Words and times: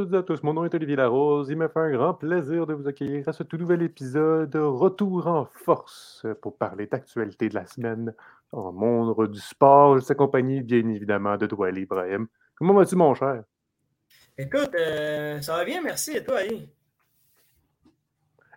toutes 0.00 0.14
et 0.14 0.16
à 0.16 0.22
tous. 0.22 0.42
Mon 0.42 0.54
nom 0.54 0.64
est 0.64 0.74
Olivier 0.74 0.96
Larose. 0.96 1.50
Il 1.50 1.58
me 1.58 1.68
fait 1.68 1.78
un 1.78 1.90
grand 1.90 2.14
plaisir 2.14 2.66
de 2.66 2.72
vous 2.72 2.88
accueillir 2.88 3.28
à 3.28 3.34
ce 3.34 3.42
tout 3.42 3.58
nouvel 3.58 3.82
épisode 3.82 4.56
Retour 4.56 5.26
en 5.26 5.44
force 5.44 6.24
pour 6.40 6.56
parler 6.56 6.86
d'actualité 6.86 7.50
de 7.50 7.54
la 7.54 7.66
semaine 7.66 8.14
en 8.50 8.72
monde 8.72 9.30
du 9.30 9.38
sport. 9.38 9.98
Je 9.98 10.04
suis 10.04 10.12
accompagné 10.12 10.62
bien 10.62 10.88
évidemment 10.88 11.36
de 11.36 11.46
Douali 11.46 11.82
Ibrahim. 11.82 12.28
Comment 12.54 12.72
vas-tu, 12.72 12.96
mon 12.96 13.12
cher? 13.14 13.42
Écoute, 14.38 14.70
euh, 14.74 15.38
ça 15.42 15.56
va 15.56 15.64
bien, 15.66 15.82
merci. 15.82 16.16
Et 16.16 16.24
toi, 16.24 16.38
Ali? 16.38 16.66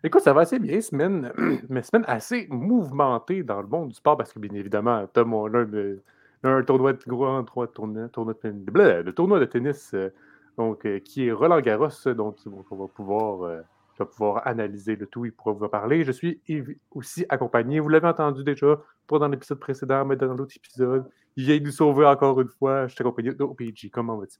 Écoute, 0.02 0.22
ça 0.22 0.32
va 0.32 0.42
assez 0.42 0.60
bien, 0.60 0.80
semaine, 0.80 1.34
mais 1.70 1.84
semaine 1.84 2.06
assez 2.08 2.48
mouvementée 2.50 3.44
dans 3.44 3.62
le 3.62 3.68
monde 3.68 3.90
du 3.90 3.96
sport 3.96 4.16
parce 4.16 4.32
que, 4.32 4.40
bien 4.40 4.54
évidemment, 4.54 5.06
tu 5.14 5.20
as 5.20 5.26
mon, 5.26 5.54
un 6.44 6.64
tournoi 6.64 6.94
de 6.94 7.04
gros 7.06 7.42
tournoi, 7.44 7.68
tournoi, 7.68 8.08
tournoi 8.08 8.34
de, 8.34 9.04
le 9.04 9.12
tournoi 9.12 9.42
de 9.42 9.46
tennis 9.46 9.94
euh, 9.94 10.10
donc, 10.58 10.86
euh, 10.86 11.00
qui 11.00 11.28
est 11.28 11.32
Roland 11.32 11.62
Garros, 11.62 11.90
donc 12.14 12.38
on 12.46 12.76
va 12.76 12.88
pouvoir, 12.88 13.44
euh, 13.44 13.62
va 13.98 14.06
pouvoir 14.06 14.48
analyser 14.48 14.96
le 14.96 15.08
tout, 15.08 15.26
il 15.26 15.32
pourra 15.32 15.54
vous 15.54 15.66
en 15.66 15.70
parler. 15.70 16.04
Je 16.04 16.12
suis 16.12 16.42
aussi 16.92 17.26
accompagné, 17.30 17.80
vous 17.80 17.90
l'avez 17.90 18.08
entendu 18.08 18.44
déjà, 18.44 18.80
pas 19.08 19.20
dans 19.20 19.28
l'épisode 19.28 19.60
précédent, 19.60 20.06
mais 20.06 20.16
dans 20.16 20.34
l'autre 20.34 20.56
épisode. 20.56 21.10
Il 21.36 21.46
vient 21.46 21.60
nous 21.60 21.72
sauver 21.72 22.06
encore 22.06 22.40
une 22.42 22.48
fois. 22.48 22.88
Je 22.88 22.94
suis 22.94 23.02
accompagné 23.02 23.34
d'OPG. 23.34 23.90
Comment 23.92 24.18
va-t-il, 24.18 24.40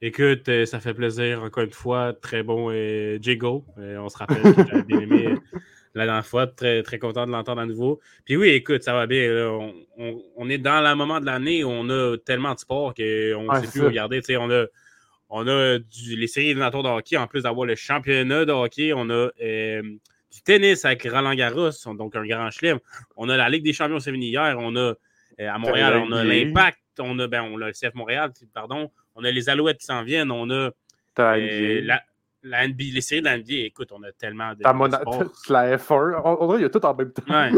Écoute, 0.00 0.48
ça 0.66 0.78
fait 0.78 0.94
plaisir, 0.94 1.42
encore 1.42 1.64
une 1.64 1.72
fois. 1.72 2.12
Très 2.12 2.44
bon 2.44 2.70
euh, 2.70 3.18
Jiggle. 3.20 3.62
on 3.76 4.08
se 4.08 4.18
rappelle 4.18 4.54
que 4.54 4.64
j'avais 4.64 4.82
bien 4.84 5.00
aimé 5.00 5.34
la 5.98 6.06
dernière 6.06 6.26
fois. 6.26 6.46
Très, 6.46 6.82
très 6.82 6.98
content 6.98 7.26
de 7.26 7.32
l'entendre 7.32 7.60
à 7.60 7.66
nouveau. 7.66 8.00
Puis 8.24 8.36
oui, 8.36 8.48
écoute, 8.48 8.82
ça 8.82 8.94
va 8.94 9.06
bien. 9.06 9.48
On, 10.36 10.48
est 10.48 10.58
dans 10.58 10.80
le 10.80 10.94
moment 10.94 11.20
de 11.20 11.26
l'année 11.26 11.64
où 11.64 11.68
on 11.68 11.88
a 11.90 12.16
tellement 12.18 12.54
de 12.54 12.58
sport 12.58 12.94
qu'on 12.94 13.02
ne 13.02 13.60
sait 13.60 13.70
plus 13.70 13.82
regarder. 13.82 14.20
On 14.38 14.50
a, 14.50 14.64
on 15.30 15.46
a 15.46 15.78
les 16.16 16.26
séries 16.26 16.46
éliminatoires 16.46 16.82
de 16.82 16.88
hockey, 16.88 17.16
en 17.16 17.26
plus 17.26 17.42
d'avoir 17.42 17.66
le 17.66 17.74
championnat 17.74 18.44
de 18.44 18.52
hockey. 18.52 18.92
On 18.94 19.10
a 19.10 19.30
euh, 19.42 19.82
du 19.82 20.42
tennis 20.44 20.84
avec 20.84 21.02
Roland 21.02 21.34
Garros, 21.34 21.70
donc 21.94 22.16
un 22.16 22.26
grand 22.26 22.50
chelem. 22.50 22.78
On 23.16 23.28
a 23.28 23.36
la 23.36 23.48
Ligue 23.48 23.64
des 23.64 23.72
champions 23.72 24.00
féminins 24.00 24.26
hier. 24.26 24.56
On 24.58 24.74
a 24.76 24.94
euh, 25.40 25.48
à 25.50 25.58
Montréal, 25.58 25.96
on 25.96 26.12
a 26.12 26.24
l'Impact. 26.24 26.78
On 27.00 27.18
a, 27.18 27.28
ben, 27.28 27.42
on 27.42 27.60
a 27.60 27.66
le 27.66 27.72
CF 27.72 27.94
Montréal, 27.94 28.32
pardon. 28.52 28.90
On 29.14 29.24
a 29.24 29.30
les 29.30 29.48
Alouettes 29.48 29.78
qui 29.78 29.86
s'en 29.86 30.02
viennent. 30.02 30.30
On 30.30 30.50
a 30.50 30.70
euh, 31.20 31.80
la, 31.82 32.02
la 32.48 32.66
NBA, 32.66 32.84
les 32.94 33.00
séries 33.00 33.20
de 33.20 33.26
la 33.26 33.38
NBA, 33.38 33.66
écoute, 33.66 33.90
on 33.92 34.02
a 34.02 34.12
tellement 34.12 34.54
de. 34.54 34.62
La 35.48 35.76
F1, 35.76 36.20
on, 36.24 36.46
dirait 36.46 36.58
qu'il 36.58 36.62
y 36.62 36.64
a 36.64 36.70
tout 36.70 36.84
en 36.84 36.94
même 36.94 37.12
temps. 37.12 37.22
Ouais, 37.28 37.50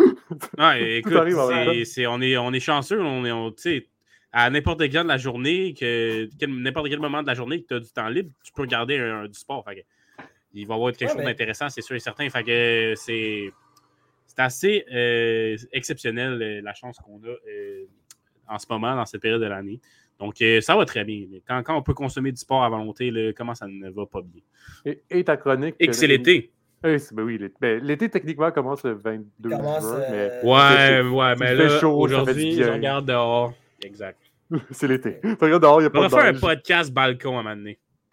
ouais 0.58 0.98
écoute, 0.98 1.12
on, 1.14 2.22
est, 2.22 2.36
on 2.36 2.52
est 2.52 2.60
chanceux, 2.60 3.00
on 3.00 3.24
est, 3.24 3.32
on, 3.32 3.52
à 4.32 4.48
n'importe 4.50 4.88
quel 4.90 5.02
de 5.02 5.08
la 5.08 5.16
journée, 5.16 5.74
que, 5.74 6.28
n'importe 6.46 6.88
quel 6.88 7.00
moment 7.00 7.22
de 7.22 7.26
la 7.26 7.34
journée 7.34 7.62
que 7.62 7.66
tu 7.66 7.74
as 7.74 7.80
du 7.80 7.90
temps 7.90 8.08
libre, 8.08 8.30
tu 8.44 8.52
peux 8.52 8.62
regarder 8.62 8.98
un, 8.98 9.26
du 9.26 9.38
sport. 9.38 9.64
il 10.52 10.66
va 10.66 10.74
y 10.74 10.76
avoir 10.76 10.92
quelque 10.92 11.12
chose 11.12 11.24
d'intéressant, 11.24 11.68
c'est 11.68 11.82
sûr 11.82 11.96
et 11.96 12.00
certain. 12.00 12.28
Fait 12.30 12.44
que 12.44 12.94
c'est, 12.96 13.50
c'est 14.26 14.40
assez 14.40 14.84
euh, 14.92 15.56
exceptionnel 15.72 16.40
euh, 16.40 16.60
la 16.62 16.74
chance 16.74 16.98
qu'on 16.98 17.20
a 17.24 17.28
euh, 17.28 17.86
en 18.48 18.58
ce 18.58 18.66
moment, 18.70 18.94
dans 18.94 19.06
cette 19.06 19.20
période 19.20 19.40
de 19.40 19.46
l'année. 19.46 19.80
Donc, 20.20 20.40
euh, 20.42 20.60
ça 20.60 20.76
va 20.76 20.84
très 20.84 21.02
bien. 21.02 21.26
Quand, 21.48 21.62
quand, 21.62 21.76
on 21.76 21.82
peut 21.82 21.94
consommer 21.94 22.30
du 22.30 22.36
sport 22.36 22.62
à 22.62 22.68
volonté, 22.68 23.32
comment 23.36 23.54
ça 23.54 23.66
ne 23.66 23.88
va 23.88 24.04
pas 24.06 24.20
bien? 24.22 24.94
Et, 25.10 25.24
ta 25.24 25.36
chronique. 25.36 25.74
Et 25.80 25.86
que 25.86 25.92
c'est 25.94 26.06
l'été. 26.06 26.52
Oui, 26.82 26.96
ben 27.12 27.22
oui, 27.24 27.38
ben, 27.60 27.82
l'été 27.82 28.08
techniquement 28.08 28.50
commence 28.52 28.82
le 28.84 28.92
22 28.92 29.50
juin. 29.50 29.80
Mais 30.10 30.40
ouais, 30.42 31.00
ouais, 31.02 31.34
mais 31.38 31.54
là, 31.54 31.86
aujourd'hui, 31.86 32.54
je 32.54 32.64
regarde 32.64 33.06
dehors. 33.06 33.52
Exact. 33.82 34.18
c'est 34.70 34.88
l'été. 34.88 35.20
Tu 35.22 35.36
regardes 35.40 35.62
dehors, 35.62 35.80
il 35.80 35.84
n'y 35.84 35.86
a 35.86 35.90
pas 35.90 35.98
de 36.00 36.04
On 36.04 36.08
va 36.08 36.22
faire 36.22 36.34
un 36.34 36.38
podcast 36.38 36.92
balcon 36.92 37.36
à 37.36 37.40
un 37.40 37.42
moment 37.42 37.56
donné. 37.56 37.78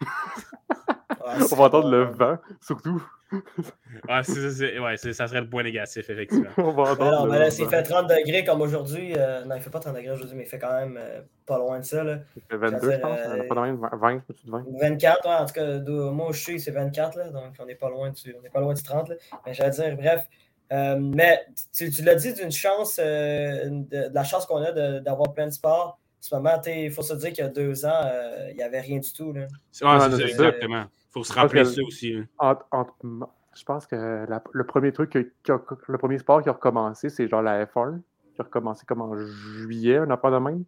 on 1.52 1.56
va 1.56 1.64
entendre 1.64 1.90
le 1.90 2.04
vent, 2.04 2.38
surtout. 2.60 3.02
ouais, 4.08 4.22
ça 4.22 5.28
serait 5.28 5.40
le 5.40 5.48
point 5.48 5.62
négatif, 5.62 6.08
effectivement. 6.08 6.50
on 6.56 6.72
va 6.72 7.38
là, 7.38 7.50
s'il 7.50 7.68
fait 7.68 7.82
30 7.82 8.08
degrés 8.08 8.44
comme 8.44 8.62
aujourd'hui, 8.62 9.12
euh, 9.16 9.44
non, 9.44 9.54
il 9.54 9.58
ne 9.58 9.62
fait 9.62 9.70
pas 9.70 9.80
30 9.80 9.94
degrés 9.94 10.12
aujourd'hui, 10.12 10.36
mais 10.36 10.44
il 10.44 10.48
fait 10.48 10.58
quand 10.58 10.72
même 10.72 10.98
euh, 10.98 11.20
pas 11.44 11.58
loin 11.58 11.78
de 11.78 11.84
ça. 11.84 12.04
Là. 12.04 12.20
Il 12.36 12.42
fait 12.50 12.56
22, 12.56 12.92
je 12.92 12.96
pense. 12.98 13.18
Euh, 13.18 13.48
pas 13.48 13.54
loin 13.54 13.72
de 13.72 13.78
20, 13.78 14.22
au-dessus 14.28 14.46
de 14.46 14.50
20. 14.50 14.64
24, 14.80 15.26
ouais, 15.26 15.34
en 15.34 15.46
tout 15.46 15.52
cas, 15.52 16.10
moi 16.10 16.30
où 16.30 16.32
je 16.32 16.40
suis, 16.40 16.60
c'est 16.60 16.70
24, 16.70 17.18
là, 17.18 17.30
donc 17.30 17.54
on 17.58 17.66
n'est 17.66 17.74
pas 17.74 17.90
loin 17.90 18.10
du, 18.10 18.34
on 18.40 18.44
est 18.44 18.50
pas 18.50 18.60
loin 18.60 18.72
du 18.72 18.82
30. 18.82 19.10
Là. 19.10 19.14
Mais 19.46 19.52
j'allais 19.52 19.70
dire, 19.70 19.96
bref. 19.96 20.26
mais 20.70 21.46
tu, 21.74 21.90
tu 21.90 22.02
l'as 22.02 22.14
dit 22.14 22.32
d'une 22.32 22.52
chance, 22.52 22.96
de, 22.96 24.14
la 24.14 24.24
chance 24.24 24.46
qu'on 24.46 24.62
a 24.62 25.00
d'avoir 25.00 25.34
plein 25.34 25.46
de 25.46 25.52
sports. 25.52 25.98
En 26.20 26.22
ce 26.22 26.34
moment, 26.34 26.60
il 26.66 26.90
faut 26.90 27.02
se 27.02 27.14
dire 27.14 27.32
qu'il 27.32 27.44
y 27.44 27.46
a 27.46 27.50
deux 27.50 27.84
ans, 27.84 28.10
il 28.48 28.56
n'y 28.56 28.62
avait 28.62 28.80
rien 28.80 28.98
du 28.98 29.12
tout. 29.12 29.34
Là. 29.34 29.42
Ouais, 29.82 30.16
c'est 30.16 30.22
exactement. 30.24 30.86
Faut 31.18 31.24
se 31.24 31.32
rappeler 31.32 31.64
ça 31.64 31.82
aussi. 31.82 32.14
je 32.14 33.64
pense 33.64 33.86
que 33.86 34.26
le 34.52 34.64
premier 34.64 34.92
truc, 34.92 35.14
le 35.14 35.98
premier 35.98 36.18
sport 36.18 36.42
qui 36.42 36.48
a 36.48 36.52
recommencé, 36.52 37.08
c'est 37.08 37.28
genre 37.28 37.42
la 37.42 37.64
F1, 37.64 38.00
qui 38.34 38.40
a 38.40 38.44
recommencé 38.44 38.86
comme 38.86 39.02
en 39.02 39.16
juillet, 39.16 39.96
un 39.96 40.10
affaire 40.10 40.30
de 40.30 40.38
même. 40.38 40.64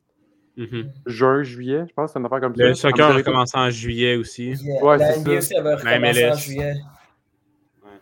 Mm-hmm. 0.59 0.87
Juin, 1.07 1.43
juillet, 1.43 1.85
je 1.89 1.95
pense 1.95 2.11
que 2.11 2.13
c'est 2.15 2.19
une 2.19 2.27
affaire 2.27 2.41
comme 2.41 2.57
ça. 2.57 2.65
Le 2.65 2.75
soccer 2.75 3.07
a 3.07 3.15
recommencé 3.15 3.57
en 3.57 3.71
juillet 3.71 4.17
aussi. 4.17 4.55
Ouais, 4.83 4.99
la 4.99 5.17
NBA 5.19 5.33
aussi 5.39 5.57
avait 5.57 5.75
recommencé 5.77 6.29
en 6.29 6.35
juillet. 6.35 6.75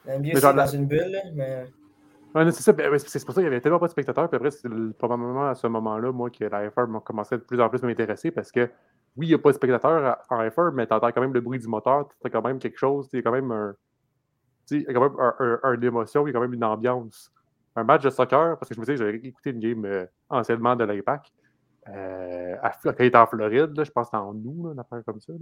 La 0.06 0.18
NBA, 0.18 0.40
c'est 0.40 0.54
dans 0.54 0.66
une 0.66 0.86
bulle, 0.86 1.18
mais... 1.34 1.66
Ouais, 2.34 2.50
c'est 2.52 2.62
ça. 2.62 2.72
Ben, 2.72 2.98
c'est 2.98 3.24
pour 3.24 3.34
ça 3.34 3.40
qu'il 3.40 3.44
y 3.44 3.52
avait 3.52 3.60
tellement 3.60 3.78
pas 3.78 3.86
de 3.86 3.92
spectateurs. 3.92 4.28
Puis 4.28 4.36
après, 4.36 4.50
c'est 4.50 4.68
probablement 4.98 5.48
à 5.48 5.54
ce 5.54 5.66
moment-là, 5.66 6.12
moi, 6.12 6.30
que 6.30 6.44
la 6.44 6.68
F1 6.68 6.86
m'a 6.86 7.00
commencé 7.00 7.36
de 7.36 7.42
plus 7.42 7.60
en 7.60 7.68
plus 7.68 7.82
à 7.82 7.86
m'intéresser 7.86 8.30
parce 8.30 8.52
que 8.52 8.68
oui, 9.18 9.26
il 9.26 9.28
n'y 9.30 9.34
a 9.34 9.38
pas 9.38 9.50
de 9.50 9.56
spectateurs 9.56 10.16
en 10.30 10.42
F1, 10.44 10.70
mais 10.74 10.86
tu 10.86 10.94
entends 10.94 11.08
quand 11.08 11.20
même 11.20 11.34
le 11.34 11.40
bruit 11.40 11.58
du 11.58 11.66
moteur. 11.66 12.08
Tu 12.22 12.30
quand 12.30 12.40
même 12.40 12.60
quelque 12.60 12.78
chose. 12.78 13.08
Il 13.12 13.16
y 13.16 13.18
a 13.18 13.22
quand 13.22 13.32
même 13.32 13.50
un. 13.50 13.74
Il 14.70 14.82
y 14.82 14.86
a 14.86 14.92
quand 14.92 15.00
même 15.00 15.58
un, 15.64 15.72
une 15.74 15.84
émotion, 15.84 16.26
il 16.26 16.30
y 16.30 16.30
a 16.30 16.34
quand 16.34 16.40
même 16.40 16.54
une 16.54 16.62
ambiance. 16.62 17.32
Un 17.74 17.82
match 17.82 18.02
de 18.02 18.10
soccer, 18.10 18.56
parce 18.58 18.68
que 18.68 18.74
je 18.76 18.80
me 18.80 18.84
disais, 18.84 18.96
j'avais 18.96 19.16
écouté 19.16 19.50
une 19.50 19.58
game 19.58 19.84
euh, 19.84 20.06
anciennement 20.28 20.76
de 20.76 20.84
l'Impact. 20.84 21.32
Euh, 21.88 22.54
quand 22.84 22.94
il 23.00 23.06
était 23.06 23.18
en 23.18 23.26
Floride, 23.26 23.76
là, 23.76 23.84
je 23.84 23.90
pense 23.90 24.10
que 24.10 24.16
c'était 24.16 24.22
en 24.22 24.34
août, 24.34 24.72
une 24.72 24.78
affaire 24.78 25.02
comme 25.04 25.20
ça. 25.20 25.32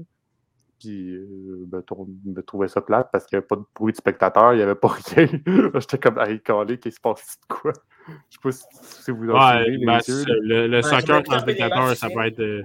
Puis, 0.78 1.14
euh, 1.14 1.64
ben, 1.66 1.82
on 1.90 2.06
me 2.24 2.40
trouvait 2.42 2.68
ça 2.68 2.80
plate 2.80 3.10
parce 3.12 3.26
qu'il 3.26 3.36
n'y 3.36 3.38
avait 3.38 3.46
pas 3.46 3.56
de 3.56 3.64
bruit 3.74 3.92
de 3.92 3.96
spectateur, 3.98 4.54
il 4.54 4.56
n'y 4.56 4.62
avait 4.62 4.74
pas 4.74 4.88
rien. 5.14 5.28
J'étais 5.74 5.98
comme 5.98 6.18
à 6.18 6.30
écaler 6.30 6.78
qu'il 6.78 6.92
se 6.92 7.00
passe 7.00 7.38
de 7.42 7.54
quoi? 7.54 7.72
Je 8.06 8.12
ne 8.48 8.52
sais 8.52 8.60
pas 8.60 8.68
si 8.72 9.10
vous 9.10 9.30
en 9.30 9.34
ouais, 9.34 9.78
ben, 9.84 10.00
Le, 10.06 10.66
le 10.66 10.82
soccer 10.82 11.22
sans 11.26 11.38
spectateur, 11.40 11.94
ça 11.94 12.08
peut 12.08 12.24
être. 12.24 12.62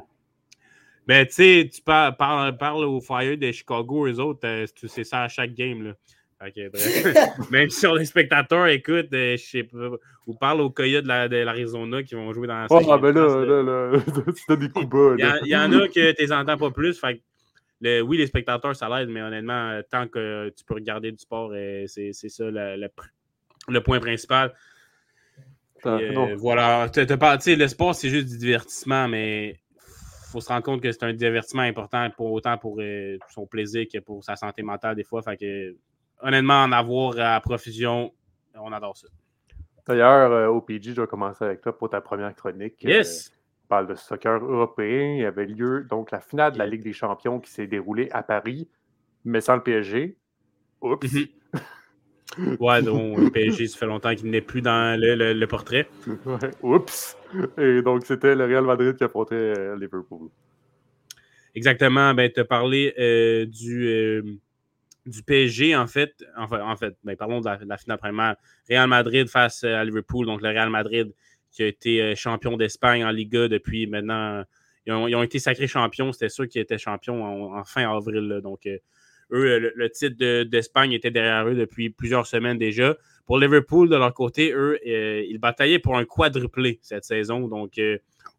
Ben, 1.07 1.25
tu 1.25 1.33
sais, 1.33 1.69
tu 1.73 1.81
parles, 1.81 2.15
parles, 2.15 2.85
aux 2.85 3.01
Fire 3.01 3.37
de 3.37 3.51
Chicago, 3.51 4.07
eux 4.07 4.19
autres, 4.19 4.45
euh, 4.45 4.65
c'est 4.87 5.03
ça 5.03 5.23
à 5.23 5.27
chaque 5.27 5.53
game. 5.53 5.83
Là. 5.83 5.93
Même 7.51 7.69
si 7.69 7.85
on 7.85 7.97
est 7.97 8.05
spectateur, 8.05 8.67
écoute, 8.67 9.13
euh, 9.13 9.37
je 9.37 9.43
sais 9.43 9.63
pas, 9.63 9.77
ou 10.25 10.33
parle 10.33 10.61
aux 10.61 10.71
Coyotes 10.71 11.05
de 11.05 11.43
l'Arizona 11.43 12.01
qui 12.01 12.15
vont 12.15 12.33
jouer 12.33 12.47
dans 12.47 12.61
la 12.61 12.67
Oh, 12.69 12.81
ah, 12.89 12.97
ben 12.97 13.13
là, 13.13 13.45
là, 13.45 13.61
là, 13.61 13.99
tu 14.05 14.41
donnes 14.47 14.59
des 14.59 14.69
coups 14.69 14.87
bas. 14.87 15.15
Il 15.43 15.47
y, 15.47 15.55
en 15.55 15.71
a 15.71 15.87
que 15.87 16.11
tu 16.13 16.21
les 16.21 16.31
entends 16.31 16.57
pas 16.57 16.71
plus. 16.71 16.99
Fait 16.99 17.21
oui, 17.83 18.17
les 18.17 18.27
spectateurs, 18.27 18.75
ça 18.75 18.89
l'aide, 18.89 19.09
mais 19.09 19.21
honnêtement, 19.21 19.69
euh, 19.69 19.81
tant 19.89 20.07
que 20.07 20.49
tu 20.49 20.63
peux 20.65 20.75
regarder 20.75 21.11
du 21.11 21.17
sport, 21.17 21.51
c'est 21.87 22.11
ça 22.13 22.43
le, 22.49 23.79
point 23.79 23.99
principal. 23.99 24.53
Euh, 25.85 26.35
voilà. 26.37 26.89
le 26.95 27.67
sport, 27.67 27.95
c'est 27.95 28.09
juste 28.09 28.29
du 28.29 28.37
divertissement, 28.37 29.07
mais 29.07 29.59
faut 30.31 30.41
se 30.41 30.49
rendre 30.49 30.63
compte 30.63 30.81
que 30.81 30.91
c'est 30.91 31.03
un 31.03 31.13
divertissement 31.13 31.63
important 31.63 32.09
pour 32.15 32.31
autant 32.31 32.57
pour 32.57 32.79
son 33.29 33.45
plaisir 33.45 33.85
que 33.91 33.99
pour 33.99 34.23
sa 34.23 34.35
santé 34.35 34.63
mentale 34.63 34.95
des 34.95 35.03
fois. 35.03 35.21
Fait 35.21 35.37
que, 35.37 35.75
honnêtement, 36.21 36.63
en 36.63 36.71
avoir 36.71 37.19
à 37.19 37.39
profusion, 37.41 38.13
on 38.55 38.71
adore 38.71 38.97
ça. 38.97 39.07
D'ailleurs, 39.87 40.53
OPG, 40.53 40.93
je 40.93 41.01
vais 41.01 41.07
commencer 41.07 41.43
avec 41.43 41.61
toi 41.61 41.77
pour 41.77 41.89
ta 41.89 42.01
première 42.01 42.35
chronique. 42.35 42.83
Yes! 42.83 43.31
parle 43.71 43.87
de 43.87 43.95
soccer 43.95 44.43
européen. 44.43 45.13
Il 45.15 45.21
y 45.21 45.25
avait 45.25 45.45
lieu 45.45 45.85
donc 45.89 46.11
la 46.11 46.19
finale 46.19 46.51
de 46.51 46.57
la 46.57 46.67
Ligue 46.67 46.83
des 46.83 46.91
Champions 46.91 47.39
qui 47.39 47.49
s'est 47.49 47.67
déroulée 47.67 48.09
à 48.11 48.21
Paris, 48.21 48.67
mais 49.23 49.39
sans 49.39 49.55
le 49.55 49.63
PSG. 49.63 50.17
Oups. 50.81 51.07
Ouais, 52.59 52.81
donc 52.81 53.17
le 53.17 53.29
PSG, 53.29 53.67
ça 53.67 53.77
fait 53.77 53.85
longtemps 53.85 54.15
qu'il 54.15 54.29
n'est 54.29 54.41
plus 54.41 54.61
dans 54.61 54.99
le, 54.99 55.45
portrait. 55.45 55.89
Oups. 56.61 57.17
Et 57.57 57.81
donc, 57.81 58.05
c'était 58.05 58.35
le 58.35 58.45
Real 58.45 58.63
Madrid 58.63 58.95
qui 58.95 59.03
affrontait 59.03 59.35
euh, 59.35 59.75
Liverpool. 59.75 60.29
Exactement. 61.55 62.13
Ben, 62.13 62.31
tu 62.33 62.39
as 62.39 62.45
parlé 62.45 62.93
euh, 62.97 63.45
du, 63.45 63.87
euh, 63.87 64.21
du 65.05 65.23
PSG, 65.23 65.75
en 65.75 65.87
fait. 65.87 66.13
En 66.37 66.75
fait, 66.77 66.95
ben, 67.03 67.15
parlons 67.17 67.41
de 67.41 67.45
la, 67.45 67.57
de 67.57 67.67
la 67.67 67.77
finale 67.77 67.97
première. 67.97 68.35
Real 68.69 68.87
Madrid 68.87 69.27
face 69.27 69.63
à 69.63 69.83
Liverpool. 69.83 70.25
Donc, 70.25 70.41
le 70.41 70.49
Real 70.49 70.69
Madrid 70.69 71.11
qui 71.51 71.63
a 71.63 71.67
été 71.67 72.01
euh, 72.01 72.15
champion 72.15 72.57
d'Espagne 72.57 73.03
en 73.03 73.11
Liga 73.11 73.47
depuis 73.47 73.87
maintenant. 73.87 74.43
Ils 74.87 74.93
ont, 74.93 75.21
été 75.21 75.37
sacrés 75.37 75.67
champions. 75.67 76.11
C'était 76.11 76.29
sûr 76.29 76.47
qu'ils 76.47 76.61
étaient 76.61 76.79
champions 76.79 77.53
en, 77.53 77.63
fin 77.63 77.89
avril. 77.95 78.39
Donc, 78.41 78.65
euh, 78.65 78.77
eux, 79.31 79.71
le, 79.75 79.89
titre 79.89 80.43
d'Espagne 80.43 80.91
était 80.93 81.11
derrière 81.11 81.47
eux 81.47 81.55
depuis 81.55 81.89
plusieurs 81.89 82.27
semaines 82.27 82.57
déjà. 82.57 82.95
Pour 83.25 83.39
Liverpool, 83.39 83.89
de 83.89 83.95
leur 83.95 84.13
côté, 84.13 84.51
eux, 84.51 84.77
euh, 84.85 85.23
ils 85.27 85.37
bataillaient 85.37 85.79
pour 85.79 85.97
un 85.97 86.05
quadruplé 86.05 86.79
cette 86.81 87.05
saison. 87.05 87.47
Donc, 87.47 87.79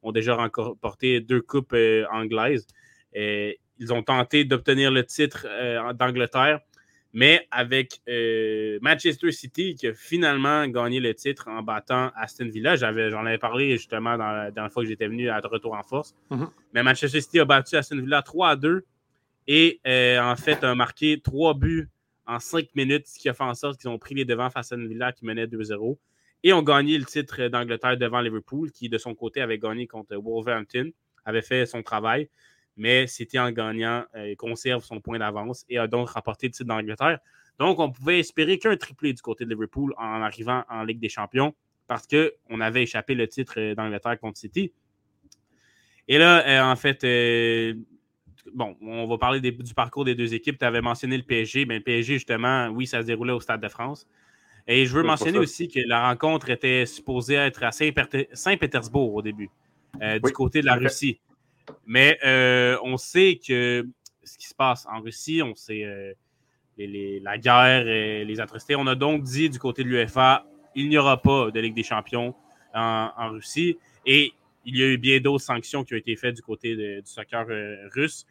ont 0.03 0.13
déjà 0.13 0.35
remporté 0.35 1.21
deux 1.21 1.41
coupes 1.41 1.77
anglaises. 2.11 2.67
ils 3.15 3.93
ont 3.93 4.03
tenté 4.03 4.45
d'obtenir 4.45 4.91
le 4.91 5.05
titre 5.05 5.47
d'Angleterre, 5.95 6.61
mais 7.13 7.47
avec 7.51 8.01
Manchester 8.81 9.33
City 9.33 9.75
qui 9.75 9.87
a 9.87 9.95
finalement 9.95 10.67
gagné 10.67 11.01
le 11.01 11.15
titre 11.15 11.49
en 11.49 11.63
battant 11.63 12.11
Aston 12.17 12.49
Villa. 12.49 12.77
J'en 12.77 12.89
avais, 12.89 13.39
parlé 13.39 13.77
justement 13.77 14.19
dans 14.19 14.31
la 14.31 14.51
dernière 14.51 14.73
fois 14.73 14.83
que 14.83 14.89
j'étais 14.89 15.07
venu 15.07 15.29
à 15.31 15.41
retour 15.41 15.75
en 15.75 15.83
force. 15.83 16.15
Mhm. 16.31 16.49
Mais 16.75 16.83
Manchester 16.83 17.21
City 17.21 17.41
a 17.41 17.45
battu 17.45 17.77
Aston 17.77 18.01
Villa 18.01 18.23
3 18.23 18.49
à 18.51 18.57
2 18.57 18.85
et 19.47 19.81
en 20.21 20.37
fait 20.37 20.63
a 20.65 20.75
marqué 20.75 21.21
trois 21.21 21.55
buts 21.55 21.91
en 22.27 22.39
cinq 22.39 22.69
minutes, 22.75 23.07
ce 23.07 23.19
qui 23.19 23.29
a 23.29 23.35
fait 23.35 23.45
en 23.45 23.55
sorte 23.55 23.81
qu'ils 23.81 23.91
ont 23.91 23.99
pris 23.99 24.15
les 24.15 24.25
devants 24.25 24.51
face 24.51 24.73
à 24.73 24.77
Aston 24.77 24.87
Villa 24.87 25.13
qui 25.13 25.25
menait 25.25 25.47
2-0 25.47 25.99
et 26.45 26.53
ont 26.53 26.63
gagné 26.63 26.99
le 26.99 27.05
titre 27.05 27.49
d'Angleterre 27.49 27.97
devant 27.97 28.21
Liverpool, 28.21 28.73
qui 28.73 28.89
de 28.89 28.99
son 28.99 29.15
côté 29.15 29.41
avait 29.41 29.59
gagné 29.59 29.87
contre 29.87 30.17
Wolverhampton, 30.17 30.91
avait 31.25 31.43
fait 31.43 31.67
son 31.67 31.83
travail, 31.83 32.29
mais 32.77 33.07
c'était 33.07 33.39
en 33.39 33.51
gagnant, 33.53 34.05
euh, 34.17 34.35
conserve 34.37 34.83
son 34.85 35.01
point 35.01 35.19
d'avance 35.19 35.65
et 35.69 35.79
a 35.79 35.87
donc 35.87 36.11
remporté 36.11 36.49
le 36.49 36.53
titre 36.53 36.69
d'Angleterre. 36.69 37.21
Donc, 37.59 37.79
on 37.79 37.93
pouvait 37.93 38.19
espérer 38.19 38.59
qu'un 38.59 38.77
triplé 38.77 39.13
du 39.13 39.23
côté 39.23 39.45
de 39.45 39.51
Liverpool 39.51 39.95
en 39.99 40.23
arrivant 40.23 40.65
en 40.69 40.83
Ligue 40.83 40.99
des 40.99 41.11
Champions 41.11 41.55
parce 41.87 42.07
qu'on 42.09 42.61
avait 42.61 42.83
échappé 42.85 43.15
le 43.15 43.29
titre 43.29 43.55
euh, 43.59 43.75
d'Angleterre 43.75 44.19
contre 44.19 44.39
City. 44.39 44.73
Et 46.09 46.19
là, 46.19 46.45
euh, 46.47 46.73
en 46.73 46.77
fait, 46.77 47.05
bon, 48.55 48.77
on 48.83 49.07
va 49.07 49.19
parler 49.19 49.41
du 49.41 49.75
parcours 49.75 50.05
des 50.05 50.15
deux 50.15 50.35
équipes. 50.35 50.59
Tu 50.59 50.65
avais 50.65 50.81
mentionné 50.81 51.17
le 51.17 51.23
PSG. 51.23 51.67
mais 51.67 51.79
le 51.79 51.83
PSG, 51.83 52.15
justement, 52.15 52.69
oui, 52.69 52.87
ça 52.87 53.03
se 53.03 53.07
déroulait 53.07 53.33
au 53.33 53.41
Stade 53.41 53.61
de 53.61 53.69
France. 53.69 54.07
Et 54.67 54.87
je 54.87 54.97
veux 54.97 55.03
mentionner 55.03 55.39
aussi 55.39 55.69
que 55.69 55.81
la 55.87 56.09
rencontre 56.09 56.51
était 56.51 56.87
supposée 56.87 57.35
être 57.35 57.65
à 57.65 57.73
Saint-Pétersbourg 57.73 59.15
au 59.15 59.23
début, 59.23 59.51
euh, 60.01 60.19
du 60.19 60.33
côté 60.33 60.61
de 60.61 60.67
la 60.67 60.75
Russie. 60.75 61.21
Mais 61.87 62.19
euh, 62.25 62.77
on 62.83 62.97
sait 62.97 63.41
que 63.45 63.87
ce 64.23 64.39
qui 64.39 64.47
se 64.47 64.55
passe 64.55 64.87
en 64.87 65.01
Russie, 65.01 65.43
on 65.43 65.55
sait 65.55 65.85
euh, 65.85 66.13
la 66.77 67.39
guerre 67.39 67.89
et 67.89 68.25
les 68.25 68.41
atrocités. 68.41 68.77
On 68.77 68.87
a 68.87 68.95
donc 68.95 69.23
dit 69.25 69.51
du 69.51 69.59
côté 69.59 69.83
de 69.83 69.89
l'UFA, 69.89 70.47
il 70.75 70.89
n'y 70.89 70.97
aura 70.97 71.21
pas 71.21 71.51
de 71.51 71.61
Ligue 71.61 71.75
des 71.75 71.83
champions 71.83 72.35
en, 72.75 73.31
Russie. 73.31 73.79
Et 74.07 74.33
il 74.65 74.77
y 74.77 74.83
a 74.83 74.87
eu 74.87 74.99
bien 74.99 75.21
d'autres 75.21 75.45
sanctions 75.45 75.85
qui 75.85 75.95
ont 75.95 75.99
été 75.99 76.17
faites 76.17 76.37
du 76.37 76.43
côté 76.43 76.77
du 76.77 77.03
soccer 77.05 77.47
russe. 77.93 78.27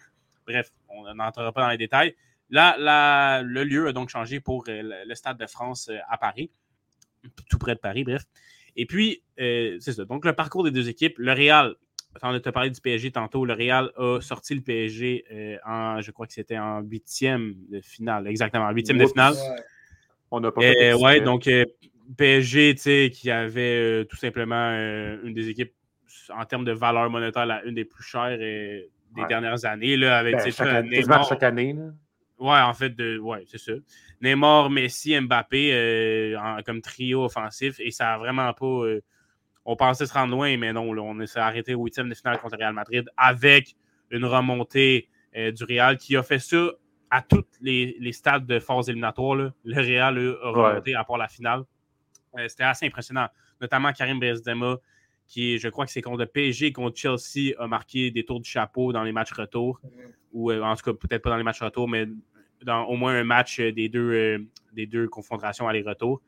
Bref, 0.47 0.71
on 0.89 1.13
n'entrera 1.13 1.51
pas 1.51 1.61
dans 1.61 1.69
les 1.69 1.77
détails. 1.77 2.15
Là, 2.51 3.41
le 3.43 3.63
lieu 3.63 3.87
a 3.87 3.93
donc 3.93 4.09
changé 4.09 4.39
pour 4.39 4.65
euh, 4.67 5.03
le 5.05 5.15
Stade 5.15 5.37
de 5.37 5.45
France 5.45 5.89
euh, 5.89 5.97
à 6.09 6.17
Paris, 6.17 6.51
tout 7.49 7.57
près 7.57 7.75
de 7.75 7.79
Paris, 7.79 8.03
bref. 8.03 8.23
Et 8.75 8.85
puis, 8.85 9.23
euh, 9.39 9.77
c'est 9.79 9.93
ça. 9.93 10.05
Donc, 10.05 10.25
le 10.25 10.33
parcours 10.33 10.63
des 10.63 10.71
deux 10.71 10.89
équipes, 10.89 11.17
le 11.17 11.31
Real, 11.31 11.75
on 12.21 12.37
te 12.39 12.49
parlé 12.49 12.69
du 12.69 12.81
PSG 12.81 13.11
tantôt, 13.11 13.45
le 13.45 13.53
Real 13.53 13.91
a 13.95 14.19
sorti 14.19 14.53
le 14.53 14.61
PSG 14.61 15.59
en, 15.65 16.01
je 16.01 16.11
crois 16.11 16.27
que 16.27 16.33
c'était 16.33 16.57
en 16.57 16.81
huitième 16.81 17.55
de 17.69 17.79
finale, 17.79 18.27
exactement, 18.27 18.65
en 18.65 18.71
huitième 18.71 18.97
de 18.97 19.07
finale. 19.07 19.33
On 20.29 20.41
n'a 20.41 20.51
pas 20.51 20.61
Ouais, 20.61 21.21
donc 21.21 21.49
PSG, 22.17 22.75
tu 22.75 22.81
sais, 22.81 23.11
qui 23.13 23.31
avait 23.31 24.05
tout 24.09 24.17
simplement 24.17 24.71
une 25.23 25.33
des 25.33 25.47
équipes 25.47 25.73
en 26.35 26.45
termes 26.45 26.65
de 26.65 26.71
valeur 26.71 27.09
monétaire, 27.09 27.45
la, 27.45 27.63
une 27.63 27.75
des 27.75 27.85
plus 27.85 28.03
chères 28.03 28.37
des 28.37 28.89
dernières 29.27 29.65
années, 29.65 29.97
là, 29.97 30.17
avec 30.17 30.35
ben, 30.35 30.51
chaque, 30.51 30.53
chaque 31.27 31.43
année. 31.43 31.73
Là. 31.73 31.91
Ouais, 32.41 32.59
en 32.59 32.73
fait, 32.73 32.89
de, 32.95 33.19
ouais, 33.19 33.43
c'est 33.45 33.59
ça. 33.59 33.73
Neymar, 34.19 34.71
Messi, 34.71 35.19
Mbappé 35.19 35.71
euh, 35.73 36.61
comme 36.65 36.81
trio 36.81 37.25
offensif. 37.25 37.79
Et 37.79 37.91
ça 37.91 38.13
a 38.13 38.17
vraiment 38.17 38.51
pas. 38.53 38.65
Euh, 38.65 39.01
on 39.63 39.75
pensait 39.75 40.07
se 40.07 40.13
rendre 40.13 40.35
loin, 40.35 40.57
mais 40.57 40.73
non, 40.73 40.89
on 40.89 41.25
s'est 41.27 41.39
arrêté 41.39 41.75
au 41.75 41.83
huitième 41.83 42.09
de 42.09 42.15
finale 42.15 42.39
contre 42.39 42.57
Real 42.57 42.73
Madrid 42.73 43.07
avec 43.15 43.75
une 44.09 44.25
remontée 44.25 45.07
euh, 45.37 45.51
du 45.51 45.63
Real 45.65 45.97
qui 45.97 46.17
a 46.17 46.23
fait 46.23 46.39
ça 46.39 46.71
à 47.11 47.21
tous 47.21 47.45
les, 47.61 48.11
stades 48.11 48.47
de 48.47 48.59
phase 48.59 48.89
éliminatoire. 48.89 49.35
Le 49.35 49.53
Real 49.65 50.17
a 50.17 50.49
remonté 50.49 50.95
à 50.95 51.03
part 51.03 51.19
la 51.19 51.27
finale. 51.27 51.63
C'était 52.47 52.63
assez 52.63 52.87
impressionnant. 52.87 53.27
Notamment 53.59 53.91
Karim 53.93 54.19
Benzema, 54.19 54.77
qui, 55.31 55.57
je 55.59 55.69
crois 55.69 55.85
que 55.85 55.91
c'est 55.91 56.01
contre 56.01 56.19
le 56.19 56.25
PSG, 56.25 56.73
contre 56.73 56.97
Chelsea, 56.97 57.55
a 57.57 57.65
marqué 57.65 58.11
des 58.11 58.25
tours 58.25 58.41
du 58.41 58.49
chapeau 58.49 58.91
dans 58.91 59.03
les 59.03 59.13
matchs 59.13 59.31
retour. 59.31 59.79
Ou 60.33 60.51
en 60.51 60.75
tout 60.75 60.83
cas, 60.83 60.93
peut-être 60.93 61.21
pas 61.21 61.29
dans 61.29 61.37
les 61.37 61.43
matchs 61.43 61.61
retour, 61.61 61.87
mais 61.87 62.05
dans 62.63 62.83
au 62.83 62.97
moins 62.97 63.15
un 63.15 63.23
match 63.23 63.59
euh, 63.61 63.71
des 63.71 63.87
deux, 63.87 64.11
euh, 64.11 64.39
des 64.73 64.85
deux 64.85 65.07
confrontations 65.07 65.69
aller-retour. 65.69 66.21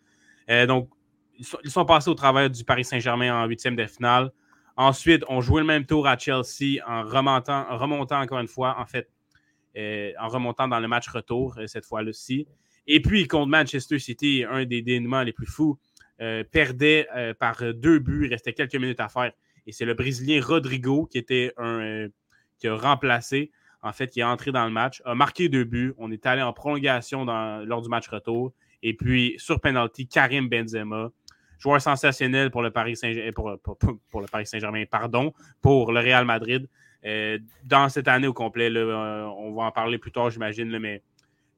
Euh, 0.50 0.66
donc, 0.66 0.90
ils 1.38 1.70
sont, 1.70 1.84
passés 1.84 2.10
au 2.10 2.14
travers 2.14 2.50
du 2.50 2.64
Paris 2.64 2.86
Saint-Germain 2.86 3.44
en 3.44 3.46
huitième 3.46 3.76
de 3.76 3.86
finale. 3.86 4.32
Ensuite, 4.78 5.26
on 5.28 5.42
jouait 5.42 5.62
le 5.62 5.68
même 5.68 5.86
tour 5.86 6.08
à 6.08 6.18
Chelsea 6.18 6.82
en 6.88 7.04
remontant, 7.04 7.66
remontant 7.78 8.22
encore 8.22 8.40
une 8.40 8.48
fois, 8.48 8.78
en 8.80 8.86
fait, 8.86 9.10
en 10.18 10.30
remontant 10.30 10.70
dans 10.70 10.80
le 10.80 10.88
match 10.88 11.10
retour, 11.10 11.60
cette 11.66 11.86
fois-ci. 11.86 12.48
Et 12.88 13.02
puis, 13.02 13.28
contre 13.28 13.48
Manchester 13.48 14.00
City, 14.00 14.46
un 14.50 14.64
des 14.64 14.82
dénouements 14.82 15.24
les 15.24 15.34
plus 15.34 15.48
fous, 15.48 15.78
perdait 16.52 17.08
par 17.40 17.62
deux 17.74 18.00
buts. 18.00 18.26
Il 18.26 18.30
restait 18.30 18.54
quelques 18.54 18.76
minutes 18.76 19.00
à 19.00 19.10
faire. 19.10 19.32
Et 19.66 19.72
c'est 19.72 19.86
le 19.86 19.94
Brésilien 19.94 20.42
Rodrigo 20.42 21.06
qui 21.06 21.18
était 21.18 21.54
a 21.58 22.76
remplacé 22.76 23.52
en 23.84 23.92
fait, 23.92 24.08
qui 24.08 24.22
est 24.22 24.24
entré 24.24 24.52
dans 24.52 24.66
le 24.66 24.72
match, 24.72 25.02
a 25.06 25.14
marqué 25.14 25.50
deux 25.50 25.66
buts. 25.66 25.94
On 25.98 26.10
est 26.12 26.26
allé 26.26 26.42
en 26.42 26.54
prolongation 26.54 27.26
lors 27.26 27.82
du 27.82 27.90
match 27.90 28.08
retour. 28.08 28.54
Et 28.82 28.94
puis, 28.94 29.36
sur 29.38 29.60
penalty, 29.60 30.08
Karim 30.08 30.48
Benzema, 30.48 31.10
joueur 31.60 31.82
sensationnel 31.82 32.50
pour 32.50 32.62
le 32.62 32.72
Paris 32.72 32.96
Saint-Germain, 32.96 33.32
euh, 33.38 33.58
pour, 34.10 34.22
le 34.22 34.28
Paris 34.28 34.48
Saint-Germain, 34.48 34.86
pardon, 34.90 35.34
pour 35.62 35.92
le 35.92 36.00
Real 36.00 36.26
Madrid. 36.26 36.68
Euh, 37.06 37.38
dans 37.66 37.90
cette 37.90 38.08
année 38.08 38.28
au 38.28 38.34
complet, 38.34 38.70
euh, 38.74 39.26
on 39.38 39.54
va 39.54 39.64
en 39.64 39.72
parler 39.72 39.98
plus 39.98 40.12
tard, 40.12 40.30
j'imagine, 40.30 40.78
mais 40.80 41.02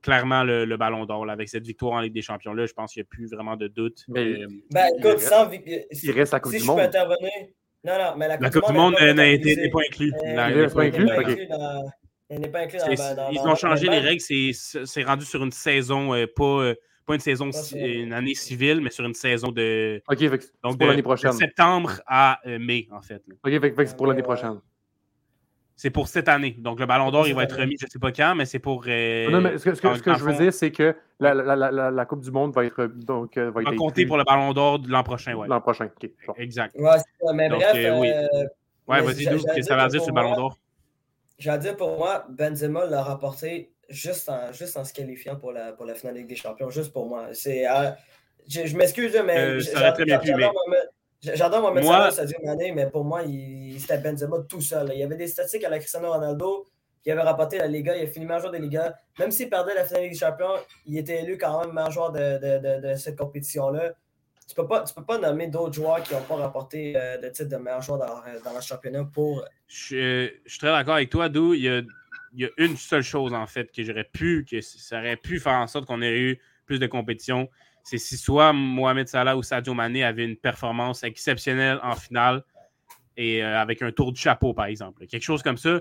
clairement 0.06 0.44
le, 0.44 0.78
ballon 0.78 1.06
d'or. 1.06 1.30
Avec 1.30 1.50
cette 1.50 1.66
victoire 1.66 1.94
en 1.94 2.02
Ligue 2.02 2.14
des 2.14 2.22
Champions, 2.22 2.54
là, 2.54 2.66
je 2.66 2.74
pense 2.74 2.94
qu'il 2.94 3.02
n'y 3.02 3.08
a 3.08 3.10
plus 3.10 3.28
vraiment 3.28 3.58
de 3.58 3.68
doute. 3.68 4.06
Mais, 4.08 4.46
ben, 4.72 4.88
écoute, 4.98 5.22
il 5.92 6.12
reste 6.12 6.34
la 6.34 6.40
Coupe 6.40 6.52
si 6.52 6.60
du 6.60 6.64
je 6.64 6.68
Monde. 6.68 6.78
Peux 6.78 6.84
intervenir, 6.84 7.32
non, 7.84 7.94
non, 7.98 8.14
mais 8.18 8.28
la 8.28 8.38
Coupe, 8.50 8.68
du 8.68 8.74
Monde 8.74 8.96
n'a 9.00 9.28
été 9.28 9.70
pas 9.70 9.80
inclus. 9.90 10.14
Elle 10.24 10.56
n'est 10.56 10.68
pas 10.68 10.84
inclus. 10.84 11.10
Elle 12.28 12.40
n'est 12.40 12.50
pas 12.50 12.62
incluse 12.62 12.82
dans, 13.16 13.30
Ils 13.32 13.40
ont 13.40 13.56
changé 13.56 13.88
les 13.88 14.00
règles. 14.00 14.22
C'est 14.22 15.04
rendu 15.04 15.26
sur 15.26 15.44
une 15.44 15.52
saison, 15.52 16.14
euh, 16.14 16.26
pas, 16.28 16.44
euh, 16.44 16.76
pas 17.06 17.16
une 17.16 17.20
saison, 17.20 17.52
une 17.76 18.14
année 18.14 18.34
civile, 18.36 18.82
mais 18.82 18.92
sur 18.92 19.06
une 19.06 19.14
saison 19.14 19.52
de. 19.52 20.02
OK, 20.08 20.20
donc 20.64 20.78
pour 20.78 20.88
l'année 20.88 21.04
prochaine. 21.04 21.32
De 21.32 21.36
septembre 21.36 22.02
à 22.08 22.40
euh, 22.48 22.60
mai, 22.60 22.88
en 22.92 23.02
fait. 23.02 23.24
OK, 23.44 23.52
c'est 23.78 23.98
pour 23.98 24.08
l'année 24.08 24.24
prochaine. 24.24 24.60
C'est 25.78 25.90
pour 25.90 26.08
cette 26.08 26.30
année. 26.30 26.56
Donc, 26.58 26.80
le 26.80 26.86
Ballon 26.86 27.12
d'Or, 27.12 27.28
il 27.28 27.36
va 27.36 27.44
être 27.44 27.58
remis, 27.58 27.76
je 27.78 27.86
ne 27.86 27.90
sais 27.90 28.00
pas 28.00 28.12
quand, 28.12 28.34
mais 28.36 28.46
c'est 28.46 28.60
pour. 28.60 28.86
non, 28.86 29.42
mais 29.42 29.58
ce 29.58 29.66
que, 29.66 29.76
ce 29.76 29.82
que, 29.82 30.14
je 30.14 30.24
veux 30.24 30.34
dire, 30.34 30.54
c'est 30.54 30.72
que 30.72 30.96
la, 31.20 31.34
la, 31.34 31.56
la, 31.56 31.92
la, 31.92 32.06
Coupe 32.06 32.22
du 32.22 32.32
Monde 32.32 32.54
va 32.54 32.66
être. 32.66 32.86
Donc, 32.86 33.38
va, 33.38 33.62
être 33.62 33.76
compter 33.76 34.06
pour 34.06 34.18
le 34.18 34.24
Ballon 34.24 34.54
d'Or 34.54 34.80
de 34.80 34.90
l'an 34.90 35.04
prochain, 35.04 35.34
ouais. 35.34 35.48
L'an 35.48 35.60
prochain, 35.60 35.86
OK. 35.86 36.10
Exact. 36.38 36.76
Ouais, 36.78 36.98
mais 37.34 37.50
bref. 37.50 37.74
oui. 37.74 38.10
ouais, 38.88 39.02
vas-y, 39.02 39.26
qu'est-ce 39.26 39.56
que 39.56 39.62
ça 39.62 39.76
va 39.76 39.88
dire 39.88 40.02
sur 40.02 40.12
le 40.12 40.16
Ballon 40.16 40.36
d'Or? 40.36 40.58
J'allais 41.38 41.60
dire 41.60 41.76
pour 41.76 41.98
moi, 41.98 42.26
Benzema 42.30 42.86
l'a 42.86 43.04
rapporté 43.04 43.74
juste 43.90 44.30
en, 44.30 44.52
juste 44.52 44.78
en 44.78 44.86
se 44.86 44.94
qualifiant 44.94 45.36
pour 45.36 45.52
la, 45.52 45.74
pour 45.74 45.86
la 45.86 45.96
finale 45.96 46.16
Ligue 46.16 46.28
des 46.28 46.36
Champions, 46.36 46.70
juste 46.70 46.94
pour 46.94 47.08
moi. 47.08 47.28
C'est, 47.34 47.70
euh, 47.70 47.92
je, 48.48 48.66
je 48.66 48.78
m'excuse, 48.78 49.20
mais 49.26 49.38
euh, 49.38 49.60
j'adore 51.34 51.62
Mohamed 51.62 51.84
moi... 51.84 52.12
Salah, 52.12 52.30
Mané, 52.44 52.72
mais 52.72 52.90
pour 52.90 53.04
moi, 53.04 53.24
il, 53.24 53.80
c'était 53.80 53.98
Benzema 53.98 54.38
tout 54.48 54.62
seul. 54.62 54.92
Il 54.94 55.00
y 55.00 55.04
avait 55.04 55.16
des 55.16 55.28
statistiques 55.28 55.64
à 55.64 55.70
la 55.70 55.80
Cristiano 55.80 56.12
Ronaldo 56.12 56.66
qui 57.04 57.12
avait 57.12 57.22
rapporté 57.22 57.60
la 57.60 57.68
Liga, 57.68 57.96
il 57.96 58.04
a 58.04 58.08
fini 58.08 58.26
meilleur 58.26 58.40
joueur 58.40 58.52
de 58.52 58.58
Liga. 58.58 58.96
Même 59.20 59.30
s'il 59.30 59.50
perdait 59.50 59.76
la 59.76 59.86
finale 59.86 60.10
des 60.10 60.16
Champions, 60.16 60.56
il 60.88 60.98
était 60.98 61.22
élu 61.22 61.38
quand 61.38 61.62
même 61.62 61.74
meilleur 61.74 61.92
joueur 61.92 62.12
de, 62.12 62.20
de, 62.20 62.82
de, 62.82 62.88
de 62.88 62.96
cette 62.96 63.16
compétition-là 63.18 63.94
tu 64.48 64.54
peux 64.56 64.68
pas, 64.68 64.84
tu 64.84 64.94
peux 64.94 65.04
pas 65.04 65.18
nommer 65.18 65.48
d'autres 65.48 65.74
joueurs 65.74 66.04
qui 66.04 66.14
n'ont 66.14 66.22
pas 66.22 66.36
rapporté 66.36 66.96
euh, 66.96 67.18
le 67.20 67.32
titre 67.32 67.50
de 67.50 67.58
meilleur 67.58 67.82
joueur 67.82 68.00
dans, 68.00 68.22
dans 68.44 68.56
le 68.56 68.62
championnat 68.62 69.04
pour. 69.06 69.44
Je, 69.68 70.30
je 70.46 70.50
suis 70.50 70.60
très 70.60 70.68
d'accord 70.68 70.96
avec 70.96 71.10
toi, 71.10 71.30
Dou. 71.30 71.54
Il 71.54 71.62
y, 71.62 71.70
a, 71.70 71.82
il 72.34 72.42
y 72.42 72.46
a 72.46 72.50
une 72.58 72.78
seule 72.78 73.02
chose, 73.02 73.34
en 73.34 73.48
fait, 73.48 73.72
que 73.72 73.84
j'aurais 73.84 74.04
pu, 74.04 74.46
que 74.50 74.62
ça 74.62 75.00
aurait 75.00 75.18
pu 75.18 75.40
faire 75.40 75.54
en 75.54 75.68
sorte 75.68 75.86
qu'on 75.86 76.02
ait 76.02 76.18
eu 76.18 76.40
plus 76.66 76.80
de 76.80 76.88
compétition. 76.88 77.50
C'est 77.86 78.00
si 78.00 78.18
soit 78.18 78.52
Mohamed 78.52 79.08
Salah 79.08 79.38
ou 79.38 79.44
Sadio 79.44 79.76
Mané 79.76 80.04
avaient 80.04 80.26
une 80.26 80.38
performance 80.38 81.04
exceptionnelle 81.04 81.80
en 81.84 81.96
finale 81.96 82.44
et 83.16 83.44
euh, 83.44 83.62
avec 83.62 83.84
un 83.84 83.92
tour 83.92 84.12
de 84.12 84.18
chapeau, 84.18 84.56
par 84.56 84.66
exemple. 84.66 85.06
Quelque 85.06 85.22
chose 85.22 85.44
comme 85.44 85.56
ça, 85.56 85.80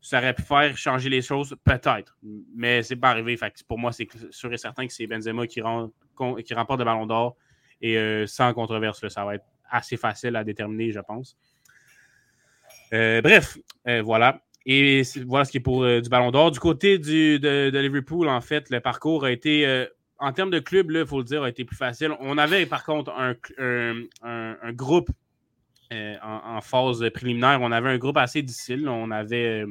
ça 0.00 0.18
aurait 0.18 0.34
pu 0.34 0.42
faire 0.42 0.78
changer 0.78 1.08
les 1.08 1.20
choses, 1.20 1.56
peut-être. 1.64 2.16
Mais 2.54 2.84
c'est 2.84 2.94
pas 2.94 3.10
arrivé. 3.10 3.36
Fait 3.36 3.52
pour 3.66 3.76
moi, 3.76 3.90
c'est 3.90 4.06
sûr 4.30 4.52
et 4.52 4.56
certain 4.56 4.86
que 4.86 4.92
c'est 4.92 5.08
Benzema 5.08 5.48
qui, 5.48 5.60
qui 5.60 6.54
remporte 6.54 6.78
le 6.78 6.84
ballon 6.84 7.06
d'or. 7.06 7.36
Et 7.80 7.98
euh, 7.98 8.24
sans 8.28 8.54
controverse, 8.54 9.08
ça 9.08 9.24
va 9.24 9.34
être 9.34 9.44
assez 9.68 9.96
facile 9.96 10.36
à 10.36 10.44
déterminer, 10.44 10.92
je 10.92 11.00
pense. 11.00 11.36
Euh, 12.92 13.20
bref, 13.20 13.58
voilà. 14.04 14.40
Et 14.64 15.02
voilà 15.26 15.44
ce 15.44 15.50
qui 15.50 15.56
est 15.56 15.60
pour 15.60 15.84
du 15.84 16.08
Ballon 16.08 16.30
d'Or. 16.30 16.52
Du 16.52 16.60
côté 16.60 16.98
de, 16.98 17.76
Liverpool, 17.76 18.28
en 18.28 18.40
fait, 18.40 18.70
le 18.70 18.78
parcours 18.78 19.24
a 19.24 19.32
été, 19.32 19.88
en 20.22 20.32
termes 20.32 20.50
de 20.50 20.60
club, 20.60 20.92
il 20.92 21.04
faut 21.04 21.18
le 21.18 21.24
dire, 21.24 21.42
a 21.42 21.48
été 21.48 21.64
plus 21.64 21.76
facile. 21.76 22.12
On 22.20 22.38
avait 22.38 22.64
par 22.64 22.84
contre 22.84 23.12
un, 23.12 24.72
groupe 24.72 25.10
en, 25.90 26.60
phase 26.60 27.04
préliminaire. 27.12 27.58
On 27.60 27.72
avait 27.72 27.90
un 27.90 27.98
groupe 27.98 28.16
assez 28.16 28.40
difficile. 28.40 28.88
On 28.88 29.10
avait 29.10 29.64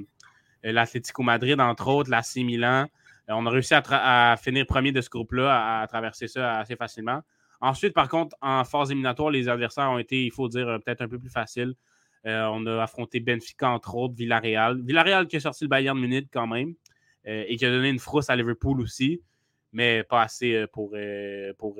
l'Atlético 0.61 1.23
Madrid, 1.23 1.59
entre 1.61 1.87
autres, 1.87 2.09
l'AC 2.09 2.35
Milan. 2.35 2.87
on 3.29 3.45
a 3.45 3.49
réussi 3.49 3.73
à, 3.73 4.35
finir 4.43 4.65
premier 4.65 4.91
de 4.91 4.99
ce 4.99 5.09
groupe-là, 5.09 5.81
à, 5.81 5.87
traverser 5.87 6.27
ça 6.27 6.59
assez 6.59 6.75
facilement. 6.75 7.21
Ensuite, 7.61 7.93
par 7.93 8.09
contre, 8.09 8.35
en 8.41 8.65
phase 8.65 8.91
éliminatoire, 8.91 9.29
les 9.29 9.47
adversaires 9.47 9.89
ont 9.89 9.99
été, 9.99 10.25
il 10.25 10.31
faut 10.31 10.49
dire, 10.49 10.79
peut-être 10.83 11.01
un 11.01 11.07
peu 11.07 11.17
plus 11.17 11.29
faciles. 11.29 11.75
on 12.25 12.65
a 12.65 12.83
affronté 12.83 13.21
Benfica, 13.21 13.69
entre 13.69 13.95
autres, 13.95 14.15
Villarreal. 14.15 14.81
Villarreal 14.81 15.27
qui 15.27 15.37
a 15.37 15.39
sorti 15.39 15.63
le 15.63 15.69
Bayern 15.69 15.97
Munich 15.97 16.27
quand 16.29 16.47
même 16.47 16.73
et 17.23 17.55
qui 17.55 17.65
a 17.65 17.69
donné 17.69 17.87
une 17.87 17.99
frousse 17.99 18.29
à 18.29 18.35
Liverpool 18.35 18.81
aussi, 18.81 19.21
mais 19.73 20.03
pas 20.03 20.23
assez 20.23 20.65
pour, 20.71 20.95
pour 21.57 21.77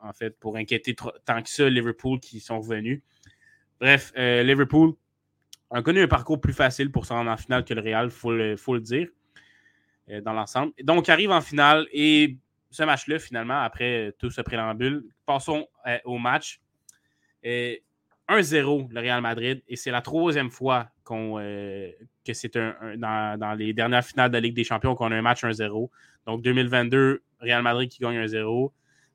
en 0.00 0.12
fait, 0.12 0.38
pour 0.38 0.56
inquiéter 0.56 0.94
tant 0.94 1.42
que 1.42 1.48
ça 1.48 1.68
Liverpool 1.68 2.20
qui 2.20 2.40
sont 2.40 2.60
revenus. 2.60 3.02
Bref, 3.80 4.12
euh, 4.16 4.42
Liverpool 4.42 4.94
a 5.70 5.82
connu 5.82 6.02
un 6.02 6.08
parcours 6.08 6.40
plus 6.40 6.52
facile 6.52 6.90
pour 6.90 7.06
se 7.06 7.12
rendre 7.12 7.30
en 7.30 7.36
finale 7.36 7.64
que 7.64 7.74
le 7.74 7.80
Real, 7.80 8.06
il 8.06 8.10
faut, 8.10 8.30
le, 8.30 8.80
dire, 8.80 9.08
euh, 10.10 10.20
dans 10.20 10.32
l'ensemble. 10.32 10.72
Donc, 10.82 11.08
arrive 11.08 11.30
en 11.30 11.40
finale 11.40 11.86
et 11.92 12.36
ce 12.70 12.82
match-là, 12.84 13.18
finalement, 13.18 13.60
après 13.60 14.14
tout 14.18 14.30
ce 14.30 14.40
préambule, 14.40 15.04
passons 15.24 15.66
euh, 15.86 15.98
au 16.04 16.18
match. 16.18 16.60
1-0, 17.44 18.88
le 18.90 19.00
Real 19.00 19.20
Madrid, 19.20 19.62
et 19.68 19.76
c'est 19.76 19.92
la 19.92 20.02
troisième 20.02 20.50
fois 20.50 20.88
qu'on, 21.06 21.36
que 21.38 22.32
c'est 22.34 22.56
un, 22.56 22.74
dans, 22.98 23.56
les 23.56 23.72
dernières 23.72 24.04
finales 24.04 24.30
de 24.30 24.34
la 24.34 24.40
Ligue 24.40 24.56
des 24.56 24.64
Champions 24.64 24.94
qu'on 24.94 25.12
a 25.12 25.16
un 25.16 25.22
match 25.22 25.44
1-0. 25.44 25.88
Donc, 26.26 26.42
2022, 26.42 27.22
Real 27.40 27.62
Madrid 27.62 27.88
qui 27.88 28.00
gagne 28.00 28.18
1-0. 28.18 28.72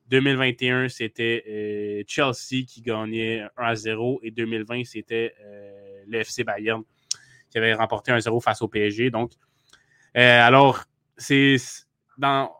2021, 0.08 0.88
c'était 0.88 1.44
euh, 1.48 2.02
Chelsea 2.06 2.64
qui 2.66 2.82
gagnait 2.82 3.42
1 3.42 3.48
à 3.56 3.74
0 3.74 4.20
et 4.22 4.30
2020, 4.30 4.84
c'était 4.84 5.34
euh, 5.42 6.02
le 6.06 6.18
FC 6.18 6.44
Bayern 6.44 6.82
qui 7.50 7.58
avait 7.58 7.74
remporté 7.74 8.12
1 8.12 8.20
0 8.20 8.40
face 8.40 8.62
au 8.62 8.68
PSG. 8.68 9.10
Donc, 9.10 9.32
euh, 10.16 10.46
alors, 10.46 10.84
c'est 11.16 11.56
dans, 12.18 12.50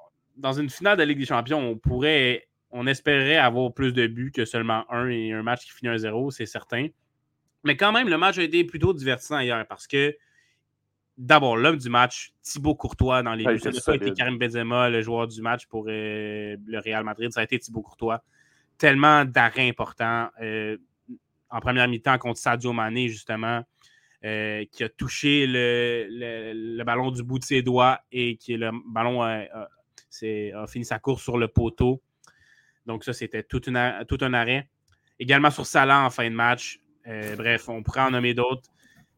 une 0.56 0.70
finale 0.70 0.98
de 0.98 1.02
Ligue 1.02 1.18
des 1.18 1.26
Champions, 1.26 1.58
on 1.58 1.76
pourrait, 1.76 2.48
on 2.70 2.86
espérait 2.86 3.36
avoir 3.36 3.72
plus 3.72 3.92
de 3.92 4.06
buts 4.06 4.32
que 4.32 4.44
seulement 4.44 4.90
un 4.90 5.08
et 5.08 5.32
un 5.32 5.42
match 5.42 5.64
qui 5.64 5.72
finit 5.72 5.90
1 5.90 5.98
0, 5.98 6.30
c'est 6.30 6.46
certain. 6.46 6.88
Mais 7.64 7.76
quand 7.76 7.92
même, 7.92 8.08
le 8.08 8.18
match 8.18 8.38
a 8.38 8.42
été 8.42 8.64
plutôt 8.64 8.92
divertissant 8.92 9.40
hier 9.40 9.66
parce 9.68 9.86
que 9.86 10.16
d'abord 11.16 11.56
l'homme 11.56 11.76
du 11.76 11.88
match, 11.88 12.32
Thibaut 12.42 12.74
Courtois 12.74 13.22
dans 13.22 13.34
les 13.34 13.44
buts. 13.44 13.60
Ça 13.60 13.70
pas 13.84 13.94
été 13.94 14.12
Karim 14.12 14.38
Benzema, 14.38 14.90
le 14.90 15.02
joueur 15.02 15.28
du 15.28 15.40
match 15.42 15.66
pour 15.66 15.86
euh, 15.88 16.56
le 16.64 16.78
Real 16.78 17.04
Madrid. 17.04 17.30
Ça 17.32 17.40
a 17.40 17.44
été 17.44 17.58
Thibaut 17.58 17.82
Courtois. 17.82 18.22
Tellement 18.78 19.24
d'arrêts 19.24 19.68
importants. 19.68 20.28
Euh, 20.40 20.76
en 21.50 21.60
première 21.60 21.86
mi-temps 21.86 22.18
contre 22.18 22.38
Sadio 22.38 22.72
Mané, 22.72 23.08
justement, 23.08 23.62
euh, 24.24 24.64
qui 24.72 24.84
a 24.84 24.88
touché 24.88 25.46
le, 25.46 26.82
ballon 26.82 27.10
du 27.10 27.22
bout 27.22 27.38
de 27.38 27.44
ses 27.44 27.62
doigts 27.62 28.00
et 28.10 28.36
qui 28.36 28.56
le 28.56 28.70
ballon 28.86 29.22
a, 29.22 29.44
fini 30.66 30.84
sa 30.84 30.98
course 30.98 31.22
sur 31.22 31.36
le 31.36 31.48
poteau. 31.48 32.02
Donc, 32.86 33.04
ça, 33.04 33.12
c'était 33.12 33.42
tout, 33.42 33.60
tout, 33.60 33.70
un 33.72 34.34
arrêt. 34.34 34.68
Également 35.18 35.50
sur 35.50 35.66
Salah 35.66 36.04
en 36.04 36.10
fin 36.10 36.28
de 36.28 36.34
match. 36.34 36.80
Bref, 37.06 37.68
on 37.68 37.82
pourrait 37.82 38.02
en 38.02 38.10
nommer 38.10 38.34
d'autres. 38.34 38.70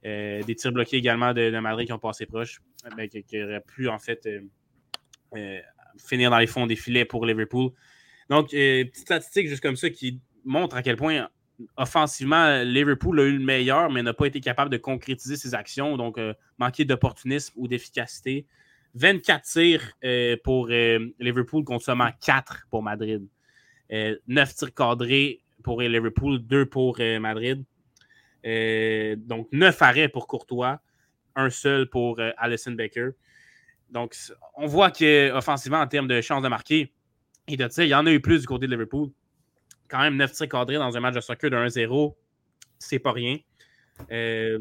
Euh, 0.06 0.42
des 0.42 0.54
tirs 0.54 0.72
bloqués 0.72 0.98
également 0.98 1.32
de, 1.32 1.58
Madrid 1.60 1.86
qui 1.86 1.92
ont 1.92 1.98
passé 1.98 2.26
proche, 2.26 2.60
ben, 2.96 3.08
qui, 3.08 3.42
auraient 3.42 3.62
pu 3.62 3.88
en 3.88 3.98
fait 3.98 4.26
euh, 4.26 4.40
euh, 5.34 5.60
finir 5.98 6.30
dans 6.30 6.38
les 6.38 6.46
fonds 6.46 6.66
des 6.66 6.76
filets 6.76 7.06
pour 7.06 7.24
Liverpool. 7.24 7.70
Donc, 8.28 8.50
petite 8.50 8.96
statistique 8.96 9.48
juste 9.48 9.62
comme 9.62 9.76
ça 9.76 9.88
qui 9.88 10.20
montre 10.44 10.76
à 10.76 10.82
quel 10.82 10.96
point 10.96 11.28
offensivement, 11.76 12.62
Liverpool 12.62 13.20
a 13.20 13.22
eu 13.24 13.38
le 13.38 13.44
meilleur, 13.44 13.90
mais 13.90 14.02
n'a 14.02 14.12
pas 14.12 14.26
été 14.26 14.40
capable 14.40 14.70
de 14.70 14.76
concrétiser 14.76 15.36
ses 15.36 15.54
actions. 15.54 15.96
Donc, 15.96 16.18
manquer 16.58 16.84
d'opportunisme 16.84 17.52
ou 17.56 17.68
d'efficacité. 17.68 18.46
24 18.94 19.44
tirs 19.44 19.92
pour 20.42 20.68
Liverpool 20.68 21.64
contre 21.64 21.84
seulement 21.84 22.10
4 22.24 22.66
pour 22.70 22.82
Madrid. 22.82 23.26
9 23.90 24.54
tirs 24.54 24.74
cadrés 24.74 25.42
pour 25.62 25.80
Liverpool, 25.80 26.40
2 26.40 26.66
pour 26.66 26.98
Madrid. 27.20 27.64
Euh, 28.46 29.16
donc, 29.16 29.48
neuf 29.52 29.80
arrêts 29.82 30.08
pour 30.08 30.26
Courtois, 30.26 30.80
un 31.34 31.50
seul 31.50 31.88
pour 31.88 32.20
euh, 32.20 32.30
Alison 32.36 32.72
Baker. 32.72 33.10
Donc, 33.90 34.14
on 34.56 34.66
voit 34.66 34.90
qu'offensivement, 34.90 35.80
en 35.80 35.86
termes 35.86 36.08
de 36.08 36.20
chance 36.20 36.42
de 36.42 36.48
marquer, 36.48 36.92
et 37.46 37.56
de 37.56 37.68
il 37.78 37.88
y 37.88 37.94
en 37.94 38.06
a 38.06 38.12
eu 38.12 38.20
plus 38.20 38.40
du 38.40 38.46
côté 38.46 38.66
de 38.66 38.72
Liverpool. 38.72 39.10
Quand 39.88 40.00
même, 40.00 40.16
9 40.16 40.32
tirs 40.32 40.48
cadrés 40.48 40.76
dans 40.76 40.96
un 40.96 41.00
match 41.00 41.14
de 41.14 41.20
soccer 41.20 41.50
de 41.50 41.56
1-0, 41.56 42.14
c'est 42.78 42.98
pas 42.98 43.12
rien. 43.12 43.38
Euh, 44.10 44.58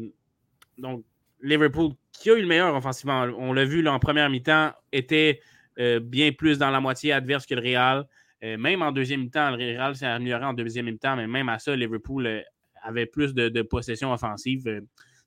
donc, 0.78 1.04
Liverpool, 1.42 1.92
qui 2.12 2.30
a 2.30 2.34
eu 2.34 2.42
le 2.42 2.46
meilleur 2.46 2.74
offensivement, 2.74 3.22
on 3.38 3.52
l'a 3.52 3.64
vu 3.64 3.86
en 3.88 3.98
première 3.98 4.30
mi-temps, 4.30 4.72
était 4.92 5.40
bien 5.76 6.30
plus 6.30 6.58
dans 6.58 6.70
la 6.70 6.80
moitié 6.80 7.12
adverse 7.12 7.46
que 7.46 7.54
le 7.54 7.60
Real. 7.60 8.06
même 8.42 8.80
en 8.80 8.92
deuxième 8.92 9.22
mi-temps, 9.22 9.50
le 9.50 9.56
Real 9.56 9.96
s'est 9.96 10.06
amélioré 10.06 10.44
en 10.44 10.54
deuxième 10.54 10.86
mi-temps, 10.86 11.16
mais 11.16 11.26
même 11.26 11.48
à 11.48 11.58
ça, 11.58 11.74
Liverpool 11.74 12.44
avait 12.84 13.06
plus 13.06 13.34
de, 13.34 13.62
possession 13.62 14.12
offensive 14.12 14.68
euh, 14.68 14.80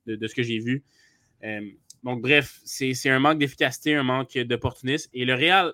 de, 0.06 0.28
ce 0.28 0.36
que 0.36 0.44
j'ai 0.44 0.60
vu. 0.60 0.84
Euh, 1.44 1.62
donc, 2.04 2.22
bref, 2.22 2.60
c'est 2.64 3.10
un 3.10 3.20
manque 3.20 3.40
d'efficacité, 3.40 3.96
un 3.96 4.04
manque 4.04 4.38
d'opportunisme. 4.38 5.10
Et 5.14 5.26
le 5.26 5.34
Real, 5.34 5.74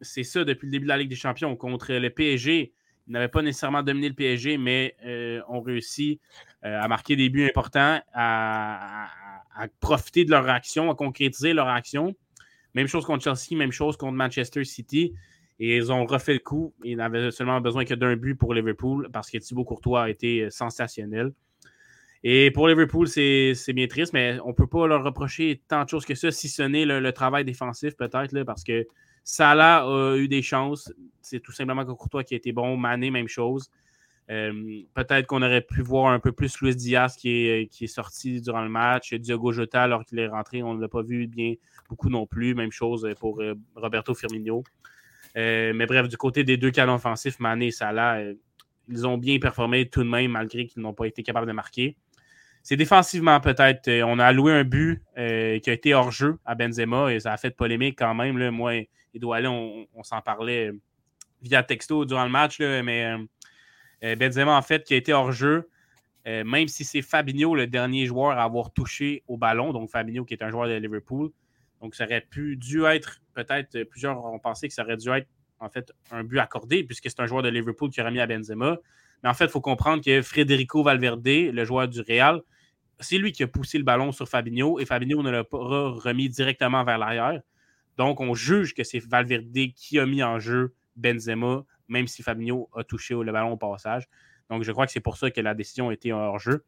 c'est 0.00 0.24
ça 0.24 0.44
depuis 0.44 0.66
le 0.66 0.72
début 0.72 0.84
de 0.84 0.88
la 0.88 0.98
Ligue 0.98 1.10
des 1.10 1.16
Champions. 1.16 1.54
Contre 1.56 1.92
le 1.92 2.10
PSG, 2.10 2.72
ils 3.06 3.12
n'avaient 3.12 3.28
pas 3.28 3.42
nécessairement 3.42 3.82
dominé 3.82 4.08
le 4.08 4.14
PSG, 4.14 4.58
mais 4.58 4.96
euh, 5.04 5.40
ont 5.48 5.60
réussi 5.60 6.20
à 6.62 6.88
marquer 6.88 7.14
des 7.14 7.28
buts 7.28 7.44
importants, 7.44 8.00
à, 8.12 9.08
profiter 9.78 10.24
de 10.24 10.30
leur 10.30 10.48
action, 10.48 10.90
à 10.90 10.94
concrétiser 10.94 11.52
leur 11.52 11.68
action. 11.68 12.16
Même 12.74 12.88
chose 12.88 13.04
contre 13.04 13.22
Chelsea, 13.22 13.56
même 13.56 13.70
chose 13.70 13.96
contre 13.96 14.14
Manchester 14.14 14.64
City. 14.64 15.14
Et 15.60 15.76
ils 15.76 15.92
ont 15.92 16.06
refait 16.06 16.34
le 16.34 16.38
coup. 16.38 16.72
Ils 16.84 16.96
n'avaient 16.96 17.30
seulement 17.30 17.60
besoin 17.60 17.84
que 17.84 17.94
d'un 17.94 18.16
but 18.16 18.34
pour 18.34 18.54
Liverpool 18.54 19.08
parce 19.12 19.30
que 19.30 19.38
Thibaut 19.38 19.64
Courtois 19.64 20.04
a 20.04 20.10
été 20.10 20.42
euh, 20.42 20.50
sensationnel. 20.50 21.32
Et 22.24 22.50
pour 22.50 22.68
Liverpool, 22.68 23.06
c'est 23.06 23.54
bien 23.68 23.86
triste, 23.86 24.12
mais 24.12 24.38
on 24.44 24.48
ne 24.48 24.52
peut 24.52 24.66
pas 24.66 24.86
leur 24.86 25.04
reprocher 25.04 25.62
tant 25.68 25.84
de 25.84 25.88
choses 25.88 26.04
que 26.04 26.16
ça, 26.16 26.32
si 26.32 26.48
ce 26.48 26.62
n'est 26.62 26.84
le, 26.84 27.12
travail 27.12 27.44
défensif, 27.44 27.96
peut-être, 27.96 28.42
parce 28.42 28.64
que 28.64 28.88
Salah 29.22 29.84
a 29.84 30.16
eu 30.16 30.26
des 30.26 30.42
chances. 30.42 30.92
C'est 31.22 31.38
tout 31.40 31.52
simplement 31.52 31.84
que 31.84 31.92
Courtois 31.92 32.24
qui 32.24 32.34
a 32.34 32.36
été 32.38 32.50
bon. 32.50 32.76
Mané, 32.76 33.10
même 33.10 33.28
chose. 33.28 33.70
Euh, 34.30 34.82
peut-être 34.94 35.26
qu'on 35.26 35.42
aurait 35.42 35.62
pu 35.62 35.80
voir 35.80 36.12
un 36.12 36.18
peu 36.18 36.32
plus 36.32 36.60
Luis 36.60 36.76
Diaz 36.76 37.16
qui 37.16 37.30
est, 37.30 37.66
qui 37.70 37.84
est 37.84 37.88
sorti 37.88 38.40
durant 38.40 38.62
le 38.62 38.68
match. 38.68 39.14
Diogo 39.14 39.52
Jota, 39.52 39.82
alors 39.82 40.04
qu'il 40.04 40.18
est 40.18 40.26
rentré, 40.26 40.62
on 40.62 40.74
ne 40.74 40.80
l'a 40.80 40.88
pas 40.88 41.02
vu 41.02 41.26
bien 41.26 41.54
beaucoup 41.88 42.10
non 42.10 42.26
plus. 42.26 42.54
Même 42.54 42.72
chose 42.72 43.08
pour 43.20 43.40
euh, 43.40 43.54
Roberto 43.74 44.14
Firmino. 44.14 44.64
Euh, 45.36 45.72
mais 45.74 45.86
bref, 45.86 46.08
du 46.08 46.16
côté 46.16 46.44
des 46.44 46.56
deux 46.56 46.70
canons 46.70 46.94
offensifs, 46.94 47.38
Mané 47.38 47.66
et 47.66 47.70
Salah, 47.70 48.18
euh, 48.18 48.34
ils 48.88 49.06
ont 49.06 49.18
bien 49.18 49.38
performé 49.38 49.88
tout 49.88 50.02
de 50.02 50.08
même, 50.08 50.32
malgré 50.32 50.66
qu'ils 50.66 50.82
n'ont 50.82 50.94
pas 50.94 51.06
été 51.06 51.22
capables 51.22 51.46
de 51.46 51.52
marquer. 51.52 51.96
C'est 52.62 52.76
défensivement 52.76 53.40
peut-être. 53.40 53.88
Euh, 53.88 54.02
on 54.06 54.18
a 54.18 54.26
alloué 54.26 54.52
un 54.52 54.64
but 54.64 55.02
qui 55.14 55.70
a 55.70 55.72
été 55.72 55.94
hors 55.94 56.10
jeu 56.10 56.38
à 56.44 56.54
Benzema 56.54 57.12
et 57.12 57.20
ça 57.20 57.32
a 57.32 57.36
fait 57.36 57.50
polémique 57.50 57.98
quand 57.98 58.14
même. 58.14 58.38
Là. 58.38 58.50
Moi 58.50 58.76
et 58.76 58.88
Doualé, 59.14 59.48
on, 59.48 60.02
s'en 60.02 60.20
parlait 60.20 60.72
via 61.42 61.62
texto 61.62 62.04
durant 62.04 62.24
le 62.24 62.30
match. 62.30 62.60
mais 62.60 63.14
Benzema, 64.16 64.56
en 64.56 64.62
fait, 64.62 64.84
qui 64.84 64.94
a 64.94 64.96
été 64.96 65.12
hors 65.12 65.32
jeu, 65.32 65.68
même 66.24 66.68
si 66.68 66.84
c'est 66.84 67.02
Fabinho, 67.02 67.54
le 67.54 67.66
dernier 67.66 68.06
joueur 68.06 68.38
à 68.38 68.44
avoir 68.44 68.72
touché 68.72 69.22
au 69.28 69.36
ballon, 69.36 69.72
donc 69.72 69.90
Fabinho 69.90 70.24
qui 70.24 70.34
est 70.34 70.42
un 70.42 70.50
joueur 70.50 70.68
de 70.68 70.74
Liverpool, 70.74 71.30
donc, 71.80 71.94
ça 71.94 72.04
aurait 72.04 72.20
pu 72.20 72.56
dû 72.56 72.84
être, 72.84 73.20
peut-être, 73.34 73.76
euh, 73.76 73.84
plusieurs 73.84 74.24
ont 74.24 74.38
pensé 74.38 74.68
que 74.68 74.74
ça 74.74 74.82
aurait 74.82 74.96
dû 74.96 75.08
être, 75.10 75.28
en 75.60 75.68
fait, 75.68 75.92
un 76.10 76.24
but 76.24 76.38
accordé, 76.38 76.84
puisque 76.84 77.08
c'est 77.08 77.20
un 77.20 77.26
joueur 77.26 77.42
de 77.42 77.48
Liverpool 77.48 77.90
qui 77.90 78.00
aurait 78.00 78.10
mis 78.10 78.20
à 78.20 78.26
Benzema. 78.26 78.78
Mais 79.22 79.28
en 79.28 79.34
fait, 79.34 79.44
il 79.44 79.50
faut 79.50 79.60
comprendre 79.60 80.02
que 80.04 80.22
Federico 80.22 80.82
Valverde, 80.82 81.26
le 81.26 81.64
joueur 81.64 81.88
du 81.88 82.00
Real, 82.00 82.40
c'est 83.00 83.18
lui 83.18 83.32
qui 83.32 83.42
a 83.42 83.48
poussé 83.48 83.78
le 83.78 83.84
ballon 83.84 84.12
sur 84.12 84.28
Fabinho 84.28 84.78
et 84.80 84.86
Fabinho 84.86 85.22
ne 85.22 85.30
l'a 85.30 85.44
pas 85.44 85.58
remis 85.58 86.28
directement 86.28 86.84
vers 86.84 86.98
l'arrière. 86.98 87.40
Donc, 87.96 88.20
on 88.20 88.34
juge 88.34 88.74
que 88.74 88.84
c'est 88.84 89.00
Valverde 89.00 89.72
qui 89.74 89.98
a 89.98 90.06
mis 90.06 90.22
en 90.22 90.38
jeu 90.38 90.74
Benzema, 90.96 91.64
même 91.88 92.06
si 92.06 92.22
Fabinho 92.22 92.68
a 92.74 92.84
touché 92.84 93.14
le 93.14 93.32
ballon 93.32 93.52
au 93.52 93.56
passage. 93.56 94.08
Donc, 94.50 94.62
je 94.62 94.72
crois 94.72 94.86
que 94.86 94.92
c'est 94.92 95.00
pour 95.00 95.16
ça 95.16 95.30
que 95.30 95.40
la 95.40 95.54
décision 95.54 95.90
a 95.90 95.92
été 95.92 96.12
hors 96.12 96.38
jeu. 96.38 96.64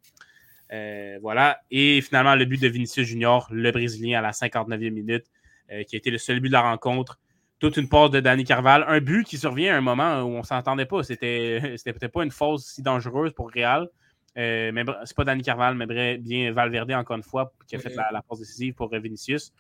Euh, 0.73 1.19
voilà. 1.21 1.61
Et 1.71 2.01
finalement, 2.01 2.35
le 2.35 2.45
but 2.45 2.61
de 2.61 2.69
Vinicius 2.69 3.07
Junior, 3.07 3.49
le 3.51 3.71
Brésilien, 3.73 4.19
à 4.19 4.23
la 4.23 4.31
59e 4.31 4.91
minute, 4.91 5.25
euh, 5.71 5.83
qui 5.85 5.97
a 5.97 5.99
été 5.99 6.11
le 6.11 6.19
seul 6.19 6.41
but 6.41 6.49
de 6.49 6.53
la 6.53 6.63
rencontre. 6.63 7.19
Toute 7.59 7.77
une 7.77 7.89
passe 7.89 8.11
de 8.11 8.21
Danny 8.21 8.45
Carval. 8.45 8.85
Un 8.89 9.01
but 9.01 9.27
qui 9.27 9.37
survient 9.37 9.75
à 9.75 9.79
un 9.79 9.83
moment 9.83 10.23
où 10.23 10.29
on 10.29 10.39
ne 10.39 10.43
s'entendait 10.43 10.87
pas. 10.87 11.03
C'était 11.03 11.61
peut-être 11.85 12.13
pas 12.13 12.25
une 12.25 12.31
fausse 12.31 12.67
si 12.67 12.83
dangereuse 12.83 13.33
pour 13.33 13.51
Real. 13.51 13.89
Euh, 14.39 14.71
mais 14.73 14.85
c'est 15.05 15.17
pas 15.17 15.25
Danny 15.25 15.43
Carval, 15.43 15.75
mais 15.75 16.19
bien 16.19 16.53
Valverde, 16.53 16.93
encore 16.93 17.17
une 17.17 17.25
fois, 17.25 17.53
qui 17.67 17.75
a 17.75 17.81
fait 17.81 17.95
la, 17.95 18.11
la 18.13 18.23
passe 18.23 18.39
décisive 18.39 18.75
pour 18.75 18.89
Vinicius. 18.89 19.53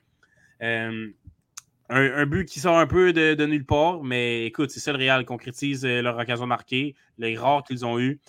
Un, 1.92 2.26
but 2.26 2.46
qui 2.46 2.60
sort 2.60 2.78
un 2.78 2.86
peu 2.86 3.12
de, 3.12 3.46
nulle 3.46 3.66
part, 3.66 4.04
mais 4.04 4.46
écoute, 4.46 4.70
c'est 4.70 4.78
ça 4.78 4.92
le 4.92 4.98
Real. 4.98 5.24
concrétise 5.24 5.84
leur 5.84 6.16
occasion 6.16 6.46
marquée, 6.46 6.94
les 7.18 7.36
rares 7.36 7.64
qu'ils 7.64 7.84
ont 7.84 7.98
eu. 7.98 8.20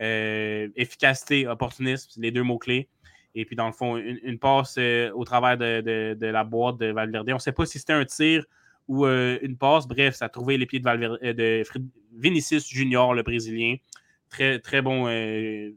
Euh, 0.00 0.68
efficacité, 0.76 1.46
opportunisme, 1.46 2.20
les 2.22 2.30
deux 2.30 2.42
mots-clés. 2.42 2.88
Et 3.34 3.44
puis, 3.44 3.54
dans 3.54 3.66
le 3.66 3.72
fond, 3.72 3.96
une, 3.98 4.38
passe 4.38 4.78
au 4.78 5.24
travers 5.24 5.58
de, 5.58 6.16
la 6.20 6.44
boîte 6.44 6.78
de 6.78 6.86
Valverde. 6.86 7.28
On 7.30 7.34
ne 7.34 7.38
sait 7.38 7.52
pas 7.52 7.66
si 7.66 7.78
c'était 7.78 7.92
un 7.92 8.04
tir 8.04 8.44
ou 8.88 9.06
une 9.06 9.56
passe. 9.56 9.86
Bref, 9.86 10.16
ça 10.16 10.24
a 10.24 10.28
trouvé 10.28 10.56
les 10.56 10.66
pieds 10.66 10.80
de, 10.80 11.32
de 11.32 11.62
Vinicius 12.12 12.68
Junior, 12.68 13.14
le 13.14 13.22
Brésilien. 13.22 13.76
Très, 14.30 14.58
très, 14.58 14.80
bon, 14.80 15.04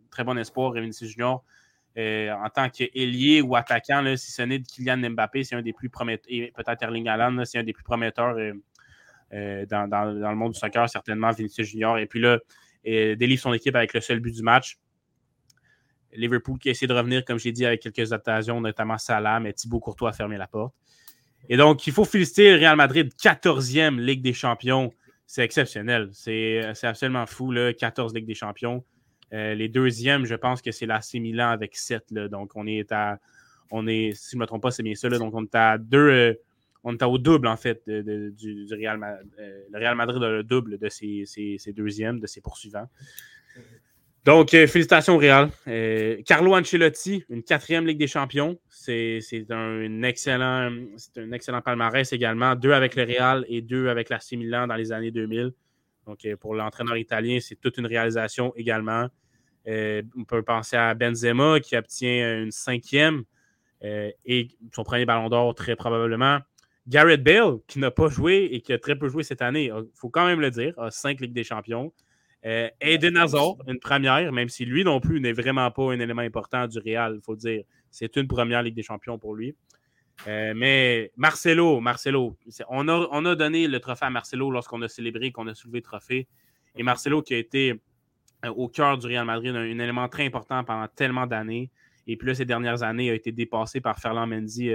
très 0.10 0.24
bon 0.24 0.38
espoir, 0.38 0.72
Vinicius 0.72 1.12
Junior. 1.12 1.44
en 1.98 2.50
tant 2.50 2.70
qu'ailier 2.70 3.42
ou 3.42 3.56
attaquant, 3.56 4.04
si 4.16 4.32
ce 4.32 4.42
n'est 4.42 4.60
de 4.60 4.66
Kylian 4.66 5.12
Mbappé, 5.12 5.44
c'est 5.44 5.56
un 5.56 5.62
des 5.62 5.74
plus 5.74 5.90
prometteurs, 5.90 6.26
et 6.30 6.52
peut-être 6.56 6.82
Erling 6.82 7.08
Haaland, 7.08 7.44
c'est 7.46 7.60
un 7.60 7.64
des 7.64 7.74
plus 7.74 7.84
prometteurs 7.84 8.36
dans, 9.32 10.30
le 10.32 10.36
monde 10.36 10.54
du 10.54 10.60
soccer, 10.60 10.90
certainement 10.90 11.30
Vinicius 11.30 11.68
Junior. 11.68 12.00
Et 12.00 12.08
puis 12.08 12.20
là, 12.20 12.40
délivre 12.84 13.42
son 13.42 13.54
équipe 13.54 13.76
avec 13.76 13.94
le 13.94 14.02
seul 14.02 14.20
but 14.20 14.34
du 14.34 14.44
match. 14.44 14.78
Liverpool 16.16 16.60
qui 16.60 16.70
a 16.70 16.72
essayé 16.72 16.88
de 16.88 16.94
revenir, 16.94 17.26
comme 17.26 17.40
j'ai 17.40 17.52
dit, 17.52 17.66
avec 17.66 17.82
quelques 17.82 18.12
occasions, 18.12 18.62
notamment 18.62 18.98
Salah, 18.98 19.40
mais 19.40 19.54
Thibaut 19.54 19.80
Courtois 19.80 20.10
a 20.10 20.14
fermé 20.14 20.38
la 20.38 20.48
porte. 20.48 20.74
Et 21.50 21.58
donc, 21.58 21.86
il 21.88 21.94
faut 21.94 22.06
féliciter 22.06 22.56
Real 22.56 22.76
Madrid, 22.76 23.12
14e 23.22 24.00
Ligue 24.00 24.22
des 24.22 24.34
Champions. 24.34 24.94
C'est 25.26 25.44
exceptionnel. 25.44 26.10
C'est 26.14 26.62
absolument 26.84 27.26
fou, 27.26 27.52
là, 27.52 27.74
14 27.74 28.14
Ligue 28.14 28.26
des 28.26 28.36
Champions. 28.36 28.84
Euh, 29.34 29.56
les 29.56 29.68
deuxièmes, 29.68 30.26
je 30.26 30.36
pense 30.36 30.62
que 30.62 30.72
c'est 30.72 30.86
l'AC 30.86 31.16
Milan 31.16 31.50
avec 31.50 31.76
7. 31.76 32.14
Donc, 32.14 32.52
on 32.56 32.68
est 32.68 32.92
à. 32.92 33.20
On 33.72 33.88
est, 33.88 34.14
si 34.14 34.32
je 34.32 34.38
ne 34.38 34.42
me 34.42 34.46
trompe 34.46 34.62
pas, 34.62 34.72
c'est 34.72 34.84
bien 34.84 34.94
ça. 34.94 35.10
donc, 35.10 35.34
on 35.34 35.44
est 35.44 35.56
à 35.56 35.78
deux. 35.78 36.10
Euh, 36.10 36.34
on 36.84 36.94
est 36.94 37.04
au 37.04 37.18
double, 37.18 37.48
en 37.48 37.56
fait, 37.56 37.82
du, 37.88 38.68
Real 38.72 38.98
Madrid. 38.98 39.30
Euh, 39.40 39.64
le 39.72 39.80
Real 39.80 39.96
Madrid 39.96 40.22
a 40.22 40.30
le 40.30 40.44
double 40.44 40.78
de 40.78 40.90
ses, 40.90 41.26
deuxièmes, 41.74 42.20
de 42.20 42.28
ses 42.28 42.42
poursuivants. 42.42 42.90
Donc, 44.26 44.54
euh, 44.54 44.68
félicitations 44.68 45.16
au 45.16 45.18
Real. 45.18 45.50
Euh, 45.68 46.22
Carlo 46.26 46.56
Ancelotti, 46.56 47.24
une 47.30 47.44
quatrième 47.44 47.86
Ligue 47.86 48.00
des 48.00 48.08
Champions. 48.08 48.60
C'est 48.70 49.20
un, 49.50 50.04
excellent, 50.04 50.72
un 51.18 51.32
excellent 51.32 51.62
palmarès 51.62 52.12
également. 52.12 52.56
Deux 52.56 52.72
avec 52.72 52.96
le 52.96 53.04
Real 53.04 53.46
et 53.48 53.62
deux 53.62 53.88
avec 53.88 54.10
la 54.10 54.20
Milan 54.34 54.68
dans 54.68 54.76
les 54.76 54.92
années 54.92 55.12
2000. 55.12 55.54
Donc, 56.06 56.26
euh, 56.26 56.36
pour 56.36 56.54
l'entraîneur 56.54 56.98
italien, 56.98 57.40
c'est 57.42 57.56
toute 57.56 57.78
une 57.78 57.86
réalisation 57.86 58.54
également. 58.56 59.08
on 59.66 60.26
peut 60.28 60.44
penser 60.44 60.76
à 60.76 60.94
Benzema 60.94 61.62
qui 61.62 61.78
obtient 61.78 62.44
une 62.44 62.52
cinquième 62.52 63.24
et 63.82 64.48
son 64.74 64.84
premier 64.84 65.06
ballon 65.06 65.30
d'or 65.30 65.56
très 65.56 65.76
probablement. 65.76 66.40
Garrett 66.88 67.24
Bale, 67.24 67.60
qui 67.68 67.80
n'a 67.80 67.92
pas 67.92 68.10
joué 68.10 68.50
et 68.52 68.62
qui 68.62 68.74
a 68.74 68.80
très 68.80 68.98
peu 68.98 69.08
joué 69.08 69.24
cette 69.24 69.42
année, 69.42 69.66
il 69.66 69.90
faut 69.96 70.10
quand 70.10 70.26
même 70.26 70.42
le 70.42 70.52
dire, 70.52 70.78
a 70.78 70.92
cinq 70.92 71.22
Ligues 71.22 71.34
des 71.34 71.44
Champions. 71.44 71.94
Euh, 72.46 72.70
Eden 72.82 73.16
Hazard, 73.16 73.56
une 73.68 73.80
première, 73.80 74.32
même 74.34 74.50
si 74.50 74.66
lui 74.66 74.84
non 74.84 75.00
plus 75.00 75.22
n'est 75.22 75.32
vraiment 75.32 75.72
pas 75.72 75.94
un 75.94 76.00
élément 76.00 76.22
important 76.22 76.68
du 76.68 76.78
Real, 76.80 77.16
il 77.16 77.22
faut 77.22 77.36
dire. 77.36 77.64
C'est 77.90 78.16
une 78.18 78.28
première 78.28 78.64
Ligue 78.64 78.76
des 78.76 78.84
Champions 78.84 79.18
pour 79.18 79.36
lui. 79.36 79.56
Euh, 80.28 80.54
mais 80.56 81.12
Marcelo, 81.16 81.80
Marcelo, 81.80 82.38
on 82.70 82.88
a, 82.88 83.08
on 83.12 83.26
a 83.26 83.36
donné 83.36 83.68
le 83.68 83.80
trophée 83.80 84.06
à 84.06 84.10
Marcelo 84.10 84.52
lorsqu'on 84.52 84.82
a 84.82 84.88
célébré, 84.88 85.32
qu'on 85.32 85.48
a 85.48 85.56
soulevé 85.56 85.80
le 85.80 85.84
trophée. 85.84 86.28
Et 86.76 86.84
Marcelo 86.84 87.22
qui 87.22 87.34
a 87.34 87.38
été 87.38 87.82
euh, 88.46 88.50
au 88.50 88.68
cœur 88.68 88.98
du 88.98 89.08
Real 89.08 89.26
Madrid, 89.26 89.56
un, 89.56 89.64
élément 89.64 90.10
très 90.10 90.26
important 90.26 90.64
pendant 90.64 90.88
tellement 90.88 91.28
d'années. 91.28 91.72
Et 92.08 92.18
puis 92.18 92.28
là, 92.28 92.36
ces 92.36 92.46
dernières 92.46 92.84
années, 92.84 93.10
a 93.10 93.14
été 93.14 93.32
dépassé 93.32 93.80
par 93.80 94.00
Ferland 94.00 94.28
Mendy 94.28 94.70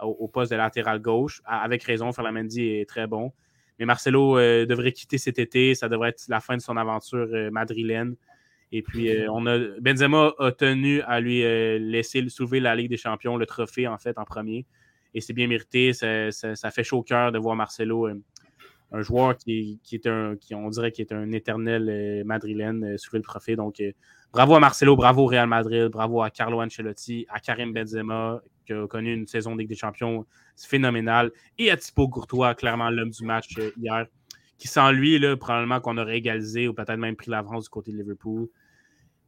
au, 0.00 0.28
poste 0.28 0.52
de 0.52 0.56
latéral 0.56 1.00
gauche. 1.00 1.42
Avec 1.44 1.82
raison, 1.84 2.12
Ferland 2.12 2.34
Mendy 2.34 2.62
est 2.62 2.88
très 2.88 3.06
bon. 3.06 3.32
Mais 3.78 3.84
Marcelo 3.84 4.38
euh, 4.38 4.66
devrait 4.66 4.92
quitter 4.92 5.18
cet 5.18 5.38
été. 5.38 5.74
Ça 5.74 5.88
devrait 5.88 6.10
être 6.10 6.24
la 6.28 6.40
fin 6.40 6.56
de 6.56 6.62
son 6.62 6.76
aventure 6.76 7.28
euh, 7.32 7.50
madrilène. 7.50 8.16
Et 8.72 8.82
puis, 8.82 9.10
euh, 9.10 9.30
on 9.30 9.46
a, 9.46 9.58
Benzema 9.80 10.32
a 10.38 10.50
tenu 10.50 11.00
à 11.02 11.20
lui 11.20 11.40
laisser 11.40 12.28
soulever 12.28 12.58
la 12.58 12.74
Ligue 12.74 12.90
des 12.90 12.96
Champions, 12.96 13.36
le 13.36 13.46
trophée, 13.46 13.86
en 13.86 13.98
fait, 13.98 14.18
en 14.18 14.24
premier. 14.24 14.66
Et 15.14 15.20
c'est 15.20 15.32
bien 15.32 15.46
mérité. 15.46 15.92
Ça, 15.92 16.70
fait 16.70 16.82
chaud 16.82 16.98
au 16.98 17.02
cœur 17.02 17.30
de 17.30 17.38
voir 17.38 17.54
Marcelo, 17.54 18.08
un 18.92 19.02
joueur 19.02 19.36
qui, 19.36 19.80
est 19.92 20.06
un, 20.06 20.36
qui, 20.36 20.54
on 20.54 20.68
dirait, 20.68 20.90
qui 20.90 21.00
est 21.00 21.12
un 21.12 21.30
éternel 21.30 22.24
madrilène, 22.24 22.98
soulever 22.98 23.18
le 23.18 23.24
trophée. 23.24 23.54
Donc, 23.54 23.80
bravo 24.32 24.56
à 24.56 24.60
Marcelo, 24.60 24.96
bravo 24.96 25.22
au 25.22 25.26
Real 25.26 25.46
Madrid, 25.46 25.86
bravo 25.86 26.22
à 26.22 26.30
Carlo 26.30 26.60
Ancelotti, 26.60 27.24
à 27.28 27.38
Karim 27.38 27.72
Benzema, 27.72 28.42
qui 28.66 28.72
a 28.72 28.86
connu 28.86 29.14
une 29.14 29.26
saison 29.26 29.54
de 29.54 29.60
Ligue 29.60 29.68
des 29.68 29.76
Champions 29.76 30.26
phénoménale, 30.56 31.32
et 31.58 31.70
à 31.70 31.76
Thibaut 31.76 32.08
Courtois, 32.08 32.54
clairement 32.54 32.90
l'homme 32.90 33.10
du 33.10 33.24
match 33.24 33.56
euh, 33.58 33.70
hier, 33.78 34.06
qui 34.58 34.68
sans 34.68 34.90
lui, 34.90 35.18
là, 35.18 35.36
probablement 35.36 35.80
qu'on 35.80 35.98
aurait 35.98 36.18
égalisé 36.18 36.68
ou 36.68 36.74
peut-être 36.74 36.96
même 36.96 37.16
pris 37.16 37.30
l'avance 37.30 37.64
du 37.64 37.70
côté 37.70 37.92
de 37.92 37.98
Liverpool. 37.98 38.48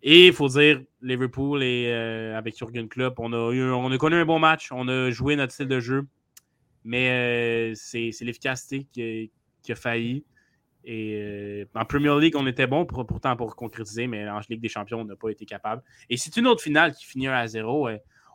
Et 0.03 0.29
il 0.29 0.33
faut 0.33 0.48
dire, 0.48 0.81
Liverpool 1.03 1.62
et 1.62 1.87
euh, 1.88 2.37
avec 2.37 2.57
Jurgen 2.57 2.88
Klopp, 2.88 3.18
on 3.18 3.33
a, 3.33 3.37
on 3.37 3.90
a 3.90 3.98
connu 3.98 4.16
un 4.16 4.24
bon 4.24 4.38
match, 4.38 4.68
on 4.70 4.87
a 4.88 5.11
joué 5.11 5.37
notre 5.37 5.53
style 5.53 5.68
de 5.68 5.81
jeu, 5.81 6.07
mais 6.85 7.72
euh, 7.72 7.74
c'est 7.74 8.12
l'efficacité 8.20 8.87
qui, 8.92 9.31
qui, 9.62 9.72
a 9.72 9.74
failli. 9.74 10.24
Et 10.85 11.66
en 11.74 11.85
Premier 11.85 12.18
League, 12.18 12.35
on 12.37 12.46
était 12.46 12.66
bon 12.66 12.87
pour, 12.87 13.05
pourtant 13.05 13.37
pour 13.37 13.57
concrétiser, 13.57 14.07
mais 14.07 14.27
en 14.29 14.40
Ligue 14.48 14.62
des 14.62 14.68
Champions, 14.68 15.01
on 15.01 15.05
n'a 15.05 15.16
pas 15.16 15.29
été 15.29 15.44
capable. 15.44 15.83
Et 16.09 16.16
c'est 16.16 16.35
une 16.37 16.46
autre 16.46 16.62
finale 16.62 16.94
qui 16.94 17.05
finit 17.05 17.27
1 17.27 17.33
à 17.33 17.46
0. 17.46 17.88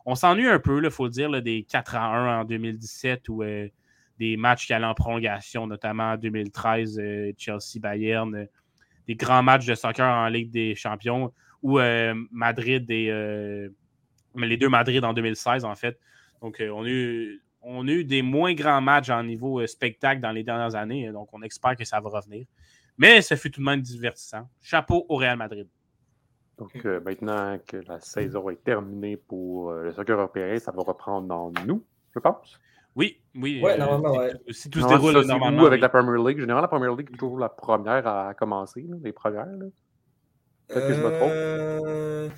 On 0.06 0.14
s'ennuie 0.14 0.48
un 0.48 0.58
peu, 0.58 0.82
il 0.82 0.90
faut 0.90 1.04
le 1.04 1.10
dire, 1.10 1.42
des 1.42 1.62
4 1.62 1.96
à 1.96 2.04
1 2.04 2.40
en 2.40 2.44
2017 2.44 3.28
ou 3.30 3.42
euh, 3.42 3.68
des 4.18 4.36
matchs 4.36 4.66
qui 4.66 4.72
allaient 4.74 4.84
en 4.84 4.94
prolongation, 4.94 5.66
notamment 5.66 6.12
en 6.12 6.16
2013, 6.16 6.98
euh, 6.98 7.32
Chelsea-Bayern, 7.38 8.34
euh, 8.34 8.44
des 9.08 9.14
grands 9.14 9.42
matchs 9.42 9.66
de 9.66 9.74
soccer 9.74 10.06
en 10.06 10.28
Ligue 10.28 10.50
des 10.50 10.74
Champions, 10.74 11.32
ou 11.62 11.78
Madrid 12.30 12.90
et 12.90 13.06
les 14.36 14.56
deux 14.58 14.68
Madrid 14.68 15.02
en 15.02 15.14
2016, 15.14 15.64
en 15.64 15.74
fait. 15.74 15.98
Donc, 16.42 16.62
on 16.70 16.84
a, 16.84 16.88
eu, 16.88 18.04
des 18.04 18.20
moins 18.20 18.52
grands 18.52 18.82
matchs 18.82 19.08
en 19.08 19.22
niveau 19.22 19.66
spectacle 19.66 20.20
dans 20.20 20.30
les 20.30 20.42
dernières 20.42 20.74
années, 20.74 21.10
donc 21.10 21.28
on 21.32 21.42
espère 21.42 21.74
que 21.74 21.84
ça 21.86 22.00
va 22.00 22.10
revenir. 22.10 22.44
Mais 22.98 23.22
ça 23.22 23.36
fut 23.36 23.50
tout 23.50 23.60
de 23.60 23.64
même 23.64 23.80
divertissant. 23.80 24.48
Chapeau 24.60 25.06
au 25.08 25.16
Real 25.16 25.38
Madrid. 25.38 25.66
Donc 26.58 26.72
euh, 26.84 27.00
maintenant 27.00 27.58
que 27.66 27.78
la 27.78 28.00
saison 28.00 28.48
est 28.50 28.62
terminée 28.62 29.16
pour 29.16 29.70
euh, 29.70 29.84
le 29.84 29.92
soccer 29.92 30.18
européen, 30.18 30.58
ça 30.58 30.72
va 30.72 30.82
reprendre 30.82 31.26
dans 31.26 31.52
nous, 31.66 31.84
je 32.14 32.20
pense. 32.20 32.60
Oui, 32.94 33.20
oui. 33.34 33.60
Ouais, 33.60 33.72
euh, 33.72 33.78
normalement, 33.78 34.18
ouais. 34.18 34.32
Si 34.50 34.70
tout 34.70 34.80
se 34.80 34.86
déroule 34.86 35.26
normalement. 35.26 35.66
avec 35.66 35.80
la 35.80 35.88
Premier 35.88 36.16
League. 36.16 36.38
Généralement, 36.38 36.62
la 36.62 36.68
Premier 36.68 36.96
League 36.96 37.10
est 37.12 37.16
toujours 37.16 37.38
la 37.38 37.48
première 37.48 38.06
à 38.06 38.34
commencer, 38.34 38.86
les 39.02 39.12
premières. 39.12 39.48
Peut-être 40.68 40.86
que 40.86 40.94
je 40.94 41.02
me 41.02 41.10
trompe. 41.10 42.32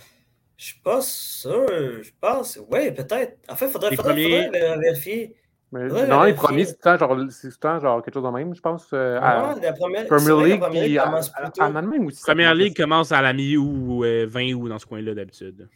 Je 0.57 0.65
suis 0.65 0.81
pas 0.81 1.03
sûr. 1.03 1.67
Je 1.69 2.11
pense. 2.19 2.59
Oui, 2.71 2.91
peut-être. 2.93 3.39
En 3.51 3.55
fait, 3.55 3.67
il 3.67 3.71
faudrait, 3.71 3.97
faudrait, 3.97 4.15
faudrait, 4.15 4.79
vérifier. 4.79 5.37
Mais 5.73 5.89
non, 6.07 6.23
les 6.23 6.35
premiers, 6.35 6.65
c'est 6.65 6.79
tout, 6.81 6.97
genre, 6.97 7.17
tout 7.17 7.81
genre 7.81 8.03
quelque 8.03 8.15
chose 8.15 8.23
de 8.23 8.29
même, 8.31 8.55
je 8.55 8.61
pense. 8.61 8.89
Euh, 8.93 9.19
à 9.21 9.55
la 9.61 9.73
première, 9.73 10.07
Premier 10.07 10.51
League, 10.51 10.61
la 10.61 10.69
League 10.69 11.01
commence 11.03 11.29
plutôt... 11.31 11.63
en 11.63 11.75
Allemagne 11.75 12.07
aussi. 12.07 12.23
Première 12.23 12.55
Ligue 12.55 12.77
commence 12.77 13.11
à 13.11 13.21
la 13.21 13.33
mi-août 13.33 13.65
ou 13.65 14.01
20 14.03 14.05
euh, 14.07 14.53
août 14.55 14.69
dans 14.69 14.79
ce 14.79 14.87
coin-là 14.87 15.15
d'habitude. 15.15 15.69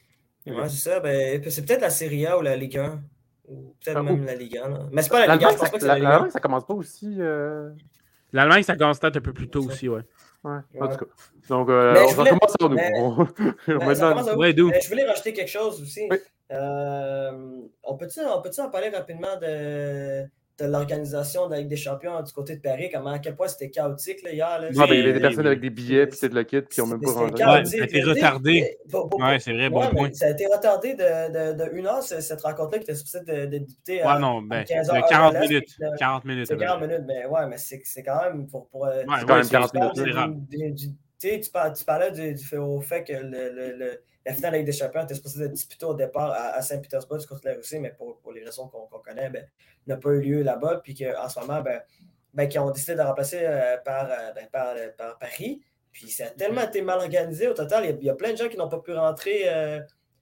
Ouais, 0.46 0.68
c'est 0.68 0.90
ça. 0.90 1.00
Ben, 1.00 1.42
c'est 1.50 1.66
peut-être 1.66 1.82
la 1.82 1.90
Serie 1.90 2.26
A 2.26 2.38
ou 2.38 2.42
la 2.42 2.56
Ligue 2.56 2.78
1. 2.78 3.00
Ou 3.48 3.74
peut-être 3.84 3.96
ah, 3.98 4.02
même 4.02 4.24
la 4.24 4.36
Ligue 4.36 4.58
1. 4.58 4.68
Là. 4.68 4.78
Mais 4.92 5.02
c'est 5.02 5.10
pas 5.10 5.26
la 5.26 5.34
Ligue 5.34 5.44
1, 5.44 5.50
je 5.50 5.56
pense 5.56 5.70
pas 5.70 5.76
que 5.76 5.80
c'est 5.80 5.88
la 5.88 5.94
Ligue 5.96 6.04
1. 6.04 6.08
L'Allemagne, 6.08 6.30
ça 6.30 6.40
commence 6.40 6.66
pas 6.66 6.74
aussi. 6.74 7.16
Euh... 7.18 7.70
L'Allemagne, 8.32 8.62
ça 8.62 8.76
commence 8.76 9.00
peut-être 9.00 9.16
un 9.16 9.20
peu 9.22 9.32
plus 9.32 9.48
tôt 9.48 9.64
aussi, 9.64 9.88
ouais. 9.88 10.02
Ouais, 10.44 10.58
en 10.80 10.88
tout 10.88 10.96
cas. 10.96 11.10
Donc, 11.48 11.68
euh, 11.68 12.06
on 12.08 12.12
va 12.12 12.30
commencer 12.30 12.56
par 12.58 12.70
nous. 12.70 12.76
Mais... 12.76 12.92
on... 12.96 13.18
ouais, 13.18 13.94
je 13.94 14.88
voulais 14.88 15.04
rajouter 15.04 15.32
quelque 15.32 15.50
chose 15.50 15.82
aussi. 15.82 16.08
Oui. 16.50 16.56
Euh, 16.56 17.60
on 17.84 17.96
peut-tu 17.96 18.20
peut 18.20 18.62
en 18.62 18.70
parler 18.70 18.88
rapidement 18.90 19.36
de, 19.40 20.24
de 20.60 20.66
l'organisation 20.66 21.46
de 21.46 21.52
la 21.52 21.60
Ligue 21.60 21.68
des 21.68 21.76
Champions 21.76 22.20
du 22.22 22.32
côté 22.32 22.56
de 22.56 22.60
Paris, 22.60 22.90
comment, 22.92 23.10
à 23.10 23.18
quel 23.18 23.34
point 23.34 23.48
c'était 23.48 23.70
chaotique 23.70 24.22
là, 24.22 24.32
hier. 24.32 24.60
Là? 24.60 24.70
Non, 24.70 24.86
ben, 24.86 24.94
il 24.94 24.98
y 24.98 25.02
avait 25.02 25.12
des 25.14 25.20
personnes 25.20 25.46
avec 25.46 25.60
des 25.60 25.70
billets 25.70 26.06
puis 26.06 26.28
de 26.28 26.34
le 26.34 26.44
kit 26.44 26.62
qui 26.70 26.80
n'ont 26.80 26.86
même 26.86 27.00
pas 27.00 27.12
rendu. 27.12 27.42
Ouais, 27.42 27.64
ça 27.64 27.82
a 27.82 27.84
été 27.84 28.02
retardé. 28.02 28.78
Ouais, 28.92 29.38
c'est 29.38 29.52
vrai, 29.52 29.70
bon 29.70 29.88
point. 29.90 30.10
Ça 30.12 30.26
a 30.26 30.30
été 30.30 30.46
retardé 30.46 30.94
de, 30.94 31.52
de, 31.54 31.64
de 31.64 31.76
une 31.76 31.86
heure, 31.86 32.02
cette 32.02 32.40
rencontre-là 32.40 32.78
qui 32.78 32.84
était 32.84 32.94
supposée 32.94 33.24
de, 33.24 33.46
de 33.46 33.46
débuter 33.46 34.02
à, 34.02 34.18
non, 34.18 34.42
ben, 34.42 34.64
15 34.64 34.90
heures 34.90 35.06
40 35.06 35.40
minutes. 35.40 35.76
40 35.98 36.24
minutes. 36.24 36.46
C'est 36.46 36.56
40 36.56 36.80
minutes, 36.82 37.04
mais 37.06 37.26
ouais, 37.26 37.46
mais 37.48 37.56
c'est 37.58 38.02
quand 38.02 38.22
même 38.24 38.46
pour. 38.46 38.68
pour 38.68 38.86
euh, 38.86 39.04
ouais, 39.04 39.14
c'est 39.18 39.26
quand 39.26 39.36
même 39.36 39.48
40 39.48 39.74
minutes. 39.74 40.80
Tu, 41.20 41.50
parlais 41.84 42.10
du, 42.12 42.34
du, 42.34 42.56
au 42.56 42.80
fait 42.80 43.04
que 43.04 43.12
le, 43.12 43.76
le 43.76 44.02
la 44.26 44.34
finale 44.34 44.54
avec 44.54 44.66
des 44.66 44.72
champions 44.72 45.02
était 45.02 45.14
supposée 45.14 45.44
être 45.44 45.52
disputée 45.52 45.86
au 45.86 45.94
départ 45.94 46.32
à, 46.32 46.60
Saint-Pétersbourg 46.60 47.26
contre 47.26 47.42
la 47.44 47.54
Russie, 47.54 47.78
mais 47.78 47.90
pour, 47.90 48.18
pour 48.18 48.32
les 48.32 48.44
raisons 48.44 48.68
qu'on 48.68 48.86
connaît, 48.98 49.30
ben, 49.30 49.46
n'a 49.86 49.96
pas 49.96 50.10
eu 50.10 50.20
lieu 50.20 50.42
là-bas. 50.42 50.80
Puis 50.84 50.94
qu'en 50.94 51.28
ce 51.28 51.40
moment, 51.40 51.62
ben, 51.62 51.80
ben, 52.34 52.48
qui 52.48 52.58
ont 52.58 52.70
décidé 52.70 52.96
de 52.96 53.02
remplacer 53.02 53.40
euh, 53.42 53.76
par, 53.78 54.04
euh, 54.04 54.32
ben, 54.34 54.46
par, 54.52 54.68
euh, 54.76 54.88
par, 54.96 55.18
Paris. 55.18 55.62
Puis 55.92 56.08
ça 56.10 56.26
a 56.26 56.30
tellement 56.30 56.62
été 56.62 56.82
mal 56.82 56.98
organisé 56.98 57.48
au 57.48 57.54
total. 57.54 57.96
Il 57.98 58.04
y 58.04 58.10
a, 58.10 58.14
plein 58.14 58.32
de 58.32 58.36
gens 58.36 58.48
qui 58.48 58.56
n'ont 58.56 58.68
pas 58.68 58.78
pu 58.78 58.92
rentrer 58.92 59.48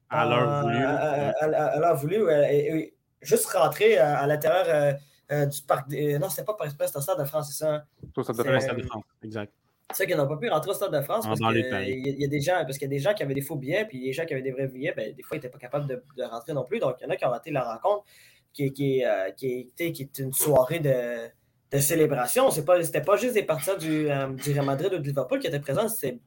à 0.09 0.25
l'heure 0.25 0.61
voulu. 0.63 0.83
À, 0.83 1.79
l'heure 1.79 1.95
voulu. 1.95 2.31
Et, 2.31 2.95
juste 3.21 3.45
rentrer 3.47 3.97
à, 3.97 4.25
l'intérieur 4.25 4.97
du 5.29 5.61
parc. 5.61 5.91
non, 5.91 6.29
c'était 6.29 6.43
pas 6.43 6.55
Paris 6.55 6.71
c'était 6.71 6.89
le 6.95 7.01
Stade 7.01 7.19
de 7.19 7.25
France, 7.25 7.49
c'est 7.51 7.63
ça? 7.63 7.75
Hein? 7.75 7.83
Le 8.17 8.23
Stade 8.23 8.77
de 8.77 8.83
France, 8.83 9.03
exact. 9.21 9.53
C'est 9.93 10.05
qu'ils 10.05 10.15
n'ont 10.17 10.27
pas 10.27 10.37
pu 10.37 10.49
rentrer 10.49 10.71
au 10.71 10.73
Stade 10.73 10.93
de 10.93 11.01
France 11.01 11.25
parce 11.25 11.39
qu'il 11.39 11.47
y, 11.61 11.73
a- 11.73 11.81
il 11.83 12.19
y 12.21 12.25
a 12.25 12.27
des 12.27 12.41
gens, 12.41 12.53
parce 12.61 12.77
qu'il 12.77 12.83
y 12.87 12.91
a 12.93 12.95
des 12.95 12.99
gens 12.99 13.13
qui 13.13 13.23
avaient 13.23 13.33
des 13.33 13.41
faux 13.41 13.55
billets, 13.55 13.85
puis 13.85 13.99
les 13.99 14.13
gens 14.13 14.25
qui 14.25 14.33
avaient 14.33 14.43
des 14.43 14.51
vrais 14.51 14.67
billets, 14.67 14.93
ben, 14.95 15.13
des 15.15 15.23
fois, 15.23 15.35
ils 15.35 15.39
n'étaient 15.39 15.49
pas 15.49 15.57
capables 15.57 15.87
de, 15.87 16.03
de 16.17 16.23
rentrer 16.23 16.53
non 16.53 16.63
plus. 16.63 16.79
Donc, 16.79 16.95
il 16.99 17.05
y 17.05 17.07
en 17.07 17.09
a 17.09 17.15
qui 17.15 17.25
ont 17.25 17.29
raté 17.31 17.49
la 17.51 17.63
rencontre, 17.63 18.05
qui, 18.53 18.71
qui, 18.71 19.03
euh, 19.03 19.31
qui, 19.31 19.47
était- 19.61 19.91
qui 19.91 20.03
est 20.03 20.19
une 20.19 20.31
soirée 20.31 20.79
de, 20.79 21.27
de 21.71 21.77
célébration. 21.79 22.51
Ce 22.51 22.61
n'était 22.61 23.01
pas 23.01 23.15
juste 23.17 23.33
des 23.33 23.43
partisans 23.43 23.77
du, 23.77 24.09
euh, 24.11 24.27
du 24.27 24.51
Real 24.53 24.65
Madrid 24.65 24.93
ou 24.93 24.99
de 24.99 25.03
Liverpool 25.03 25.39
qui 25.39 25.47
étaient 25.47 25.59
présents, 25.59 25.87
c'était 25.87 26.19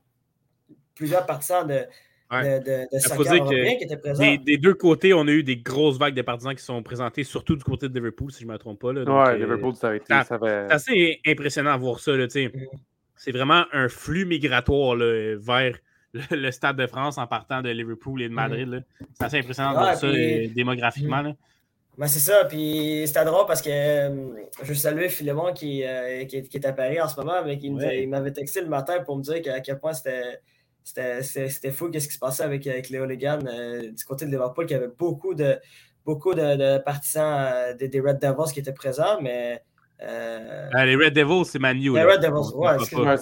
plusieurs 0.94 1.25
partisans 1.27 1.66
de, 1.66 1.83
Ouais. 2.33 2.61
de, 2.61 2.64
de, 2.64 2.96
de 2.96 2.98
faut 3.03 3.16
soccer 3.22 3.33
dire 3.35 3.44
que 3.44 3.55
européen 3.55 3.77
qui 3.77 3.85
étaient 3.85 3.96
présents. 3.98 4.22
Des, 4.25 4.38
des 4.38 4.57
deux 4.57 4.72
côtés, 4.72 5.12
on 5.12 5.29
a 5.29 5.31
eu 5.31 5.42
des 5.44 5.59
grosses 5.59 5.98
vagues 5.98 6.14
de 6.14 6.22
partisans 6.22 6.55
qui 6.55 6.64
sont 6.64 6.83
présentés, 6.83 7.25
surtout 7.25 7.57
du 7.57 7.62
côté 7.62 7.90
de 7.90 7.94
Liverpool, 7.94 8.33
si 8.33 8.40
je 8.42 8.46
ne 8.48 8.53
me 8.53 8.57
trompe 8.59 8.81
pas. 8.81 8.90
Là. 8.92 9.05
Donc, 9.05 9.14
Ouais, 9.27 9.33
euh, 9.35 9.37
Liverpool, 9.37 9.75
ça 9.77 9.90
a 9.90 9.94
été. 9.96 10.07
ça- 10.09 10.25
Ça 10.25 10.35
avait... 10.37 10.66
C'est 10.68 10.75
assez 10.75 11.20
impressionnant 11.27 11.72
à 11.72 11.77
voir 11.77 12.01
ça. 12.01 12.12
là, 12.16 12.27
tu 12.27 12.33
sais. 12.33 12.48
Mhm. 12.55 12.66
C'est 13.24 13.32
vraiment 13.32 13.64
un 13.72 13.88
flux 13.88 14.24
migratoire 14.24 14.96
là, 14.96 15.37
vers 15.38 15.74
le, 16.12 16.20
le 16.37 16.50
Stade 16.50 16.76
de 16.76 16.87
France 16.87 17.18
en 17.18 17.26
partant 17.26 17.62
de 17.62 17.70
Liverpool 17.70 18.20
et 18.22 18.28
de 18.28 18.35
Madrid. 18.35 18.68
là. 18.68 18.80
C'est 19.14 19.24
assez 19.24 19.38
impressionnant 19.38 19.70
de 19.70 19.76
voir 19.76 19.96
ça 19.96 20.08
puis- 20.08 20.46
euh, 20.46 20.48
démographiquement. 20.54 21.22
Ben, 21.98 22.06
c'est 22.06 22.20
ça, 22.20 22.46
puis 22.46 23.04
c'était 23.06 23.24
drôle 23.26 23.44
parce 23.46 23.61
que 23.61 23.68
euh, 23.70 24.30
je 24.62 24.72
Philémon 25.11 25.52
qui, 25.52 25.85
euh, 25.85 26.24
qui, 26.24 26.38
est- 26.38 26.48
qui 26.48 26.56
est 26.56 26.66
à 26.66 26.72
Paris 26.72 26.98
en 27.00 27.06
ce 27.06 27.20
moment, 27.20 27.44
mais 27.44 27.58
qui 27.58 27.70
Ouais. 27.70 28.06
m'avait 28.06 28.32
texté 28.32 28.62
le 28.62 28.68
matin 28.68 29.00
pour 29.04 29.16
me 29.18 29.22
dire 29.22 29.42
qu'à 29.42 29.61
quel 29.61 29.78
point 29.78 29.92
c'était 29.92 30.38
c'était- 30.82 31.22
c'était 31.22 31.48
c'était 31.50 31.70
fou 31.70 31.90
qu'est-ce 31.90 32.08
qui 32.08 32.14
se 32.14 32.18
passait 32.18 32.42
avec, 32.44 32.66
avec 32.66 32.88
Léo 32.88 33.04
Legan 33.04 33.40
euh, 33.46 33.90
du 33.92 34.04
côté 34.04 34.24
de 34.24 34.30
Liverpool, 34.30 34.64
qu'il 34.66 34.76
y 34.76 34.80
avait 34.80 34.92
beaucoup 34.98 35.35
de, 35.35 35.58
beaucoup 36.04 36.35
de, 36.35 36.56
de 36.56 36.78
partisans 36.78 37.46
euh, 37.52 37.74
des, 37.74 37.88
des 37.88 38.00
Red 38.00 38.18
Devils 38.20 38.52
qui 38.52 38.61
étaient 38.61 38.72
présents, 38.72 39.20
mais. 39.20 39.61
Euh, 40.02 40.68
Euh, 40.74 40.84
les 40.84 40.96
Red 40.96 41.14
Devils, 41.14 41.44
c'est 41.44 41.58
Manu. 41.58 41.92
les 41.94 42.02
là. 42.02 42.12
Red 42.12 42.20
Devils, 42.20 42.54
ouais, 42.54 42.74
excuse-moi. 42.74 43.14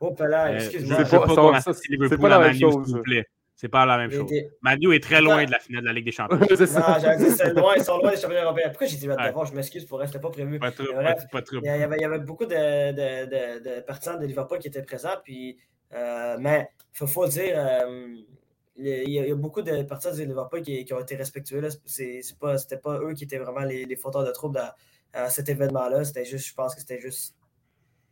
Oh, 0.00 0.14
Euh, 0.20 0.54
excuse-moi. 0.56 0.96
C'est 1.04 1.16
pas- 1.16 1.60
ça- 1.60 1.72
ça- 1.72 1.80
Liverpool 1.88 2.18
pas 2.20 2.28
la 2.28 2.36
à 2.36 2.38
même 2.40 2.48
Manu, 2.48 2.60
chose, 2.60 2.86
s'il 2.86 2.96
vous 2.96 3.02
plaît. 3.02 3.24
C'est 3.56 3.68
pas 3.68 3.84
la 3.86 3.98
même 3.98 4.10
chose. 4.12 4.30
Manu 4.62 4.94
est 4.94 5.02
très 5.02 5.20
loin 5.20 5.44
de 5.44 5.50
la 5.50 5.58
finale 5.58 5.82
de 5.82 5.86
la 5.88 5.92
Ligue 5.92 6.04
des 6.04 6.12
Champions. 6.18 6.38
c'est 6.48 6.74
Non, 6.78 7.28
c'est 7.36 7.54
loin, 7.54 7.74
ils 7.76 7.82
sont 7.82 7.98
loin 7.98 8.10
des 8.12 8.16
championnats 8.16 8.44
européens. 8.44 8.68
Pourquoi 8.68 8.86
j'ai 8.86 8.96
dit 8.96 9.08
Red. 9.10 9.18
Devils? 9.18 9.50
Je 9.50 9.54
m'excuse 9.56 9.84
pour 9.84 9.98
rester 9.98 10.20
pas 10.20 10.30
prévu. 10.30 10.60
Pas 10.60 10.70
trop, 10.70 10.84
Mais 10.90 10.94
pas, 10.94 11.02
bref, 11.02 11.24
pas 11.32 11.42
trop. 11.42 11.56
Il 11.60 11.64
y 11.64 11.68
avait, 11.68 11.96
il 11.96 12.02
y 12.02 12.04
avait 12.04 12.18
beaucoup 12.20 12.46
de, 12.46 12.92
de, 12.92 13.26
de, 13.26 13.76
de 13.76 13.80
partisans 13.80 14.16
de 14.20 14.24
Liverpool 14.26 14.60
qui 14.60 14.68
étaient 14.68 14.82
présents. 14.82 15.16
Puis, 15.24 15.58
euh, 15.92 16.36
mais 16.38 16.68
il 16.94 16.98
faut, 16.98 17.06
faut 17.08 17.24
le 17.24 17.30
dire, 17.30 17.54
euh, 17.56 18.14
il 18.76 18.86
y, 18.86 18.92
a, 18.92 19.02
il 19.24 19.28
y 19.28 19.32
a 19.32 19.34
beaucoup 19.34 19.62
de 19.62 19.82
partisans 19.82 20.16
de 20.16 20.22
Liverpool 20.22 20.62
qui, 20.62 20.84
qui 20.84 20.94
ont 20.94 21.00
été 21.00 21.16
respectueux. 21.16 21.60
C'est, 21.84 22.20
c'est 22.22 22.38
pas, 22.38 22.58
c'était 22.58 22.76
pas 22.76 23.00
eux 23.00 23.12
qui 23.12 23.24
étaient 23.24 23.38
vraiment 23.38 23.64
les, 23.66 23.86
les 23.86 23.96
fauteurs 23.96 24.24
de 24.24 24.30
troubles 24.30 24.58
à, 24.58 24.76
à 25.12 25.30
cet 25.30 25.48
événement-là. 25.48 26.04
C'était 26.04 26.24
juste, 26.24 26.46
je 26.48 26.54
pense 26.54 26.74
que 26.74 26.80
c'était 26.80 27.00
juste 27.00 27.34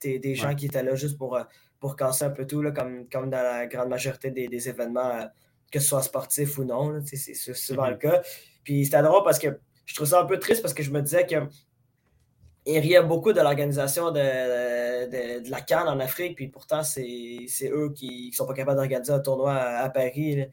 des, 0.01 0.19
des 0.19 0.35
gens 0.35 0.55
qui 0.55 0.67
étaient 0.67 0.83
là 0.83 0.95
juste 0.95 1.17
pour, 1.19 1.37
euh, 1.37 1.45
pour 1.81 1.97
casser 1.97 2.25
un 2.25 2.31
peu 2.31 2.47
tout, 2.47 2.63
là, 2.63 2.71
comme, 2.71 3.09
comme 3.09 3.31
dans 3.31 3.43
la 3.43 3.67
grande 3.67 3.89
majorité 3.89 4.31
des, 4.31 4.49
des 4.49 4.69
événements, 4.69 5.11
euh, 5.11 5.25
que 5.71 5.79
ce 5.81 5.89
soit 5.89 6.03
sportif 6.03 6.59
ou 6.59 6.65
non. 6.65 7.01
C'est, 7.05 7.35
souvent 7.55 7.85
Mhm. 7.87 7.91
le 7.91 7.97
cas. 7.97 8.23
Puis 8.65 8.85
c'était 8.85 9.03
drôle 9.03 9.25
parce 9.25 9.39
que 9.39 9.59
je 9.85 9.95
trouve 9.95 10.07
ça 10.09 10.21
un 10.21 10.27
peu 10.27 10.39
triste 10.39 10.63
parce 10.63 10.75
que 10.75 10.83
je 10.83 10.91
me 10.91 11.01
disais 11.03 11.27
que 11.27 11.37
il 12.69 12.79
riait 12.81 13.03
beaucoup 13.03 13.33
de 13.33 13.41
l'organisation 13.41 14.11
de, 14.11 14.19
de, 14.19 15.45
de 15.45 15.51
la 15.51 15.61
Cannes 15.61 15.87
en 15.87 16.01
Afrique, 16.01 16.35
puis 16.35 16.49
pourtant, 16.49 16.83
c'est 16.83 17.47
eux 17.71 17.93
qui 17.95 18.31
ne 18.33 18.35
sont 18.37 18.45
pas 18.45 18.55
capables 18.55 18.77
d'organiser 18.79 19.13
un 19.13 19.21
tournoi 19.21 19.53
à, 19.55 19.85
à 19.85 19.89
Paris. 19.91 20.35
là. 20.37 20.45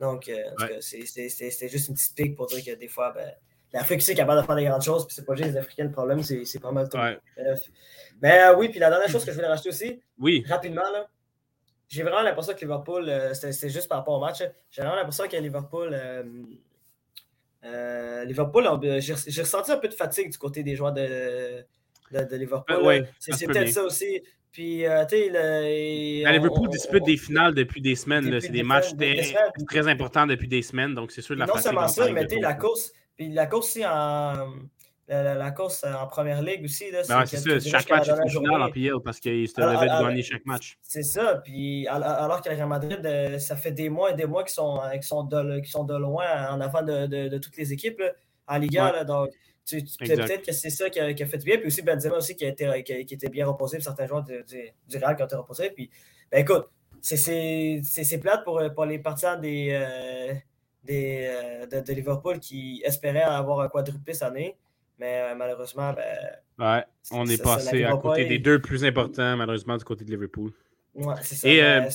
Donc, 0.00 0.28
euh, 0.28 0.42
Ouais. 0.60 0.80
c'était 0.80 1.68
juste 1.68 1.88
une 1.88 1.94
petite 1.94 2.14
pique 2.16 2.34
pour 2.36 2.46
dire 2.46 2.64
que 2.64 2.74
des 2.78 2.88
fois, 2.88 3.12
ben, 3.12 3.30
l'Afrique 3.76 3.98
aussi 3.98 4.10
est 4.12 4.14
capable 4.14 4.40
de 4.40 4.46
faire 4.46 4.56
des 4.56 4.64
grandes 4.64 4.82
choses, 4.82 5.06
puis 5.06 5.14
c'est 5.14 5.24
pas 5.24 5.34
juste 5.34 5.50
les 5.50 5.56
Africains 5.56 5.84
le 5.84 5.92
problème, 5.92 6.22
c'est 6.22 6.44
c'est 6.44 6.58
pas 6.60 6.72
mal 6.72 6.88
tout. 6.88 6.98
Ouais. 6.98 7.18
Bref. 7.36 7.60
Mais 8.22 8.40
euh, 8.42 8.56
oui, 8.56 8.68
puis 8.68 8.78
la 8.80 8.88
dernière 8.90 9.08
chose 9.08 9.24
que 9.24 9.30
je 9.30 9.36
voulais 9.36 9.48
rajouter 9.48 9.68
aussi, 9.68 10.00
Oui, 10.18 10.44
rapidement, 10.48 10.82
là, 10.92 11.06
j'ai 11.88 12.02
vraiment 12.02 12.22
l'impression 12.22 12.54
que 12.54 12.60
Liverpool, 12.60 13.08
euh, 13.08 13.32
c'était 13.34 13.68
juste 13.68 13.88
par 13.88 13.98
rapport 13.98 14.14
au 14.14 14.20
match, 14.20 14.40
là, 14.40 14.46
j'ai 14.70 14.82
vraiment 14.82 14.96
l'impression 14.96 15.28
que 15.28 15.36
Liverpool, 15.36 15.90
euh, 17.64 18.24
Liverpool, 18.24 18.64
j'ai 19.00 19.42
ressenti 19.42 19.70
un 19.72 19.76
peu 19.78 19.88
de 19.88 19.94
fatigue 19.94 20.30
du 20.30 20.38
côté 20.38 20.62
des 20.62 20.76
joueurs 20.76 20.92
de, 20.92 21.64
de, 22.12 22.24
de 22.24 22.36
Liverpool. 22.36 22.82
Ouais, 22.82 23.04
c'est 23.18 23.32
c'est 23.34 23.46
peut-être 23.46 23.70
ça 23.70 23.82
aussi. 23.82 24.22
Puis, 24.52 24.86
euh, 24.86 25.04
tu 25.04 25.16
sais, 25.16 25.30
on- 26.26 26.30
Liverpool 26.32 26.68
on- 26.68 26.70
dispute 26.70 27.02
on- 27.02 27.06
des 27.06 27.16
finales 27.18 27.52
depuis 27.54 27.82
des 27.82 27.94
semaines. 27.94 28.40
C'est 28.40 28.48
des 28.48 28.58
des 28.58 28.62
matchs 28.62 28.94
des 28.94 29.16
très, 29.66 29.82
très 29.82 29.88
importants 29.88 30.26
depuis 30.26 30.48
des 30.48 30.62
semaines. 30.62 30.94
Donc, 30.94 31.12
c'est 31.12 31.20
sûr 31.20 31.34
de 31.34 31.40
la 31.40 31.46
non 31.46 31.56
seulement 31.58 31.82
en 31.82 31.88
ça, 31.88 32.10
mais 32.10 32.26
tu 32.26 32.40
la 32.40 32.54
course, 32.54 32.90
puis 33.16 33.32
la 33.32 33.46
course 33.46 33.66
aussi 33.68 33.84
en. 33.86 34.52
La, 35.08 35.22
la- 35.22 35.34
la 35.36 35.52
course 35.52 35.84
en 35.84 36.04
première 36.08 36.42
ligue 36.42 36.64
aussi. 36.64 36.90
Là, 36.90 37.02
Ben 37.08 37.24
c'est 37.26 37.36
ça. 37.36 37.60
Chaque 37.60 37.88
match 37.88 38.08
est 38.08 38.12
une 38.24 38.28
finale 38.28 38.62
en. 38.62 38.70
PL 38.72 38.94
parce 39.04 39.20
qu'ils 39.20 39.48
se 39.48 39.54
devaient 39.54 39.86
de 39.86 40.04
gagner 40.04 40.22
chaque 40.24 40.44
match. 40.44 40.78
C'est 40.82 41.04
ça. 41.04 41.36
Puis 41.44 41.86
al- 41.86 42.02
alors 42.02 42.42
que 42.42 42.48
le 42.48 42.56
Real 42.56 42.66
Madrid, 42.68 43.00
euh, 43.06 43.38
ça 43.38 43.54
fait 43.54 43.70
des 43.70 43.88
mois 43.88 44.10
et 44.10 44.14
des 44.14 44.26
mois 44.26 44.42
qu'ils 44.42 44.54
sont, 44.54 44.80
euh, 44.82 45.00
sont, 45.02 45.22
de, 45.22 45.62
sont 45.64 45.84
de 45.84 45.96
loin 45.96 46.50
en 46.50 46.60
avant 46.60 46.82
de, 46.82 47.06
de- 47.06 47.28
de 47.28 47.38
toutes 47.38 47.56
les 47.56 47.72
équipes 47.72 48.00
là, 48.00 48.10
en 48.48 48.58
Liga. 48.58 48.86
Ouais. 48.86 48.92
là. 48.94 49.04
donc, 49.04 49.28
tu, 49.64 49.80
tu- 49.84 49.96
peut-être 49.96 50.44
que 50.44 50.50
c'est 50.52 50.70
ça 50.70 50.90
qui 50.90 50.98
a, 50.98 51.14
qui 51.14 51.22
a 51.22 51.26
fait 51.26 51.38
bien. 51.38 51.58
Puis 51.58 51.68
aussi 51.68 51.82
Benzema 51.82 52.16
aussi 52.16 52.34
qui, 52.34 52.44
a 52.44 52.48
été, 52.48 52.82
qui, 52.82 52.92
a- 52.92 53.04
qui 53.04 53.14
était 53.14 53.28
bien 53.28 53.46
reposé. 53.46 53.76
Puis 53.76 53.84
certains 53.84 54.06
joueurs 54.08 54.24
du, 54.24 54.42
du, 54.42 54.72
du 54.88 54.96
Real 54.96 55.14
qui 55.14 55.22
ont 55.22 55.26
été 55.26 55.36
reposés. 55.36 55.70
Puis, 55.70 55.88
ben 56.32 56.40
écoute, 56.40 56.66
c'est, 57.00 58.18
plate 58.20 58.42
pour, 58.42 58.60
pour 58.74 58.84
les 58.86 58.98
partisans 58.98 59.40
des, 59.40 59.68
euh, 59.70 60.34
des, 60.86 61.26
euh, 61.28 61.66
de, 61.66 61.80
de 61.80 61.92
Liverpool 61.92 62.38
qui 62.40 62.82
espéraient 62.84 63.22
avoir 63.22 63.60
un 63.60 63.68
quadruplé 63.68 64.14
cette 64.14 64.22
année. 64.22 64.56
Mais 64.98 65.20
euh, 65.20 65.34
malheureusement, 65.34 65.92
ben, 65.92 66.16
Ouais, 66.58 66.84
on 67.10 67.26
est 67.26 67.42
passé 67.42 67.84
à 67.84 67.96
côté 67.96 68.24
des 68.24 68.38
deux 68.38 68.60
plus 68.60 68.82
importants, 68.84 69.36
malheureusement, 69.36 69.76
du 69.76 69.84
côté 69.84 70.04
de 70.04 70.10
Liverpool. 70.10 70.52
ouais, 70.94 71.14
c'est 71.22 71.34
ça. 71.34 71.48
Et, 71.48 71.60
Ben, 71.60 71.84
euh, 71.84 71.90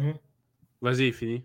Mhm. 0.00 0.14
Vas-y, 0.80 1.12
fini. 1.12 1.44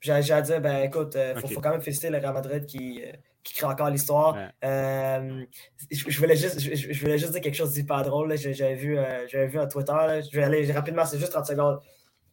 J'ai 0.00 0.12
à 0.12 0.42
dire, 0.42 0.60
ben 0.60 0.82
écoute, 0.82 1.16
il 1.16 1.48
faut, 1.48 1.60
quand 1.60 1.70
même 1.70 1.80
féliciter 1.80 2.10
le 2.10 2.18
Real 2.18 2.34
Madrid 2.34 2.64
qui, 2.66 3.02
qui 3.42 3.54
crée 3.54 3.66
encore 3.66 3.90
l'histoire. 3.90 4.34
Ouais. 4.34 4.48
Euh, 4.64 5.44
je, 5.90 6.10
je 6.10 6.18
voulais 6.18 6.36
juste, 6.36 6.60
je, 6.60 6.74
je 6.74 7.00
voulais 7.00 7.18
juste 7.18 7.32
dire 7.32 7.40
quelque 7.40 7.54
chose 7.54 7.72
d'hyper 7.72 8.02
drôle. 8.02 8.36
J'avais 8.36 8.74
vu, 8.74 8.98
euh, 8.98 9.26
vu 9.46 9.58
un 9.58 9.66
Twitter. 9.66 9.92
là. 9.92 10.20
Je 10.20 10.30
vais 10.36 10.42
aller 10.42 10.70
rapidement, 10.72 11.04
c'est 11.04 11.18
juste 11.18 11.32
30 11.32 11.46
secondes. 11.46 11.80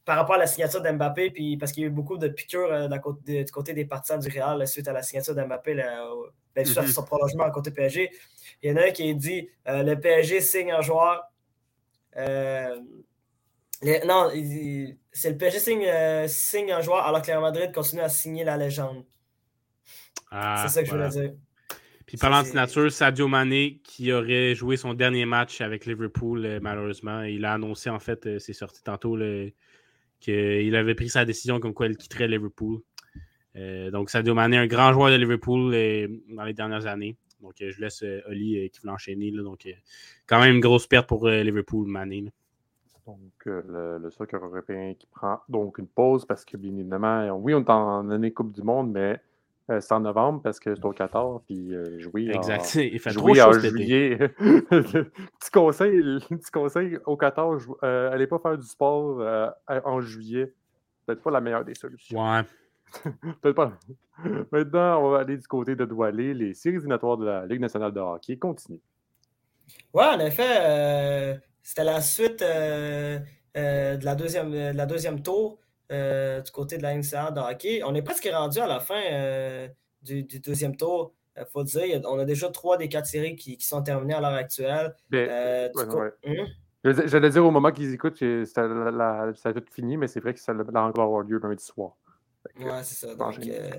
Par 0.07 0.15
rapport 0.15 0.35
à 0.35 0.37
la 0.37 0.47
signature 0.47 0.81
d'Mbappé, 0.81 1.31
puis 1.31 1.57
parce 1.57 1.73
qu'il 1.73 1.83
y 1.83 1.85
a 1.85 1.89
eu 1.89 1.91
beaucoup 1.91 2.17
de 2.17 2.29
piqûres 2.29 2.71
euh, 2.71 2.87
du 2.87 3.51
côté 3.51 3.73
des 3.73 3.83
partisans 3.83 4.17
du 4.17 4.29
Real 4.29 4.57
là, 4.57 4.65
suite 4.65 4.87
à 4.87 4.93
la 4.93 5.03
signature 5.03 5.35
d'Mbappé, 5.35 5.75
ben, 5.75 6.63
suite 6.65 6.77
à 6.77 6.83
Mhm. 6.83 6.87
son 6.87 7.03
prolongement 7.03 7.43
à 7.43 7.51
côté 7.51 7.71
PSG. 7.71 8.09
Il 8.63 8.69
y 8.71 8.73
en 8.73 8.77
a 8.77 8.85
un 8.85 8.91
qui 8.91 9.13
dit 9.15 9.49
euh, 9.67 9.83
le 9.83 9.99
PSG 9.99 10.39
signe 10.39 10.71
un 10.71 10.79
joueur. 10.79 11.23
euh, 12.15 12.79
les- 13.81 13.99
non, 14.05 14.29
c'est 15.11 15.31
le 15.31 15.37
PSG 15.37 15.59
signe, 15.59 15.85
euh, 15.85 16.25
signe 16.29 16.71
un 16.71 16.79
joueur 16.79 17.05
alors 17.05 17.21
que 17.21 17.29
le 17.29 17.41
Madrid 17.41 17.73
continue 17.73 18.01
à 18.01 18.07
signer 18.07 18.45
la 18.45 18.55
légende. 18.55 19.03
Ah, 20.31 20.63
c'est 20.65 20.73
ça 20.73 20.83
que 20.83 20.87
voilà. 20.87 21.09
je 21.09 21.15
voulais 21.15 21.27
dire. 21.31 21.37
Puis 22.05 22.15
parlant 22.15 22.43
de 22.43 22.47
signature, 22.47 22.89
Sadio 22.89 23.27
Mané, 23.27 23.81
qui 23.83 24.13
aurait 24.13 24.55
joué 24.55 24.77
son 24.77 24.93
dernier 24.93 25.25
match 25.25 25.59
avec 25.59 25.85
Liverpool, 25.85 26.45
euh, 26.45 26.59
malheureusement, 26.61 27.23
il 27.23 27.43
a 27.43 27.51
annoncé, 27.55 27.89
en 27.89 27.99
fait, 27.99 28.25
euh, 28.25 28.39
c'est 28.39 28.53
sorti 28.53 28.81
tantôt, 28.81 29.17
là, 29.17 29.49
qu'il 30.19 30.75
avait 30.75 30.95
pris 30.95 31.09
sa 31.09 31.25
décision 31.25 31.59
comme 31.59 31.73
quoi 31.73 31.87
il 31.87 31.97
quitterait 31.97 32.27
Liverpool. 32.27 32.79
Euh, 33.55 33.89
donc, 33.91 34.09
Sadio 34.09 34.33
Mané, 34.33 34.57
un 34.57 34.67
grand 34.67 34.93
joueur 34.93 35.09
de 35.09 35.15
Liverpool 35.15 35.73
euh, 35.73 36.07
dans 36.29 36.43
les 36.43 36.53
dernières 36.53 36.85
années. 36.85 37.17
Donc, 37.41 37.61
euh, 37.61 37.71
je 37.71 37.81
laisse 37.81 38.03
euh, 38.03 38.21
Oli 38.27 38.69
qui 38.71 38.79
veut 38.83 38.91
enchaîner. 38.91 39.31
là. 39.31 39.43
donc, 39.43 39.67
quand 40.27 40.39
même 40.39 40.55
une 40.55 40.61
grosse 40.61 40.87
perte 40.87 41.07
pour 41.07 41.27
Liverpool, 41.27 41.87
Mané. 41.87 42.31
Donc, 43.05 43.45
le, 43.45 43.99
le 43.99 44.11
soccer 44.11 44.43
européen 44.43 44.93
qui 44.93 45.07
prend 45.07 45.39
donc 45.47 45.77
une 45.77 45.87
pause 45.87 46.25
parce 46.25 46.43
que, 46.43 46.57
bien 46.57 46.75
évidemment, 46.75 47.29
oui, 47.37 47.53
on 47.53 47.61
est 47.61 47.69
en 47.69 48.09
année 48.09 48.33
Coupe 48.33 48.51
du 48.51 48.61
Monde, 48.61 48.91
mais 48.91 49.21
euh, 49.69 49.79
c'est 49.81 49.93
en 49.93 49.99
novembre 49.99 50.41
parce 50.41 50.59
que 50.59 50.73
c'est 50.75 50.85
au 50.85 50.91
14, 50.91 51.41
puis 51.45 51.73
euh, 51.75 51.99
jouer 51.99 52.29
en, 52.33 52.37
Exact. 52.37 52.75
Il 52.75 52.99
fait 52.99 53.11
trop 53.11 53.27
jouer 53.29 53.41
en 53.41 53.51
été. 53.51 53.69
juillet. 53.69 54.17
petit, 54.39 55.51
conseil, 55.51 56.01
le 56.01 56.19
petit 56.19 56.51
conseil 56.51 56.97
au 57.05 57.17
14, 57.17 57.61
jou- 57.61 57.77
euh, 57.83 58.11
allez 58.11 58.27
pas 58.27 58.39
faire 58.39 58.57
du 58.57 58.65
sport 58.65 59.19
euh, 59.19 59.49
en 59.67 60.01
juillet. 60.01 60.53
Peut-être 61.05 61.21
pas 61.21 61.31
la 61.31 61.41
meilleure 61.41 61.65
des 61.65 61.75
solutions. 61.75 62.19
Ouais. 62.19 62.41
Peut-être 63.41 63.55
pas. 63.55 63.73
Maintenant, 64.51 65.03
on 65.03 65.09
va 65.11 65.19
aller 65.19 65.37
du 65.37 65.47
côté 65.47 65.75
de 65.75 65.85
Doualé. 65.85 66.33
Les 66.33 66.53
séries 66.53 66.75
éliminatoires 66.77 67.17
de 67.17 67.25
la 67.25 67.45
Ligue 67.45 67.59
nationale 67.61 67.91
de 67.91 67.99
hockey 67.99 68.37
continuent. 68.37 68.79
Ouais, 69.93 70.05
en 70.05 70.19
effet, 70.19 70.57
euh, 70.61 71.35
c'était 71.61 71.83
la 71.83 71.99
suite 72.01 72.41
euh, 72.41 73.19
euh, 73.57 73.97
de, 73.97 74.05
la 74.05 74.15
deuxième, 74.15 74.51
de 74.51 74.75
la 74.77 74.85
deuxième 74.85 75.21
tour 75.21 75.59
euh, 75.91 76.41
du 76.41 76.51
côté 76.51 76.77
de 76.77 76.83
la 76.83 76.93
NCAA 76.95 77.31
de 77.31 77.39
hockey. 77.39 77.81
On 77.85 77.95
est 77.95 78.01
presque 78.01 78.29
rendu 78.31 78.59
à 78.59 78.67
la 78.67 78.79
fin 78.79 79.01
euh, 79.11 79.67
du, 80.01 80.23
du 80.23 80.39
deuxième 80.39 80.75
tour. 80.75 81.13
Il 81.37 81.45
faut 81.51 81.63
dire, 81.63 82.01
on 82.05 82.17
a 82.19 82.25
déjà 82.25 82.49
trois 82.49 82.77
des 82.77 82.89
quatre 82.89 83.05
séries 83.05 83.35
qui, 83.35 83.57
qui 83.57 83.65
sont 83.67 83.81
terminées 83.83 84.15
à 84.15 84.21
l'heure 84.21 84.33
actuelle. 84.33 84.95
Ben, 85.09 85.29
Euh, 85.29 85.69
ouais. 85.75 86.11
Hum? 86.25 86.47
Je- 86.83 87.07
J'allais 87.07 87.29
dire 87.29 87.45
au 87.45 87.51
moment 87.51 87.71
qu'ils 87.71 87.93
écoutent, 87.93 88.19
la- 88.21 88.91
la- 88.91 89.31
ça 89.35 89.49
a 89.49 89.53
tout 89.53 89.63
fini, 89.73 89.97
mais 89.97 90.07
c'est 90.07 90.19
vrai 90.19 90.33
que 90.33 90.39
ça 90.39 90.53
va 90.53 90.83
encore 90.83 91.03
avoir 91.03 91.21
lieu 91.21 91.37
lundi 91.39 91.63
soir. 91.63 91.91
Ouais, 92.59 92.81
c'est 92.83 93.07
ça. 93.07 93.13
Donc, 93.15 93.37
euh, 93.45 93.71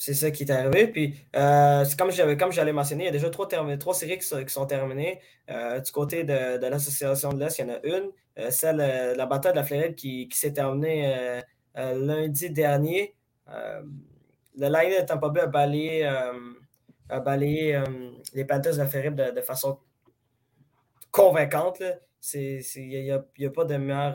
c'est 0.00 0.14
ça 0.14 0.30
qui 0.30 0.44
est 0.44 0.50
arrivé. 0.50 0.86
Puis, 0.86 1.14
euh, 1.36 1.84
comme 1.98 2.10
j'allais 2.10 2.72
mentionner, 2.72 3.04
il 3.04 3.06
y 3.06 3.10
a 3.10 3.12
déjà 3.12 3.28
trois, 3.28 3.46
trois 3.46 3.92
séries 3.94 4.18
qui 4.18 4.24
sont, 4.48 4.66
terminées. 4.66 5.20
Euh, 5.50 5.78
du 5.78 5.92
côté 5.92 6.24
de, 6.24 6.66
l'Association 6.66 7.34
de 7.34 7.38
l'Est, 7.38 7.58
il 7.58 7.66
y 7.66 7.70
en 7.70 7.74
a 7.74 7.80
une, 7.84 8.10
euh, 8.38 8.50
celle 8.50 8.78
de 8.78 9.14
la 9.18 9.26
bataille 9.26 9.52
de 9.52 9.58
la 9.58 9.62
Floride 9.62 9.94
qui, 9.94 10.26
s'est 10.32 10.54
terminée 10.54 11.42
lundi 11.74 12.48
dernier. 12.48 13.14
le 13.46 14.68
Line 14.68 15.02
de 15.02 15.06
Tampa 15.06 15.28
Bay 15.28 15.42
a 15.42 15.46
balayé, 17.20 17.74
a 17.74 17.84
les 18.32 18.44
Panthers 18.46 18.72
de 18.72 18.78
la 18.78 18.86
Floride 18.86 19.34
de, 19.36 19.40
façon 19.42 19.80
convaincante. 21.10 21.82
Il 22.32 22.62
n'y 22.88 23.10
a, 23.10 23.50
pas 23.50 23.64
de 23.66 23.76
meilleure, 23.76 24.14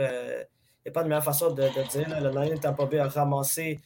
pas 0.91 1.03
de 1.03 1.09
meilleure 1.09 1.23
façon 1.23 1.51
de, 1.51 1.61
dire. 1.91 2.21
Le 2.21 2.41
Line 2.41 2.55
de 2.55 2.59
Tampa 2.59 2.85
Bay 2.85 2.97
a 2.97 3.07
ramassé 3.07 3.79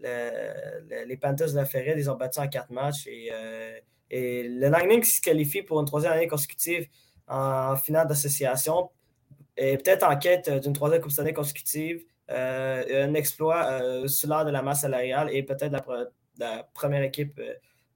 les 0.00 1.16
Panthers 1.16 1.50
de 1.50 1.56
la 1.56 1.64
Ferret, 1.64 1.94
ils 1.96 2.10
ont 2.10 2.16
battu 2.16 2.38
en 2.38 2.48
quatre 2.48 2.70
matchs. 2.70 3.06
Et, 3.06 3.30
euh, 3.32 3.78
le 4.10 4.68
Lightning 4.68 5.02
qui 5.02 5.10
se 5.10 5.20
qualifie 5.20 5.62
pour 5.62 5.80
une 5.80 5.86
troisième 5.86 6.12
année 6.12 6.28
consécutive 6.28 6.88
en, 7.26 7.76
finale 7.76 8.06
d'association 8.06 8.90
est 9.56 9.76
peut-être 9.84 10.04
en 10.04 10.16
quête 10.16 10.48
d'une 10.62 10.72
troisième 10.72 11.02
Coupe 11.02 11.12
année 11.18 11.34
consécutive. 11.34 12.04
Euh, 12.30 13.06
un 13.06 13.14
exploit 13.14 13.64
euh, 13.66 14.06
sous 14.06 14.26
l'art 14.26 14.44
de 14.44 14.50
la 14.50 14.62
masse 14.62 14.82
salariale 14.82 15.28
et 15.32 15.42
peut-être 15.42 15.72
la, 16.38 16.62
première 16.72 17.02
équipe 17.02 17.40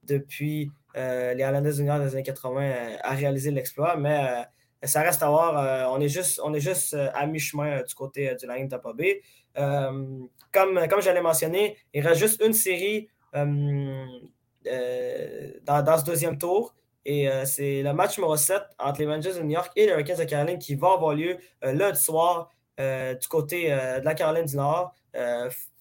depuis 0.03 0.71
les 0.95 1.35
Islanders 1.37 1.73
Juniors 1.73 1.99
des 1.99 2.13
années 2.13 2.23
80 2.23 2.97
à 3.01 3.15
réaliser 3.15 3.51
l'exploit. 3.51 3.95
Mais 3.95 4.43
ça 4.83 5.01
reste 5.01 5.23
à 5.23 5.29
voir. 5.29 5.91
on 5.91 5.99
est 5.99 6.09
juste, 6.09 6.41
on 6.43 6.53
est 6.53 6.59
juste 6.59 6.95
à 7.13 7.25
mi-chemin 7.25 7.81
du 7.81 7.95
côté 7.95 8.35
du 8.35 8.45
Lightning 8.45 8.69
Tampa 8.69 8.93
Bay. 8.93 9.21
Euh, 9.57 10.19
comme, 10.51 10.79
j'allais 11.01 11.21
mentionner, 11.21 11.77
il 11.93 12.05
reste 12.05 12.19
juste 12.19 12.43
une 12.45 12.53
série 12.53 13.09
euh, 13.35 14.05
euh, 14.67 15.51
dans, 15.63 15.97
ce 15.97 16.05
deuxième 16.05 16.37
tour. 16.37 16.75
Et 17.05 17.27
c'est 17.45 17.83
le 17.83 17.91
match 17.91 18.17
numéro 18.17 18.37
7 18.37 18.61
entre 18.79 19.01
les 19.01 19.07
Rangers 19.07 19.33
de 19.33 19.41
New 19.41 19.49
York 19.49 19.73
et 19.75 19.87
les 19.87 19.91
Hurricanes 19.91 20.19
de 20.19 20.23
Caroline 20.23 20.57
qui 20.57 20.75
va 20.75 20.93
avoir 20.93 21.13
lieu 21.13 21.37
lundi 21.61 21.99
soir 21.99 22.49
du 22.77 23.27
côté 23.27 23.69
de 23.71 24.05
la 24.05 24.13
Caroline 24.13 24.45
du 24.45 24.55
Nord. 24.55 24.95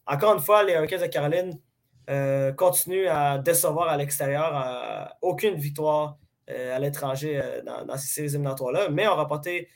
encore 0.05 0.35
une 0.35 0.41
fois, 0.41 0.65
les 0.65 0.73
Hurricanes 0.73 1.03
de 1.03 1.07
Caroline 1.07 2.55
continuent 2.57 3.07
à 3.07 3.39
décevoir 3.39 3.89
à 3.89 3.97
l'extérieur. 3.97 5.15
aucune 5.23 5.55
victoire 5.55 6.19
à 6.49 6.81
l'étranger 6.81 7.41
dans, 7.65 7.85
dans, 7.85 7.97
ces 7.97 8.09
séries 8.09 8.31
éliminatoires-là, 8.31 8.89
mais 8.89 9.07
ont 9.07 9.15
remporté 9.15 9.69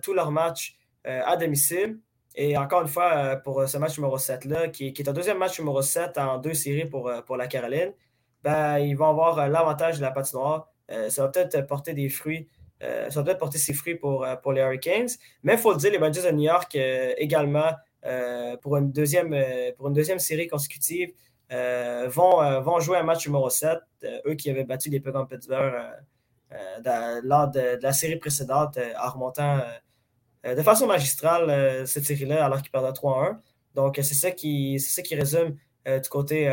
tous 0.00 0.14
leurs 0.14 0.30
matchs 0.30 0.76
à 1.02 1.36
domicile. 1.36 1.98
Et 2.34 2.56
encore 2.56 2.82
une 2.82 2.88
fois, 2.88 3.12
euh, 3.14 3.36
pour 3.36 3.60
euh, 3.60 3.66
ce 3.66 3.78
match 3.78 3.96
numéro 3.98 4.18
7-là, 4.18 4.68
qui, 4.68 4.88
est 4.88 5.08
un 5.08 5.12
deuxième 5.12 5.38
match 5.38 5.58
numéro 5.58 5.82
7 5.82 6.18
en 6.18 6.38
deux 6.38 6.54
séries 6.54 6.86
pour, 6.86 7.08
euh, 7.08 7.20
pour 7.22 7.36
la 7.36 7.46
Caroline, 7.46 7.92
ben, 8.42 8.78
ils 8.78 8.94
vont 8.96 9.08
avoir 9.08 9.48
l'avantage 9.48 9.98
de 9.98 10.02
la 10.02 10.10
patinoire. 10.10 10.68
ça 11.08 11.22
va 11.22 11.28
peut-être 11.28 11.66
porter 11.66 11.94
des 11.94 12.10
fruits. 12.10 12.48
ça 12.80 13.08
va 13.08 13.22
peut-être 13.22 13.38
porter 13.38 13.56
ses 13.58 13.72
fruits 13.72 13.94
pour, 13.94 14.26
pour 14.42 14.52
les 14.52 14.60
Hurricanes. 14.60 15.08
Mais 15.42 15.54
il 15.54 15.58
faut 15.58 15.72
le 15.72 15.78
dire, 15.78 15.90
les 15.92 15.98
Rangers 15.98 16.22
de 16.22 16.30
New 16.30 16.42
York 16.42 16.76
également, 17.16 17.70
pour, 18.60 18.76
une 18.76 18.92
deuxième, 18.92 19.34
pour 19.78 19.88
une 19.88 19.94
deuxième 19.94 20.18
série 20.18 20.46
consécutive, 20.46 21.14
vont, 21.50 22.60
vont 22.60 22.80
jouer 22.80 22.98
un 22.98 23.02
match 23.02 23.26
numéro 23.26 23.48
7. 23.48 23.78
eux 24.26 24.34
qui 24.34 24.50
avaient 24.50 24.64
battu 24.64 24.90
les 24.90 25.00
Penguins 25.00 25.24
Pittsburgh 25.24 25.72
lors 27.22 27.50
de, 27.50 27.78
la 27.82 27.92
série 27.92 28.16
précédente 28.16 28.78
en 29.00 29.10
remontant 29.10 29.58
euh, 29.58 29.62
de 30.44 30.62
façon 30.62 30.86
magistrale 30.86 31.48
euh, 31.48 31.86
cette 31.86 32.04
série-là, 32.04 32.44
alors 32.44 32.60
qu'il 32.60 32.70
perdait 32.70 32.90
3-1. 32.90 33.38
Donc, 33.74 33.98
c'est 34.02 34.14
ça, 34.14 34.30
qui, 34.30 34.78
ça 34.78 35.02
qui 35.02 35.14
résume 35.14 35.56
euh, 35.88 35.98
du 35.98 36.08
côté 36.08 36.52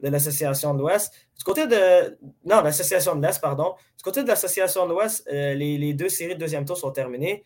de 0.00 0.08
l'Association 0.08 0.72
de 0.74 0.78
l'Ouest. 0.78 1.12
Du 1.36 1.44
côté 1.44 1.66
de. 1.66 2.16
Non, 2.44 2.62
l'Association 2.62 3.16
de 3.16 3.26
l'Est, 3.26 3.40
pardon. 3.40 3.74
Du 3.98 4.04
côté 4.04 4.22
de 4.22 4.28
l'Association 4.28 4.86
de 4.86 4.92
l'Ouest, 4.92 5.28
les, 5.30 5.94
deux 5.94 6.08
séries 6.08 6.34
de 6.34 6.40
deuxième 6.40 6.64
tour 6.64 6.78
sont 6.78 6.90
terminées. 6.92 7.44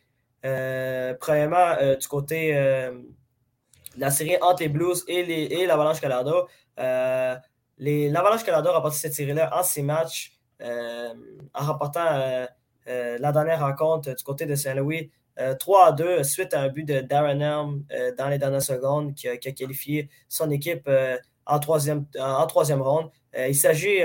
premièrement, 1.21 1.75
du 1.99 2.07
côté 2.09 2.55
de 2.55 4.01
la 4.01 4.11
série 4.11 4.37
entre 4.41 4.63
les 4.63 4.69
Blues 4.69 5.05
et, 5.09 5.25
les, 5.25 5.45
et 5.45 5.67
l'Avalanche 5.67 6.01
Colorado, 6.01 6.47
l'Avalanche 6.77 8.45
Colorado 8.45 8.69
a 8.71 8.73
remporté 8.75 8.99
cette 8.99 9.15
série-là 9.15 9.51
en 9.59 9.63
six 9.63 9.83
matchs 9.83 10.39
en 10.63 11.15
remportant 11.55 12.47
la 12.87 13.33
dernière 13.33 13.61
rencontre 13.61 14.15
du 14.15 14.23
côté 14.23 14.47
de 14.47 14.55
Saint-Louis 14.55 15.11
3 15.59 15.85
euh, 15.85 15.89
à 15.89 15.93
2 15.93 16.23
suite 16.23 16.55
à 16.55 16.63
un 16.63 16.69
but 16.69 16.85
de 16.85 17.01
Darren 17.01 17.41
Helm 17.41 17.85
euh, 17.93 18.15
dans 18.17 18.29
les 18.29 18.39
dernières 18.39 18.63
secondes 18.63 19.15
qui 19.15 19.29
a, 19.29 19.37
qualifié 19.37 20.09
son 20.29 20.51
équipe 20.51 20.85
euh, 20.89 21.17
en, 21.45 21.59
troisième, 21.59 22.07
en 22.19 22.47
troisième 22.47 22.83
ronde. 22.83 23.11
il 23.37 23.55
s'agit 23.55 23.99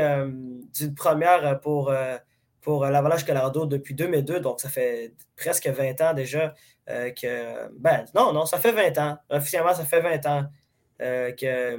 d'une 0.76 0.94
première 0.94 1.60
pour, 1.62 1.92
pour 2.62 2.86
l'Avalanche 2.86 3.26
Colorado 3.26 3.66
depuis 3.66 3.96
2002, 3.96 4.42
donc 4.42 4.60
ça 4.60 4.70
fait 4.70 5.14
presque 5.36 5.68
20 5.68 6.02
ans 6.02 6.14
déjà 6.14 6.54
que. 6.88 7.70
Ben, 7.80 8.06
non, 8.14 8.32
non, 8.32 8.46
ça 8.46 8.60
fait 8.60 8.72
20 8.72 8.98
ans. 9.00 9.18
Officiellement, 9.32 9.74
ça 9.74 9.86
fait 9.86 10.02
20 10.02 10.26
ans 10.28 10.46
que, 11.00 11.78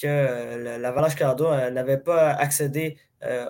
que 0.00 0.78
l'Avalanche 0.78 1.14
Colorado 1.14 1.70
n'avait 1.70 1.98
pas 1.98 2.30
accédé 2.30 2.98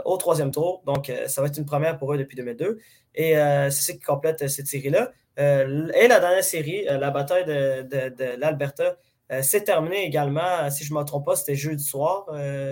au 0.05 0.17
troisième 0.17 0.51
tour. 0.51 0.83
Donc, 0.87 1.13
ça 1.27 1.41
va 1.43 1.49
être 1.49 1.59
une 1.59 1.67
première 1.67 1.99
pour 1.99 2.13
eux 2.15 2.19
depuis 2.19 2.37
2002. 2.37 2.79
Et 3.17 3.37
euh, 3.39 3.71
c'est 3.71 3.93
ce 3.93 3.97
qui 3.97 4.05
complète 4.05 4.43
euh, 4.43 4.49
cette 4.49 4.67
série-là. 4.67 5.11
Euh, 5.39 5.89
et 5.95 6.07
la 6.07 6.21
dernière 6.21 6.45
série, 6.45 6.85
la 6.85 7.11
bataille 7.11 7.45
de, 7.45 8.37
l'Alberta, 8.39 8.97
s'est 9.43 9.65
terminée 9.65 10.05
également. 10.05 10.71
Si 10.71 10.85
je 10.85 10.95
ne 10.95 10.99
me 10.99 11.05
trompe 11.05 11.27
pas, 11.27 11.37
c'était 11.37 11.57
jeudi 11.57 11.83
soir, 11.83 12.27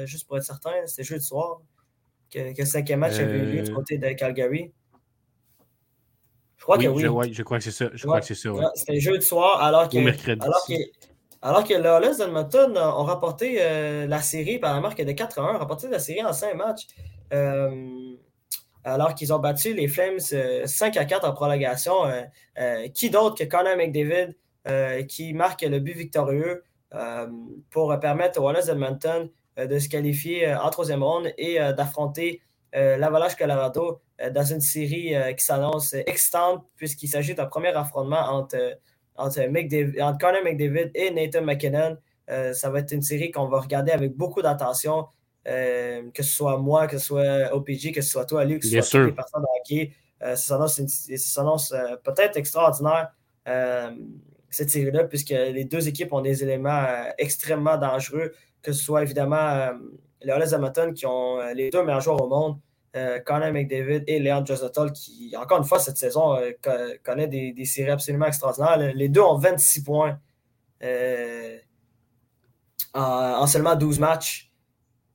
juste 0.07 0.27
pour 0.27 0.39
être 0.39 0.45
certain, 0.45 0.71
c'était 0.87 1.03
jeudi 1.03 1.25
soir 1.25 1.61
que, 2.31 2.57
le 2.57 2.65
cinquième 2.65 3.01
match 3.01 3.19
avait 3.19 3.39
eu 3.39 3.47
lieu 3.57 3.63
du 3.63 3.73
côté 3.73 3.99
de 3.99 4.09
Calgary. 4.13 4.73
Je 6.57 6.63
crois 6.63 6.79
que 6.79 6.87
oui. 6.87 7.03
Je, 7.35 7.43
crois 7.43 7.59
que 7.59 7.65
c'est 7.65 7.71
ça. 7.71 7.91
Je 7.93 8.07
crois 8.07 8.21
que 8.21 8.27
c'est 8.27 8.35
ça. 8.35 8.51
C'était 8.77 9.01
jeudi 9.01 9.27
soir, 9.27 9.63
alors 9.63 9.89
que, 9.89 9.99
alors 10.31 10.65
que, 10.67 10.75
alors 11.45 11.63
que 11.63 11.75
les 11.75 12.17
d'Edmonton 12.19 12.77
ont 12.77 13.05
rapporté 13.05 13.59
la 14.07 14.21
série 14.23 14.59
par 14.59 14.75
la 14.75 14.81
marque 14.81 15.01
de 15.03 15.13
4 15.13 15.39
1, 15.39 15.55
ont 15.55 15.59
rapporté 15.59 15.89
la 15.89 15.99
série 15.99 16.25
en 16.25 16.33
5 16.33 16.55
matchs 16.55 16.87
alors 18.85 19.15
qu'ils 19.15 19.33
ont 19.33 19.39
battu 19.39 19.73
les 19.73 19.89
Flames 19.89 20.21
5 20.21 20.35
euh, 20.35 21.01
à 21.01 21.05
4 21.05 21.27
en 21.27 21.33
prolongation. 21.33 22.05
Euh, 22.07 22.23
euh, 22.59 22.89
qui 22.89 23.11
d'autre 23.11 23.37
que 23.37 23.45
Connor 23.45 23.77
McDavid 23.77 24.37
qui 25.09 25.35
marque 25.35 25.61
le 25.61 25.79
but 25.79 25.95
victorieux 25.95 26.63
pour 27.69 28.01
permettre 28.01 28.41
aux 28.41 28.45
Wallace 28.45 28.69
Edmonton 28.69 29.29
de 29.59 29.79
se 29.79 29.91
qualifier 29.91 30.55
en 30.55 30.71
troisième 30.71 31.03
ronde 31.03 31.35
et 31.37 31.59
d'affronter 31.77 32.41
l'Avalanche 32.73 33.35
Colorado 33.37 34.01
dans 34.33 34.45
une 34.45 34.63
série 34.63 35.13
qui 35.37 35.45
s'annonce 35.45 35.93
excitante 35.93 36.65
puisqu'il 36.77 37.09
s'agit 37.09 37.35
d'un 37.35 37.45
premier 37.45 37.77
affrontement 37.77 38.21
entre, 38.21 38.79
entre, 39.17 39.41
entre, 39.41 40.19
Connor 40.19 40.43
McDavid 40.45 40.91
et 40.95 41.11
Nathan 41.11 41.43
McKinnon. 41.43 41.97
ça 42.53 42.71
va 42.71 42.81
être 42.81 42.93
une 42.93 43.03
série 43.03 43.31
qu'on 43.31 43.49
va 43.49 43.61
regarder 43.61 43.93
avec 43.93 44.17
beaucoup 44.17 44.43
d'attention. 44.43 45.07
Euh, 45.47 46.11
que 46.13 46.23
ce 46.23 46.35
soit 46.35 46.57
moi, 46.57 46.87
que 46.87 46.97
ce 46.97 47.07
soit 47.07 47.55
OPG, 47.55 47.93
que 47.93 48.01
ce 48.01 48.11
soit 48.11 48.25
toi, 48.25 48.45
Luc, 48.45 48.63
que 48.63 48.69
ce 48.69 48.81
soit 48.81 49.01
toutes 49.01 49.11
les 49.11 49.15
personnes 49.15 49.43
de 49.43 49.61
hockey. 49.61 49.93
Euh, 50.23 50.37
ça 50.37 50.59
s'annonce 50.69 51.73
euh, 51.73 51.97
peut-être 52.03 52.37
extraordinaire, 52.39 53.13
cette 54.49 54.71
série-là, 54.71 55.05
puisque 55.05 55.31
les 55.31 55.65
deux 55.65 55.89
équipes 55.89 56.13
ont 56.13 56.21
des 56.21 56.43
éléments 56.43 56.87
extrêmement 57.19 57.77
dangereux, 57.77 58.33
que 58.63 58.73
ce 58.73 58.83
soit 58.83 59.03
évidemment 59.03 59.73
les 60.23 60.33
Hollis 60.33 60.55
Amaton 60.55 60.93
qui 60.93 61.07
ont 61.07 61.41
les 61.55 61.71
deux 61.71 61.83
meilleurs 61.83 62.01
joueurs 62.01 62.23
au 62.23 62.29
monde, 62.29 62.59
Connor 63.25 63.53
McDavid 63.53 64.05
et 64.07 64.21
Leon 64.21 64.45
Josatol, 64.47 64.93
qui, 64.93 65.35
encore 65.37 65.59
une 65.59 65.65
fois, 65.65 65.81
cette 65.81 65.97
saison, 65.97 66.39
connaît 67.03 67.27
des, 67.29 67.53
des, 67.53 67.65
séries 67.65 67.91
absolument 67.91 68.27
extraordinaires. 68.27 68.79
Les 68.95 69.09
deux 69.09 69.21
ont 69.21 69.37
26 69.37 69.83
points 69.83 70.19
en, 72.95 73.01
en, 73.03 73.47
seulement 73.47 73.75
12 73.75 73.99
matchs. 73.99 74.51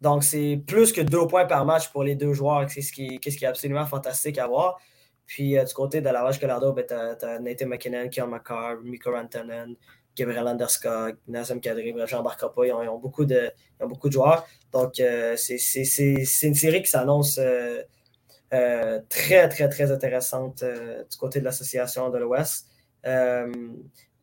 Donc, 0.01 0.23
c'est 0.23 0.61
plus 0.65 0.91
que 0.93 1.01
deux 1.01 1.27
points 1.27 1.45
par 1.45 1.65
match 1.65 1.89
pour 1.89 2.03
les 2.03 2.15
deux 2.15 2.33
joueurs, 2.33 2.69
c'est 2.69 2.81
ce 2.81 2.91
qui, 2.91 3.19
ce 3.23 3.35
qui 3.35 3.43
est 3.43 3.47
absolument 3.47 3.85
fantastique 3.85 4.37
à 4.37 4.47
voir. 4.47 4.79
Puis, 5.25 5.57
euh, 5.57 5.63
du 5.63 5.73
côté 5.73 6.01
de 6.01 6.09
la 6.09 6.23
Vache 6.23 6.39
Colorado, 6.39 6.73
ben, 6.73 6.85
tu 6.87 6.93
as, 6.93 7.39
Nathan 7.39 7.67
McKinnon, 7.67 8.09
Kian 8.09 8.27
McCarr, 8.27 8.77
Mikko 8.81 9.11
Rantanen, 9.11 9.75
Gabriel 10.15 10.47
Anderska, 10.47 11.11
Nazem 11.27 11.61
Kadri, 11.61 11.93
j'embarquerai 12.05 12.51
pas. 12.53 12.65
Ils 12.65 12.73
ont, 12.73 12.97
beaucoup 12.97 13.25
de, 13.25 13.51
beaucoup 13.79 14.09
de 14.09 14.13
joueurs. 14.13 14.45
Donc, 14.71 14.99
euh, 14.99 15.35
c'est 15.37 16.43
une 16.43 16.55
série 16.55 16.81
qui 16.81 16.89
s'annonce 16.89 17.39
euh, 17.39 18.99
très, 19.09 19.47
très, 19.49 19.69
très 19.69 19.91
intéressante 19.91 20.63
du 20.63 21.17
côté 21.17 21.39
de 21.39 21.45
l'association 21.45 22.09
de 22.09 22.17
l'Ouest. 22.17 22.67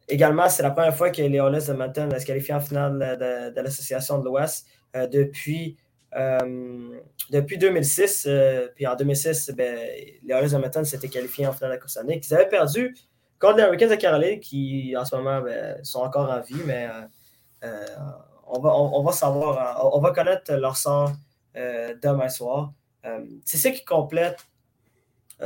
également, 0.08 0.48
c'est 0.48 0.62
la 0.62 0.70
première 0.70 0.96
fois 0.96 1.10
que 1.10 1.22
les 1.22 1.38
Oilers 1.38 1.66
de 1.66 1.72
Mountain 1.72 2.18
se 2.18 2.26
qualifient 2.26 2.54
en 2.54 2.60
finale 2.60 3.52
de 3.54 3.60
l'association 3.60 4.18
de 4.18 4.24
l'Ouest. 4.24 4.66
Euh, 4.96 5.06
depuis, 5.06 5.76
euh, 6.16 6.98
depuis 7.30 7.58
2006. 7.58 8.26
Euh, 8.26 8.68
puis 8.74 8.86
en 8.86 8.96
2006, 8.96 9.52
ben, 9.56 9.76
les 10.22 10.34
Oilers 10.34 10.50
de 10.50 10.54
Edmonton 10.54 10.84
s'étaient 10.84 11.08
qualifiés 11.08 11.46
en 11.46 11.52
finale 11.52 11.70
de 11.70 11.74
la 11.74 11.80
course 11.80 11.96
année. 11.96 12.20
Ils 12.22 12.34
avaient 12.34 12.48
perdu 12.48 12.94
contre 13.40 13.58
les 13.58 13.64
Hurricanes 13.64 13.90
de 13.90 13.94
Caroline, 13.96 14.40
qui 14.40 14.94
en 14.96 15.04
ce 15.04 15.16
moment 15.16 15.40
ben, 15.40 15.82
sont 15.84 16.00
encore 16.00 16.30
en 16.30 16.40
vie, 16.40 16.62
mais 16.64 16.88
on, 18.46 18.60
va, 18.60 18.74
on, 18.74 19.02
va 19.02 19.12
savoir, 19.12 19.94
on 19.94 20.00
va 20.00 20.12
connaître 20.12 20.52
leur 20.54 20.76
sort 20.76 21.12
demain 21.54 22.28
soir. 22.28 22.72
c'est 23.44 23.56
ce 23.56 23.68
qui 23.68 23.84
complète 23.84 24.46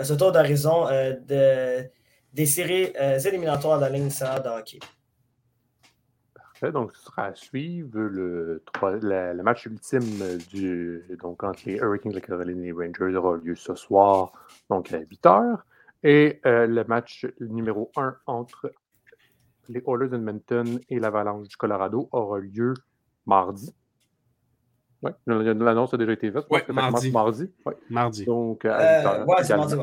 ce 0.02 0.12
tour 0.12 0.32
d'horizon 0.32 0.84
de, 0.86 1.88
des 2.32 2.46
séries 2.46 2.92
éliminatoires 3.24 3.78
de 3.78 3.84
la 3.84 3.90
ligne 3.90 4.08
de 4.08 4.58
hockey. 4.58 4.78
Donc, 6.68 6.92
ce 6.94 7.04
sera 7.04 7.26
à 7.26 7.34
suivre 7.34 7.98
le, 7.98 8.62
match 9.42 9.64
ultime 9.64 10.04
donc, 11.18 11.42
entre 11.42 11.60
les 11.64 11.76
Hurricanes 11.76 12.12
de 12.12 12.18
Caroline 12.18 12.62
et 12.62 12.66
les 12.66 12.72
Rangers 12.72 13.16
aura 13.16 13.38
lieu 13.38 13.56
ce 13.56 13.74
soir, 13.74 14.32
donc 14.68 14.92
à 14.92 14.98
8 14.98 15.24
h. 15.24 15.58
Et 16.02 16.40
euh, 16.46 16.66
le 16.66 16.84
match 16.84 17.26
numéro 17.40 17.90
1 17.96 18.16
entre 18.26 18.72
les 19.68 19.82
Oilers 19.86 20.08
d'Edmonton 20.08 20.80
et 20.88 20.98
l'Avalanche 20.98 21.48
du 21.48 21.56
Colorado 21.56 22.08
aura 22.12 22.38
lieu 22.38 22.74
mardi. 23.26 23.74
Oui, 25.02 25.12
l'annonce 25.26 25.94
a 25.94 25.96
déjà 25.96 26.12
été 26.12 26.30
faite. 26.30 26.44
Oui, 26.50 26.60
mardi. 26.68 27.10
Mardi. 27.10 27.50
mardi. 27.88 28.24
Donc, 28.26 28.64
à 28.64 29.24
8 29.24 29.30
euh, 29.30 29.34
c'est 29.42 29.56
mardi, 29.56 29.76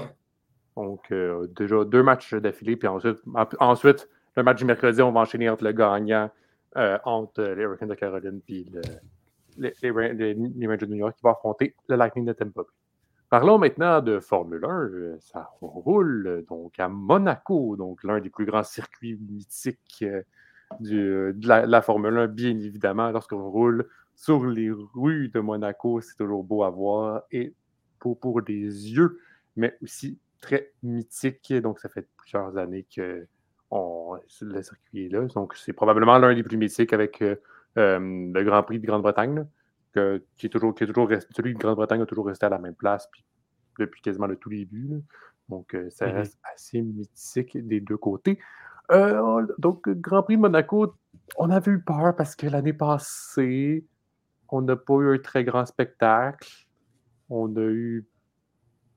Donc, 0.75 1.12
euh, 1.12 1.47
déjà 1.56 1.84
deux 1.86 2.03
matchs 2.03 2.36
d'affilée. 2.36 2.75
Puis 2.75 2.88
ensuite, 2.88 3.17
ensuite, 3.60 4.08
le 4.36 4.43
match 4.43 4.60
du 4.60 4.65
mercredi, 4.65 5.01
on 5.01 5.12
va 5.12 5.21
enchaîner 5.21 5.49
entre 5.49 5.63
le 5.63 5.71
gagnant 5.71 6.30
euh, 6.75 6.97
entre 7.06 7.41
les 7.41 7.63
Hurricanes 7.63 7.89
de 7.89 7.95
Caroline 7.95 8.41
et 8.49 8.65
les, 9.58 9.73
les, 9.82 9.89
Rangers 9.89 10.86
de 10.86 10.86
New 10.86 10.97
York 10.97 11.15
qui 11.15 11.23
vont 11.23 11.32
affronter 11.32 11.73
le 11.88 11.95
Lightning 11.95 12.25
de 12.25 12.34
Tampa 12.34 12.62
Bay. 12.62 12.67
Parlons 13.30 13.58
maintenant 13.58 14.02
de 14.02 14.20
Formule 14.20 14.63
1. 14.63 14.70
Euh, 14.70 15.18
ça 15.20 15.52
roule 15.62 16.46
donc 16.48 16.80
à 16.80 16.88
Monaco, 16.88 17.76
donc 17.76 18.04
l'un 18.04 18.20
des 18.20 18.30
plus 18.30 18.46
grands 18.46 18.63
circuits 18.63 19.18
mythiques 19.30 20.04
euh, 20.04 20.24
de, 20.80 21.34
la, 21.48 21.82
Formule 21.82 22.18
1, 22.18 22.28
bien 22.28 22.58
évidemment. 22.60 23.12
Lorsqu'on 23.12 23.50
roule 23.50 23.88
sur 24.16 24.46
les 24.46 24.72
rues 24.72 25.30
de 25.30 25.40
Monaco, 25.40 26.02
c'est 26.02 26.16
toujours 26.16 26.44
beau 26.44 26.63
à 26.63 26.70
voir 26.70 27.24
et 27.32 27.54
pour, 28.00 28.20
pour 28.20 28.42
les 28.42 28.54
yeux, 28.56 29.20
mais 29.56 29.78
aussi 29.82 30.20
très 30.42 30.72
mythique. 30.84 31.54
Donc, 31.54 31.80
ça 31.80 31.90
fait 31.90 32.08
plusieurs 32.18 32.58
années 32.58 32.86
que 32.94 33.28
le 33.72 34.62
circuit 34.62 35.06
est 35.06 35.10
là. 35.10 35.22
Donc, 35.26 35.56
c'est 35.56 35.74
probablement 35.74 36.18
l'un 36.18 36.34
des 36.34 36.44
plus 36.44 36.58
mythiques 36.58 36.94
avec 36.94 37.22
euh, 37.22 37.36
euh, 37.78 38.00
le 38.00 38.44
Grand 38.44 38.63
Prix 38.63 38.80
de 38.80 38.86
Grande-Bretagne, 38.86 39.46
qui 40.38 40.45
est 40.45 40.49
toujours, 40.49 40.73
qui 40.75 40.83
est 40.83 40.88
toujours 40.88 41.07
resté, 41.07 41.33
celui 41.36 41.53
de 41.53 41.60
Grande-Bretagne 41.60 42.01
a 42.01 42.05
toujours 42.05 42.27
resté 42.27 42.45
à 42.45 42.49
la 42.49 42.60
même 42.60 42.75
place 42.75 43.10
depuis 43.79 44.01
quasiment 44.01 44.27
le 44.27 44.36
tout 44.36 44.49
début. 44.49 45.01
Donc, 45.49 45.73
euh, 45.73 45.89
ça 45.89 46.07
mm-hmm. 46.07 46.13
reste 46.13 46.39
assez 46.53 46.81
mythique 46.81 47.57
des 47.67 47.79
deux 47.79 47.97
côtés. 47.97 48.39
donc, 49.57 49.88
Grand 49.89 50.23
Prix 50.23 50.38
de 50.38 50.41
Monaco, 50.41 50.93
on 51.38 51.49
avait 51.49 51.71
eu 51.71 51.79
peur 51.79 52.15
parce 52.15 52.36
que 52.36 52.47
l'année 52.47 52.73
passée, 52.73 53.86
on 54.49 54.62
n'a 54.62 54.75
pas 54.75 54.95
eu 54.95 55.15
un 55.15 55.17
très 55.19 55.43
grand 55.43 55.65
spectacle. 55.65 56.49
On 57.29 57.53
a 57.55 57.62
eu. 57.62 58.07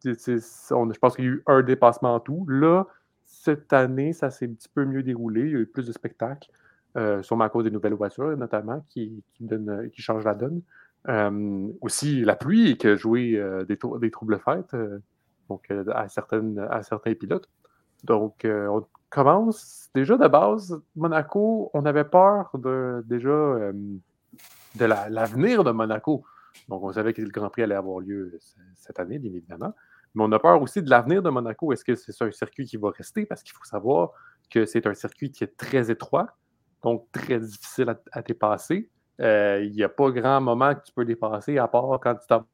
je 0.04 0.98
pense 0.98 1.16
qu'il 1.16 1.24
y 1.24 1.28
a 1.28 1.30
eu 1.32 1.42
un 1.46 1.62
dépassement 1.62 2.14
en 2.14 2.20
tout. 2.20 2.46
Là, 2.48 2.86
cette 3.24 3.72
année, 3.72 4.12
ça 4.12 4.30
s'est 4.30 4.46
un 4.46 4.54
petit 4.54 4.68
peu 4.68 4.84
mieux 4.84 5.02
déroulé. 5.02 5.42
Il 5.42 5.50
y 5.50 5.56
a 5.56 5.60
eu 5.60 5.66
plus 5.66 5.86
de 5.86 5.92
spectacles, 5.92 6.50
euh, 6.96 7.22
sûrement 7.22 7.44
à 7.44 7.48
cause 7.48 7.64
des 7.64 7.70
nouvelles 7.70 7.94
voitures, 7.94 8.36
notamment, 8.36 8.84
qui, 8.88 9.22
qui, 9.34 9.48
euh, 9.50 9.88
qui 9.88 10.02
changent 10.02 10.24
la 10.24 10.34
donne. 10.34 10.62
Aussi, 11.80 12.22
la 12.22 12.36
pluie 12.36 12.76
qui 12.76 12.86
a 12.86 12.96
joué 12.96 13.42
des, 13.66 13.78
des, 14.00 14.10
troubles 14.10 14.38
fêtes 14.38 14.76
donc, 15.48 15.66
à, 15.92 16.08
certaines, 16.08 16.58
à 16.70 16.82
certains 16.82 17.14
pilotes. 17.14 17.48
Donc, 18.04 18.44
on 18.44 18.84
commence 19.08 19.88
déjà 19.94 20.16
de 20.16 20.28
base. 20.28 20.80
Monaco, 20.96 21.70
on 21.74 21.84
avait 21.86 22.04
peur 22.04 22.50
de, 22.54 23.02
déjà 23.06 23.30
de 23.30 24.84
l'avenir 24.84 25.64
de 25.64 25.70
Monaco. 25.70 26.24
Donc, 26.68 26.82
on 26.82 26.92
savait 26.92 27.12
que 27.12 27.22
le 27.22 27.30
Grand 27.30 27.48
Prix 27.50 27.62
allait 27.62 27.74
avoir 27.74 28.00
lieu 28.00 28.38
cette 28.74 28.98
année, 29.00 29.18
bien 29.18 29.32
évidemment. 29.32 29.74
Mais 30.14 30.24
on 30.24 30.32
a 30.32 30.38
peur 30.38 30.60
aussi 30.60 30.82
de 30.82 30.90
l'avenir 30.90 31.22
de 31.22 31.30
Monaco. 31.30 31.72
Est-ce 31.72 31.84
que 31.84 31.94
c'est 31.94 32.22
un 32.22 32.30
circuit 32.32 32.64
qui 32.64 32.76
va 32.76 32.90
rester? 32.90 33.26
Parce 33.26 33.42
qu'il 33.42 33.54
faut 33.54 33.64
savoir 33.64 34.10
que 34.50 34.66
c'est 34.66 34.86
un 34.86 34.94
circuit 34.94 35.30
qui 35.30 35.44
est 35.44 35.56
très 35.56 35.90
étroit, 35.90 36.36
donc 36.82 37.06
très 37.12 37.38
difficile 37.38 37.96
à, 38.10 38.22
dépasser. 38.22 38.88
Euh, 39.20 39.62
il 39.64 39.72
n'y 39.72 39.83
a 39.83 39.88
pas 39.88 40.11
grand 40.11 40.40
moment 40.40 40.74
que 40.74 40.83
tu 40.85 40.92
peux 40.92 41.04
dépasser, 41.04 41.59
à 41.59 41.68
part 41.68 42.00
quand 42.00 42.14
tu 42.14 42.26
t'en. 42.26 42.46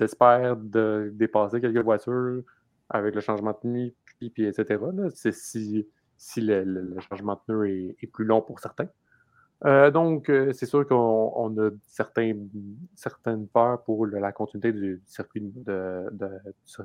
espères 0.00 0.56
de 0.56 1.10
dépasser 1.14 1.60
quelques 1.60 1.84
voitures 1.84 2.42
avec 2.90 3.14
le 3.14 3.20
changement 3.20 3.52
de 3.52 3.58
tenue, 3.58 3.94
puis, 4.18 4.46
etc. 4.46 4.78
C'est 5.14 5.32
si, 5.32 5.86
si 6.16 6.40
le, 6.40 6.96
changement 7.08 7.34
de 7.34 7.40
tenue 7.54 7.96
est 8.00 8.06
plus 8.06 8.24
long 8.24 8.42
pour 8.42 8.60
certains. 8.60 8.88
Euh, 9.64 9.90
donc, 9.90 10.28
euh, 10.28 10.52
c'est 10.52 10.66
sûr 10.66 10.86
qu'on 10.86 11.56
a 11.58 11.70
certains, 11.86 12.34
certaines 12.94 13.48
peurs 13.48 13.82
pour 13.84 14.06
la 14.06 14.30
continuité 14.32 14.72
du, 14.72 15.02
circuit 15.06 15.40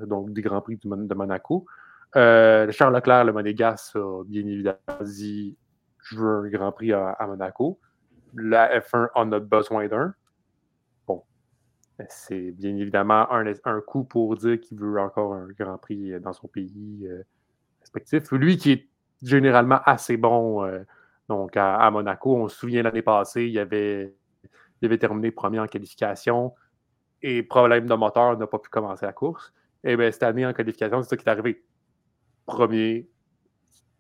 donc, 0.08 0.32
du 0.32 0.41
Grand 0.41 0.62
Prix 0.62 0.80
de 0.82 1.13
Monaco. 1.13 1.65
Euh, 2.15 2.72
Charles 2.72 2.96
Leclerc, 2.96 3.26
le 3.26 3.34
Monégas, 3.34 3.91
a 3.96 4.24
bien 4.26 4.46
évidemment 4.46 4.78
dit 5.02 5.58
je 6.12 6.19
veux 6.19 6.45
un 6.45 6.50
Grand 6.50 6.71
Prix 6.71 6.93
à, 6.93 7.17
Monaco. 7.28 7.80
La 8.34 8.80
F1 8.80 9.10
en 9.15 9.32
a 9.32 9.39
besoin 9.39 9.88
d'un. 9.88 10.13
Bon, 11.08 11.24
c'est 12.10 12.52
bien 12.52 12.76
évidemment 12.76 13.28
un, 13.32 13.82
coup 13.82 14.04
pour 14.04 14.36
dire 14.38 14.60
qu'il 14.60 14.80
veut 14.80 15.00
encore 15.00 15.34
un 15.34 15.47
Grand 15.58 15.78
Prix 15.78 16.19
dans 16.21 16.34
son 16.34 16.47
pays 16.47 17.08
respectif. 17.82 18.32
Lui 18.32 18.58
qui 18.58 18.71
est 18.71 18.89
généralement 19.21 19.82
assez 19.86 20.17
bon 20.17 20.65
donc, 21.32 21.56
à, 21.56 21.89
Monaco, 21.91 22.36
on 22.36 22.50
se 22.50 22.58
souvient 22.58 22.84
l'année 22.84 23.02
passée, 23.02 23.45
il 23.45 23.58
avait, 23.58 24.13
terminé 25.00 25.32
premier 25.32 25.62
en 25.62 25.65
qualification 25.65 26.54
et 27.21 27.41
problème 27.41 27.86
de 27.86 27.93
moteur, 27.93 28.38
n'a 28.38 28.47
pas 28.47 28.60
pu 28.60 28.69
commencer 28.69 29.06
la 29.06 29.13
course. 29.13 29.54
Et 29.86 29.95
bien, 29.95 30.12
cette 30.12 30.24
année, 30.24 30.45
en 30.45 30.52
qualification, 30.52 31.02
c'est 31.02 31.10
ça 31.10 31.15
qui 31.15 31.24
est 31.24 31.30
arrivé. 31.30 31.63
Premier, 32.45 33.10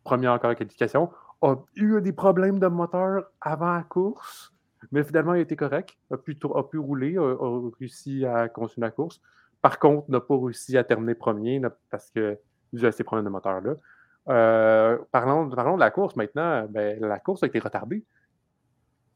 premier 0.03 0.27
encore 0.27 0.51
en 0.51 0.55
qualification, 0.55 1.09
a 1.41 1.55
eu 1.75 2.01
des 2.01 2.13
problèmes 2.13 2.59
de 2.59 2.67
moteur 2.67 3.25
avant 3.41 3.73
la 3.73 3.83
course, 3.83 4.53
mais 4.91 5.03
finalement, 5.03 5.33
il 5.33 5.39
a 5.39 5.41
été 5.41 5.55
correct, 5.55 5.97
a 6.11 6.17
pu, 6.17 6.37
a 6.55 6.63
pu 6.63 6.77
rouler, 6.77 7.17
a, 7.17 7.35
réussi 7.79 8.25
à 8.25 8.49
continuer 8.49 8.87
la 8.87 8.91
course. 8.91 9.21
Par 9.61 9.79
contre, 9.79 10.09
n'a 10.09 10.19
pas 10.19 10.37
réussi 10.37 10.77
à 10.77 10.83
terminer 10.83 11.15
premier 11.15 11.61
parce 11.89 12.09
que 12.09 12.37
dû 12.73 12.85
à 12.85 12.91
ces 12.91 13.03
problèmes 13.03 13.25
de 13.25 13.29
moteur-là. 13.29 13.75
Euh, 14.29 14.97
parlons, 15.11 15.47
de 15.47 15.79
la 15.79 15.91
course 15.91 16.15
maintenant. 16.15 16.65
Ben, 16.69 16.99
la 16.99 17.19
course 17.19 17.43
a 17.43 17.47
été 17.47 17.59
retardée. 17.59 18.03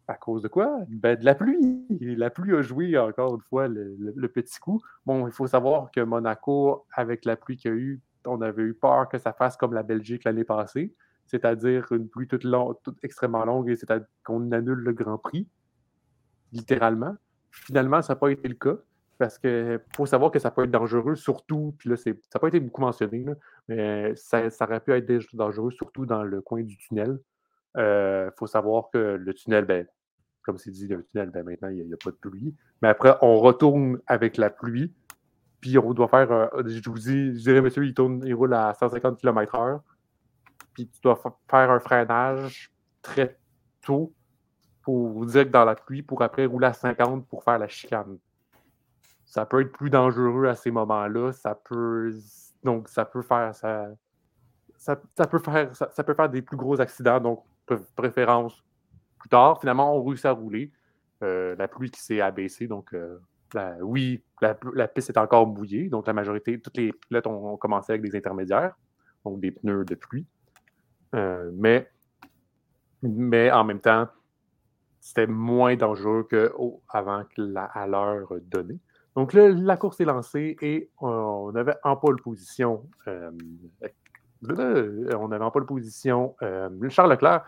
À 0.07 0.15
cause 0.15 0.43
de 0.43 0.47
quoi? 0.47 0.79
Ben, 0.87 1.17
de 1.17 1.25
la 1.25 1.33
pluie. 1.33 1.87
La 1.99 2.29
pluie 2.29 2.55
a 2.55 2.61
joué 2.61 2.97
encore 2.97 3.35
une 3.35 3.41
fois 3.41 3.67
le, 3.67 4.27
petit 4.27 4.59
coup. 4.59 4.79
Bon, 5.05 5.27
il 5.27 5.33
faut 5.33 5.47
savoir 5.47 5.89
que 5.91 6.01
Monaco, 6.01 6.85
avec 6.93 7.25
la 7.25 7.35
pluie 7.35 7.57
qu'il 7.57 7.71
y 7.71 7.73
a 7.73 7.77
eu, 7.77 8.01
on 8.25 8.41
avait 8.41 8.63
eu 8.63 8.73
peur 8.73 9.09
que 9.09 9.17
ça 9.17 9.33
fasse 9.33 9.57
comme 9.57 9.73
la 9.73 9.83
Belgique 9.83 10.23
l'année 10.23 10.43
passée, 10.43 10.93
c'est-à-dire 11.25 11.91
une 11.91 12.07
pluie 12.07 12.27
toute, 12.27 12.45
toute 12.83 12.97
extrêmement 13.03 13.45
longue 13.45 13.69
et 13.69 13.75
c'est-à-dire 13.75 14.07
qu'on 14.23 14.51
annule 14.51 14.79
le 14.79 14.93
Grand 14.93 15.17
Prix, 15.17 15.47
littéralement. 16.51 17.15
Finalement, 17.51 18.01
ça 18.01 18.13
n'a 18.13 18.19
pas 18.19 18.29
été 18.31 18.47
le 18.47 18.55
cas. 18.55 18.77
Parce 19.17 19.37
qu'il 19.37 19.79
faut 19.95 20.05
savoir 20.05 20.29
que 20.29 20.39
ça 20.39 20.51
peut 20.51 20.65
être 20.65 20.71
dangereux, 20.71 21.15
surtout, 21.15 21.73
puis 21.77 21.89
là, 21.89 21.95
ça 21.95 22.09
n'a 22.11 22.39
pas 22.39 22.49
été 22.49 22.59
beaucoup 22.59 22.81
mentionné, 22.81 23.25
mais 23.69 24.13
ça, 24.15 24.49
aurait 24.59 24.81
pu 24.81 24.91
être 24.91 25.09
dangereux, 25.33 25.71
surtout 25.71 26.05
dans 26.05 26.23
le 26.23 26.41
coin 26.41 26.63
du 26.63 26.77
tunnel. 26.77 27.17
Il 27.75 27.81
euh, 27.81 28.31
faut 28.31 28.47
savoir 28.47 28.89
que 28.91 29.15
le 29.15 29.33
tunnel, 29.33 29.63
ben, 29.63 29.87
comme 30.41 30.57
c'est 30.57 30.71
dit, 30.71 30.87
le 30.87 31.03
tunnel, 31.05 31.29
ben, 31.29 31.45
maintenant, 31.45 31.69
il 31.69 31.85
n'y 31.85 31.93
a, 31.93 31.97
pas 31.97 32.11
de 32.11 32.17
pluie. 32.17 32.53
Mais 32.81 32.89
après, 32.89 33.15
on 33.21 33.37
retourne 33.39 34.01
avec 34.05 34.35
la 34.35 34.49
pluie, 34.49 34.93
puis 35.61 35.77
on 35.77 35.93
doit 35.93 36.09
faire, 36.09 36.49
je 36.65 36.89
vous 36.89 36.99
dis, 36.99 37.35
je 37.35 37.41
dirais, 37.41 37.61
monsieur, 37.61 37.85
il, 37.85 37.93
tourne, 37.93 38.21
il 38.25 38.33
roule 38.33 38.53
à 38.53 38.73
150 38.73 39.17
km/h, 39.17 39.79
puis 40.73 40.87
tu 40.87 41.01
dois 41.01 41.21
faire 41.49 41.71
un 41.71 41.79
freinage 41.79 42.71
très 43.01 43.37
tôt 43.81 44.13
pour 44.81 45.25
dire 45.25 45.45
que 45.45 45.49
dans 45.49 45.65
la 45.65 45.75
pluie, 45.75 46.01
pour 46.01 46.21
après 46.21 46.45
rouler 46.45 46.67
à 46.67 46.73
50 46.73 47.27
pour 47.27 47.43
faire 47.43 47.57
la 47.57 47.67
chicane 47.67 48.17
ça 49.25 49.45
peut 49.45 49.59
être 49.59 49.71
plus 49.71 49.89
dangereux 49.89 50.47
à 50.47 50.55
ces 50.55 50.71
moments-là. 50.71 51.33
Ça 51.33 51.55
peut. 51.55 52.13
Donc, 52.63 52.87
ça 52.87 53.03
peut 53.03 53.21
faire. 53.21 53.53
Ça, 53.53 53.89
ça, 54.77 54.95
peut 55.27 55.39
faire 55.39 55.75
ça, 55.75 56.03
peut 56.03 56.13
faire 56.13 56.29
des 56.29 56.41
plus 56.41 56.55
gros 56.55 56.79
accidents. 56.79 57.19
Donc, 57.19 57.43
préférence 57.95 58.63
plus 59.19 59.29
tard. 59.29 59.59
Finalement, 59.59 59.93
on 59.97 60.03
réussit 60.03 60.25
à 60.25 60.31
rouler. 60.31 60.71
Euh, 61.23 61.55
la 61.57 61.67
pluie 61.67 61.91
qui 61.91 62.01
s'est 62.01 62.21
abaissée. 62.21 62.67
Donc, 62.67 62.93
euh, 62.93 63.17
oui, 63.81 64.23
la, 64.41 64.87
piste 64.87 65.09
est 65.09 65.17
encore 65.17 65.47
mouillée. 65.47 65.89
Donc, 65.89 66.07
la 66.07 66.13
majorité, 66.13 66.59
toutes 66.59 66.77
les 66.77 66.93
pilotes 66.93 67.27
ont, 67.27 67.57
commencé 67.57 67.93
avec 67.93 68.03
des 68.03 68.15
intermédiaires, 68.15 68.77
donc 69.23 69.39
des 69.39 69.51
pneus 69.51 69.85
de 69.85 69.95
pluie. 69.95 70.25
Euh, 71.15 71.49
mais, 71.53 71.89
mais 73.01 73.51
en 73.51 73.63
même 73.63 73.79
temps, 73.79 74.07
c'était 74.99 75.27
moins 75.27 75.75
dangereux 75.75 76.27
qu'avant 76.29 77.23
à 77.73 77.87
l'heure 77.87 78.33
donnée. 78.41 78.79
Donc 79.15 79.33
là, 79.33 79.47
la 79.49 79.77
course 79.77 80.01
est 80.01 80.05
lancée 80.05 80.57
et 80.61 80.89
on 80.99 81.55
avait 81.55 81.75
en 81.83 81.95
pole 81.95 82.21
position. 82.21 82.85
Euh, 83.07 83.31
on 84.43 85.31
avait 85.31 85.43
en 85.43 85.51
pole 85.51 85.65
position 85.65 86.35
euh, 86.41 86.69
Charles 86.89 87.11
Leclerc. 87.11 87.45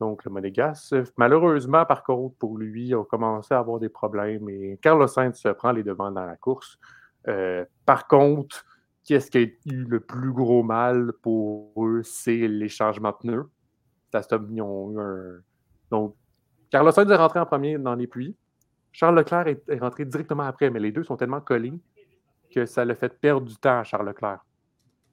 donc 0.00 0.24
le 0.24 0.30
Monégas. 0.30 0.92
Malheureusement, 1.16 1.86
par 1.86 2.02
contre, 2.02 2.36
pour 2.36 2.58
lui, 2.58 2.94
a 2.94 3.02
commencé 3.04 3.54
à 3.54 3.58
avoir 3.58 3.78
des 3.78 3.88
problèmes 3.88 4.48
et 4.50 4.78
Carlos 4.82 5.06
Sainz 5.06 5.38
se 5.38 5.48
prend 5.48 5.72
les 5.72 5.82
devants 5.82 6.10
dans 6.10 6.26
la 6.26 6.36
course. 6.36 6.78
Euh, 7.26 7.64
par 7.86 8.06
contre, 8.06 8.64
qu'est-ce 9.08 9.30
qui 9.30 9.38
a 9.38 9.40
eu 9.40 9.84
le 9.84 10.00
plus 10.00 10.32
gros 10.32 10.62
mal 10.62 11.14
pour 11.22 11.72
eux, 11.82 12.02
c'est 12.04 12.46
les 12.46 12.68
changements 12.68 13.10
de 13.10 13.16
pneus. 13.16 13.50
ils 14.50 14.62
ont 14.62 14.92
eu 14.92 15.00
un. 15.00 15.40
Donc, 15.90 16.14
Carlos 16.70 16.92
Sainz 16.92 17.10
est 17.10 17.16
rentré 17.16 17.40
en 17.40 17.46
premier 17.46 17.78
dans 17.78 17.94
les 17.94 18.06
puits. 18.06 18.36
Charles 18.92 19.16
Leclerc 19.16 19.46
est, 19.46 19.78
rentré 19.78 20.04
directement 20.04 20.42
après, 20.42 20.68
mais 20.68 20.78
les 20.78 20.92
deux 20.92 21.04
sont 21.04 21.16
tellement 21.16 21.40
collés 21.40 21.72
que 22.54 22.66
ça 22.66 22.84
l'a 22.84 22.94
fait 22.94 23.18
perdre 23.18 23.46
du 23.46 23.56
temps 23.56 23.80
à 23.80 23.84
Charles 23.84 24.06
Leclerc. 24.06 24.44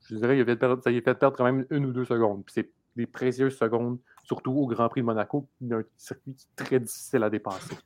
Je 0.10 0.16
dirais, 0.16 0.46
ça 0.84 0.90
lui 0.90 0.98
a 0.98 1.02
fait 1.02 1.16
perdre 1.16 1.38
quand 1.38 1.46
même 1.46 1.66
une 1.70 1.86
ou 1.86 1.94
deux 1.94 2.06
secondes. 2.06 2.44
Puis 2.44 2.54
c'est 2.56 2.72
des 2.98 3.06
précieuses 3.06 3.58
secondes, 3.58 4.00
surtout 4.24 4.52
au 4.52 4.68
Grand 4.68 4.90
Prix 4.90 5.02
de 5.02 5.06
Monaco, 5.06 5.48
un 5.72 5.84
circuit 5.96 6.36
très 6.58 6.82
difficile 6.82 7.24
à 7.24 7.30
dépasser. 7.30 7.78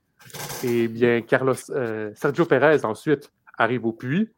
Eh 0.63 0.87
bien, 0.87 1.21
Carlos, 1.21 1.53
euh, 1.69 2.11
Sergio 2.15 2.45
Perez, 2.45 2.83
ensuite, 2.83 3.31
arrive 3.57 3.85
au 3.85 3.93
puits. 3.93 4.29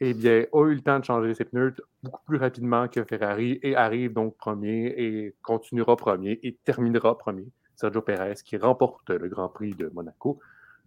Eh 0.00 0.12
bien, 0.12 0.44
a 0.52 0.62
eu 0.64 0.74
le 0.74 0.80
temps 0.82 0.98
de 0.98 1.04
changer 1.04 1.32
ses 1.34 1.46
pneus 1.46 1.74
beaucoup 2.02 2.22
plus 2.26 2.36
rapidement 2.36 2.86
que 2.86 3.02
Ferrari 3.04 3.58
et 3.62 3.74
arrive 3.76 4.12
donc 4.12 4.36
premier 4.36 4.88
et 4.88 5.34
continuera 5.42 5.96
premier 5.96 6.38
et 6.42 6.54
terminera 6.64 7.16
premier. 7.16 7.46
Sergio 7.76 8.02
Perez 8.02 8.34
qui 8.44 8.58
remporte 8.58 9.08
le 9.10 9.28
Grand 9.28 9.48
Prix 9.48 9.74
de 9.74 9.90
Monaco. 9.94 10.38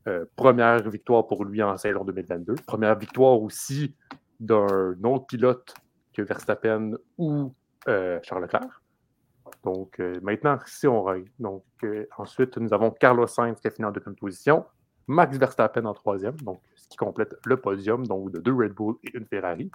Euh, 0.08 0.26
première 0.36 0.88
victoire 0.90 1.26
pour 1.26 1.44
lui 1.44 1.62
en 1.64 1.76
saison 1.78 2.04
2022. 2.04 2.56
Première 2.68 2.98
victoire 2.98 3.42
aussi 3.42 3.96
d'un 4.40 4.96
autre 5.04 5.26
pilote 5.26 5.74
que 6.14 6.22
Verstappen 6.22 6.94
ou 7.18 7.54
euh, 7.88 8.20
Charles 8.24 8.44
Leclerc. 8.44 8.82
Donc, 9.64 10.00
euh, 10.00 10.20
maintenant, 10.22 10.58
si 10.66 10.88
on 10.88 11.06
Donc, 11.40 11.64
ensuite, 12.18 12.58
nous 12.58 12.74
avons 12.74 12.92
Carlos 12.92 13.28
Sainz 13.28 13.60
qui 13.60 13.68
a 13.68 13.72
fini 13.72 13.86
en 13.86 13.92
deuxième 13.92 14.16
position. 14.16 14.66
Max 15.08 15.38
Verstappen 15.38 15.86
en 15.86 15.94
troisième, 15.94 16.36
qui 16.90 16.98
complète 16.98 17.36
le 17.46 17.58
podium, 17.58 18.06
donc 18.06 18.32
de 18.32 18.40
deux 18.40 18.54
Red 18.54 18.74
Bull 18.74 18.96
et 19.04 19.16
une 19.16 19.26
Ferrari. 19.26 19.72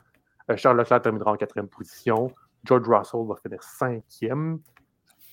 Charles 0.57 0.79
Leclerc 0.79 1.03
terminera 1.03 1.33
en 1.33 1.37
quatrième 1.37 1.69
position. 1.69 2.31
George 2.65 2.87
Russell 2.89 3.27
va 3.27 3.37
finir 3.37 3.63
cinquième. 3.63 4.61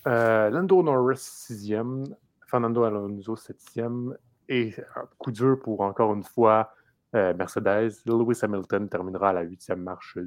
Lando 0.06 0.84
Norris 0.84 1.18
sixième. 1.18 2.06
Fernando 2.48 2.84
Alonso 2.84 3.36
septième. 3.36 4.16
Et 4.48 4.74
coup 5.18 5.32
dur 5.32 5.60
pour 5.60 5.82
encore 5.82 6.14
une 6.14 6.24
fois 6.24 6.74
euh, 7.14 7.34
Mercedes. 7.34 7.92
Lewis 8.06 8.40
Hamilton 8.42 8.88
terminera 8.88 9.30
à 9.30 9.34
la 9.34 9.42
huitième 9.42 9.82
marche, 9.82 10.18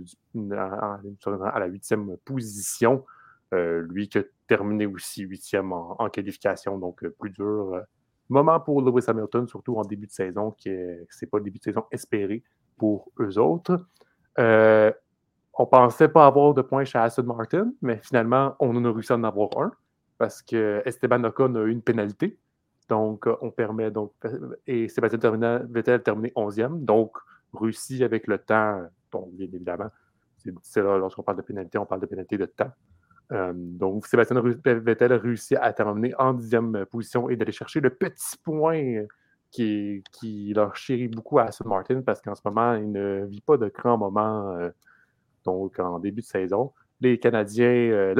à 0.50 1.58
la 1.58 1.66
huitième 1.66 2.16
position. 2.24 3.04
Euh, 3.54 3.82
lui 3.88 4.08
qui 4.08 4.18
a 4.18 4.22
terminé 4.46 4.86
aussi 4.86 5.22
huitième 5.22 5.72
en, 5.72 6.08
qualification, 6.10 6.78
donc 6.78 7.04
euh, 7.04 7.14
plus 7.18 7.30
dur. 7.30 7.82
Moment 8.28 8.60
pour 8.60 8.82
Lewis 8.82 9.04
Hamilton, 9.06 9.46
surtout 9.46 9.76
en 9.76 9.82
début 9.82 10.06
de 10.06 10.12
saison, 10.12 10.50
qui 10.52 10.70
n'est 10.70 11.28
pas 11.30 11.38
le 11.38 11.44
début 11.44 11.58
de 11.58 11.64
saison 11.64 11.84
espéré 11.90 12.42
pour 12.76 13.10
eux 13.20 13.38
autres. 13.38 13.86
on 14.36 15.66
pensait 15.66 16.08
pas 16.08 16.26
avoir 16.26 16.54
de 16.54 16.62
points 16.62 16.84
chez 16.84 16.98
Aston 16.98 17.24
Martin, 17.24 17.72
mais 17.82 18.00
finalement, 18.02 18.56
on 18.60 18.74
en 18.76 18.84
a 18.84 18.92
réussi 18.92 19.12
à 19.12 19.16
en 19.16 19.24
avoir 19.24 19.48
un 19.56 19.72
parce 20.18 20.42
que 20.42 20.82
Esteban 20.84 21.22
Ocon 21.24 21.54
a 21.54 21.60
eu 21.60 21.70
une 21.70 21.82
pénalité. 21.82 22.38
Donc, 22.88 23.26
euh, 23.26 23.36
on 23.40 23.50
permet 23.50 23.90
donc. 23.90 24.12
Et 24.66 24.88
Sébastien 24.88 25.18
Vettel 25.68 25.94
a 25.94 25.98
terminé 25.98 26.32
11e. 26.36 26.84
Donc, 26.84 27.16
Russie 27.52 28.02
avec 28.04 28.26
le 28.26 28.38
temps, 28.38 28.82
donc 29.12 29.32
bien 29.32 29.46
évidemment, 29.46 29.90
c'est 30.62 30.82
là, 30.82 30.98
lorsqu'on 30.98 31.22
parle 31.22 31.38
de 31.38 31.42
pénalité, 31.42 31.78
on 31.78 31.86
parle 31.86 32.00
de 32.00 32.06
pénalité 32.06 32.36
de 32.36 32.46
temps. 32.46 32.70
Euh, 33.32 33.52
donc, 33.54 34.06
Sébastien 34.06 34.40
Vettel 34.42 35.12
a 35.12 35.18
réussi 35.18 35.56
à 35.56 35.72
terminer 35.72 36.14
en 36.18 36.34
10e 36.34 36.84
position 36.84 37.28
et 37.28 37.36
d'aller 37.36 37.52
chercher 37.52 37.80
le 37.80 37.90
petit 37.90 38.36
point 38.42 39.04
qui, 39.50 40.52
leur 40.54 40.76
chérit 40.76 41.08
beaucoup 41.08 41.38
à 41.38 41.44
Aston 41.44 41.68
Martin 41.68 42.02
parce 42.02 42.20
qu'en 42.20 42.34
ce 42.34 42.42
moment, 42.44 42.74
il 42.74 42.90
ne 42.90 43.24
vit 43.26 43.40
pas 43.40 43.56
de 43.56 43.68
grands 43.68 43.98
moments 43.98 44.50
euh, 44.52 44.70
donc 45.44 45.78
en 45.78 45.98
début 45.98 46.22
de 46.22 46.26
saison 46.26 46.72
les 47.00 47.18
Canadiens, 47.18 47.66
euh, 47.66 48.14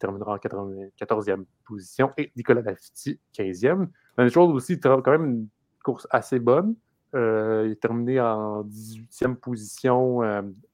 terminera 0.00 0.32
en 0.32 0.36
14e 0.36 1.44
position 1.64 2.10
et 2.16 2.32
Nicolas 2.34 2.62
Latifi 2.62 3.20
15e. 3.34 3.88
Lance 4.16 4.30
Stroll 4.30 4.52
aussi 4.52 4.80
quand 4.80 5.06
même 5.06 5.24
une 5.24 5.48
course 5.84 6.08
assez 6.10 6.40
bonne. 6.40 6.74
Euh, 7.14 7.64
il 7.66 7.72
est 7.72 7.80
terminé 7.80 8.18
en 8.20 8.64
18e 8.64 9.36
position 9.36 10.20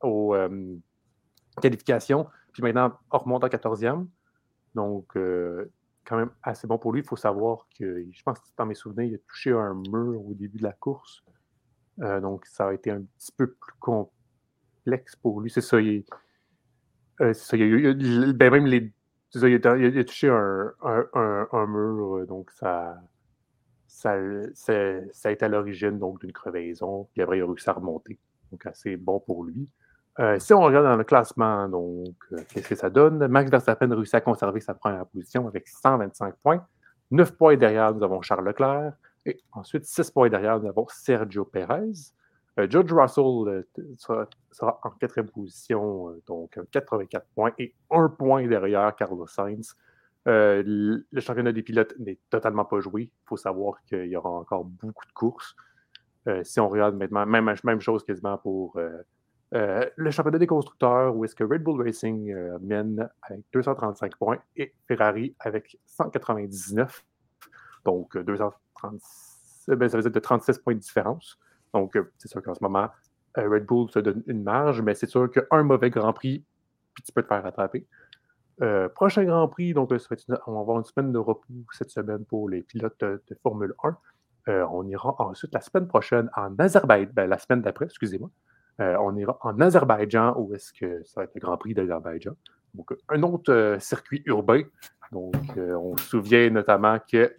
aux 0.02 0.34
qualifications, 1.61 2.26
puis 2.57 2.62
maintenant 2.62 2.98
on 3.11 3.18
remonte 3.18 3.44
en 3.44 3.48
14e. 3.48 4.07
Donc, 4.74 5.16
quand 6.04 6.16
même 6.16 6.30
assez 6.42 6.66
bon 6.66 6.78
pour 6.78 6.92
lui. 6.92 7.00
Il 7.00 7.07
faut 7.07 7.16
savoir 7.16 7.66
que, 7.78 8.04
je 8.11 8.22
pense 8.22 8.38
que 8.38 8.46
dans 8.57 8.66
mes 8.66 8.74
souvenirs, 8.74 9.04
il 9.04 9.14
a 9.14 9.18
touché 9.26 9.52
un 9.52 9.74
mur 9.74 10.24
au 10.26 10.34
début 10.34 10.59
de 10.59 10.62
la 10.62 10.72
course. 10.72 11.24
donc, 11.98 12.46
ça 12.46 12.68
a 12.68 12.72
été 12.74 12.90
un 12.90 13.02
petit 13.02 13.32
peu 13.32 13.46
plus 13.52 13.72
complexe 13.78 15.16
pour 15.16 15.40
lui. 15.40 15.50
C'est 15.50 15.61
ça, 15.61 15.80
il 15.80 16.04
euh, 17.20 17.32
ça, 17.32 17.57
il, 17.57 17.62
ça, 19.30 19.48
il, 19.48 19.54
a, 19.66 20.04
touché 20.04 20.28
un, 20.28 21.66
mur, 21.66 22.16
euh, 22.16 22.26
donc 22.26 22.50
ça, 22.50 23.00
a 24.04 25.30
été 25.30 25.44
à 25.44 25.48
l'origine 25.48 25.98
d'une 26.20 26.32
crevaison, 26.32 27.09
puis 27.12 27.22
après 27.22 27.38
il 27.38 27.42
a 27.42 27.46
réussi 27.46 27.70
à 27.70 27.72
remonter. 27.72 28.18
Donc 28.50 28.66
assez 28.66 28.96
bon 28.96 29.18
pour 29.20 29.44
lui. 29.44 29.68
Euh, 30.18 30.38
si 30.38 30.54
on 30.54 30.60
regarde 30.60 30.86
dans 30.86 30.96
le 30.96 31.04
classement, 31.04 31.68
donc 31.68 32.14
qu'est-ce 32.48 32.68
que 32.68 32.74
ça 32.74 32.88
donne? 32.88 33.26
Max 33.26 33.50
Verstappen 33.50 33.94
réussit 33.94 34.14
à 34.14 34.20
conserver 34.20 34.60
sa 34.60 34.74
première 34.74 35.06
position 35.06 35.46
avec 35.46 35.68
125 35.68 36.34
points. 36.42 36.66
9 37.10 37.32
points 37.36 37.56
derrière, 37.56 37.94
nous 37.94 38.02
avons 38.02 38.22
Charles 38.22 38.46
Leclerc. 38.46 38.92
Et 39.26 39.38
ensuite, 39.52 39.84
6 39.84 40.10
points 40.10 40.28
derrière, 40.28 40.58
nous 40.58 40.68
avons 40.68 40.86
Sergio 40.88 41.44
Perez. 41.44 42.12
Euh, 42.58 42.66
George 42.70 42.92
Russell 42.92 43.64
euh, 43.78 44.26
sera, 44.50 44.80
en 44.82 44.90
quatrième 44.90 45.28
position, 45.28 46.08
euh, 46.08 46.22
donc 46.26 46.58
84 46.70 47.26
points 47.34 47.52
et 47.58 47.74
un 47.90 48.08
point 48.08 48.46
derrière 48.46 48.94
Carlos 48.96 49.26
Sainz. 49.26 49.76
le 50.24 51.04
championnat 51.18 51.52
des 51.52 51.62
pilotes 51.62 51.94
n'est 51.98 52.18
totalement 52.30 52.64
pas 52.64 52.80
joué. 52.80 53.02
Il 53.02 53.26
faut 53.26 53.36
savoir 53.36 53.82
qu'il 53.84 54.06
y 54.06 54.16
aura 54.16 54.30
encore 54.30 54.64
beaucoup 54.64 55.06
de 55.06 55.12
courses. 55.12 55.54
si 56.42 56.58
on 56.58 56.68
regarde 56.68 56.96
maintenant, 56.96 57.26
même, 57.26 57.54
même 57.62 57.80
chose 57.80 58.04
quasiment 58.04 58.38
pour 58.38 58.80
le 59.59 60.11
championnat 60.11 60.38
des 60.38 60.46
constructeurs, 60.46 61.16
où 61.16 61.24
est-ce 61.24 61.34
que 61.34 61.44
Red 61.44 61.62
Bull 61.62 61.80
Racing 61.82 62.34
mène 62.61 63.09
avec 63.22 63.42
235 63.52 64.16
points 64.16 64.38
et 64.57 64.74
Ferrari 64.86 65.34
avec 65.40 65.78
199. 65.86 67.04
Donc, 67.84 68.18
230, 68.18 69.00
ben, 69.68 69.88
ça 69.88 69.98
veut 69.98 70.11
de 70.11 70.18
36 70.18 70.59
points 70.59 70.74
de 70.74 70.80
différence. 70.80 71.38
Donc, 71.74 71.96
euh, 71.96 72.11
c'est 72.18 72.28
sûr 72.28 72.42
qu'en 72.42 72.54
ce 72.54 72.62
moment, 72.62 72.88
euh, 73.38 73.48
Red 73.48 73.66
Bull 73.66 73.90
se 73.90 73.98
donne 73.98 74.22
une 74.26 74.42
marge, 74.42 74.80
mais 74.80 74.94
c'est 74.94 75.09
sûr 75.09 75.30
qu'un 75.30 75.62
mauvais 75.62 75.90
Grand 75.90 76.12
Prix, 76.12 76.44
puis 76.94 77.02
tu 77.02 77.12
peux 77.12 77.22
te 77.22 77.28
faire 77.28 77.42
rattraper. 77.42 77.86
Euh, 78.62 78.88
prochain 78.88 79.24
Grand 79.24 79.48
Prix, 79.48 79.74
donc 79.74 79.90
on 80.46 80.52
va 80.52 80.61
avoir 80.61 80.78
une 80.78 80.84
semaine 80.84 81.12
de 81.12 81.18
repos 81.18 81.44
cette 81.72 81.90
semaine 81.90 82.24
pour 82.24 82.48
les 82.48 82.62
pilotes 82.62 82.98
de, 83.00 83.20
Formule 83.42 83.74
1. 84.46 84.64
on 84.70 84.86
ira 84.86 85.14
ensuite 85.18 85.52
la 85.52 85.61
semaine 85.61 85.86
prochaine 85.86 86.30
en 86.34 86.57
Azerbaïdjan, 86.59 87.12
ben, 87.12 87.28
la 87.28 87.38
semaine 87.38 87.61
d'après, 87.61 87.84
excusez-moi. 87.84 88.30
On 88.78 89.16
ira 89.16 89.38
en 89.42 89.60
Azerbaïdjan, 89.60 90.34
où 90.36 90.54
est-ce 90.54 90.72
que 90.72 91.02
ça 91.04 91.20
va 91.20 91.24
être 91.24 91.34
le 91.34 91.40
Grand 91.40 91.56
Prix 91.56 91.74
d'Azerbaïdjan. 91.74 92.32
Donc, 92.74 92.92
un 93.08 93.22
autre 93.22 93.76
circuit 93.80 94.22
urbain. 94.26 94.62
Donc, 95.12 95.34
on 95.56 95.96
se 95.96 96.04
souvient 96.04 96.50
notamment 96.50 96.98
que 97.10 97.32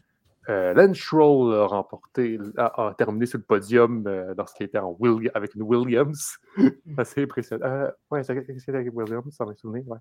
euh, 0.50 0.74
Lance 0.74 0.98
Stroll 0.98 1.54
a 1.54 1.66
remporté, 1.66 2.40
a, 2.58 2.94
terminé 2.98 3.26
sur 3.26 3.38
le 3.38 3.44
podium 3.44 4.06
euh, 4.08 4.34
lorsqu'il 4.38 4.66
était 4.66 4.78
en 4.78 4.98
avec 5.34 5.56
une 5.56 5.64
Williams. 5.64 6.38
assez 6.98 7.24
impressionnant. 7.24 7.66
Euh, 7.66 7.92
ouais, 8.12 8.24
c'est 8.24 8.70
avec 8.70 8.96
Williams, 8.96 9.36
ça 9.36 9.46
m'a 9.46 9.54
souvenu. 9.56 9.84
Ouais. 9.88 9.98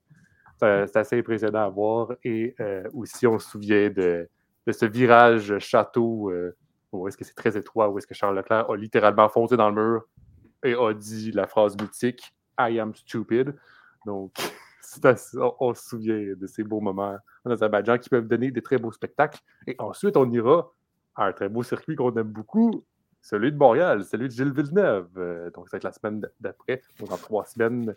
C'est 0.58 0.96
assez 0.96 1.18
impressionnant 1.18 1.64
à 1.66 1.68
voir. 1.68 2.12
Et 2.22 2.54
euh, 2.60 2.84
aussi, 2.94 3.26
on 3.26 3.38
se 3.38 3.50
souvient 3.50 3.90
de, 3.90 4.28
de 4.66 4.72
ce 4.72 4.86
virage 4.86 5.58
château 5.58 6.32
où 6.92 7.08
est-ce 7.08 7.16
que 7.16 7.24
c'est 7.24 7.34
très 7.34 7.58
étroit, 7.58 7.90
où 7.90 7.98
est-ce 7.98 8.06
que 8.06 8.14
Charles 8.14 8.36
Leclerc 8.36 8.70
a 8.70 8.76
littéralement 8.76 9.28
foncé 9.28 9.56
dans 9.56 9.68
le 9.68 9.74
mur 9.74 10.06
et 10.64 10.74
a 10.74 10.92
dit 10.92 11.32
la 11.32 11.46
phrase 11.46 11.76
mythique 11.80 12.34
I 12.58 12.78
am 12.78 12.94
stupid. 12.94 13.54
Donc, 14.04 14.34
on, 15.60 15.74
se 15.74 15.88
souvient 15.88 16.34
de 16.34 16.46
ces 16.46 16.62
beaux 16.62 16.80
moments 16.80 17.18
en 17.44 17.50
Azerbaïdjan 17.50 17.98
qui 17.98 18.08
peuvent 18.08 18.26
donner 18.26 18.50
des 18.50 18.62
très 18.62 18.78
beaux 18.78 18.92
spectacles. 18.92 19.40
Et 19.66 19.76
ensuite, 19.78 20.16
on 20.16 20.30
ira 20.30 20.72
à 21.14 21.26
un 21.26 21.32
très 21.32 21.48
beau 21.48 21.62
circuit 21.62 21.96
qu'on 21.96 22.14
aime 22.14 22.28
beaucoup, 22.28 22.84
celui 23.22 23.52
de 23.52 23.56
Montréal, 23.56 24.04
celui 24.04 24.28
de 24.28 24.32
Gilles 24.32 24.52
Villeneuve. 24.52 25.08
Euh, 25.16 25.50
donc, 25.50 25.68
c'est 25.70 25.82
la 25.82 25.92
semaine 25.92 26.26
d'après, 26.40 26.82
donc 26.98 27.08
dans 27.08 27.16
trois 27.16 27.44
semaines. 27.44 27.94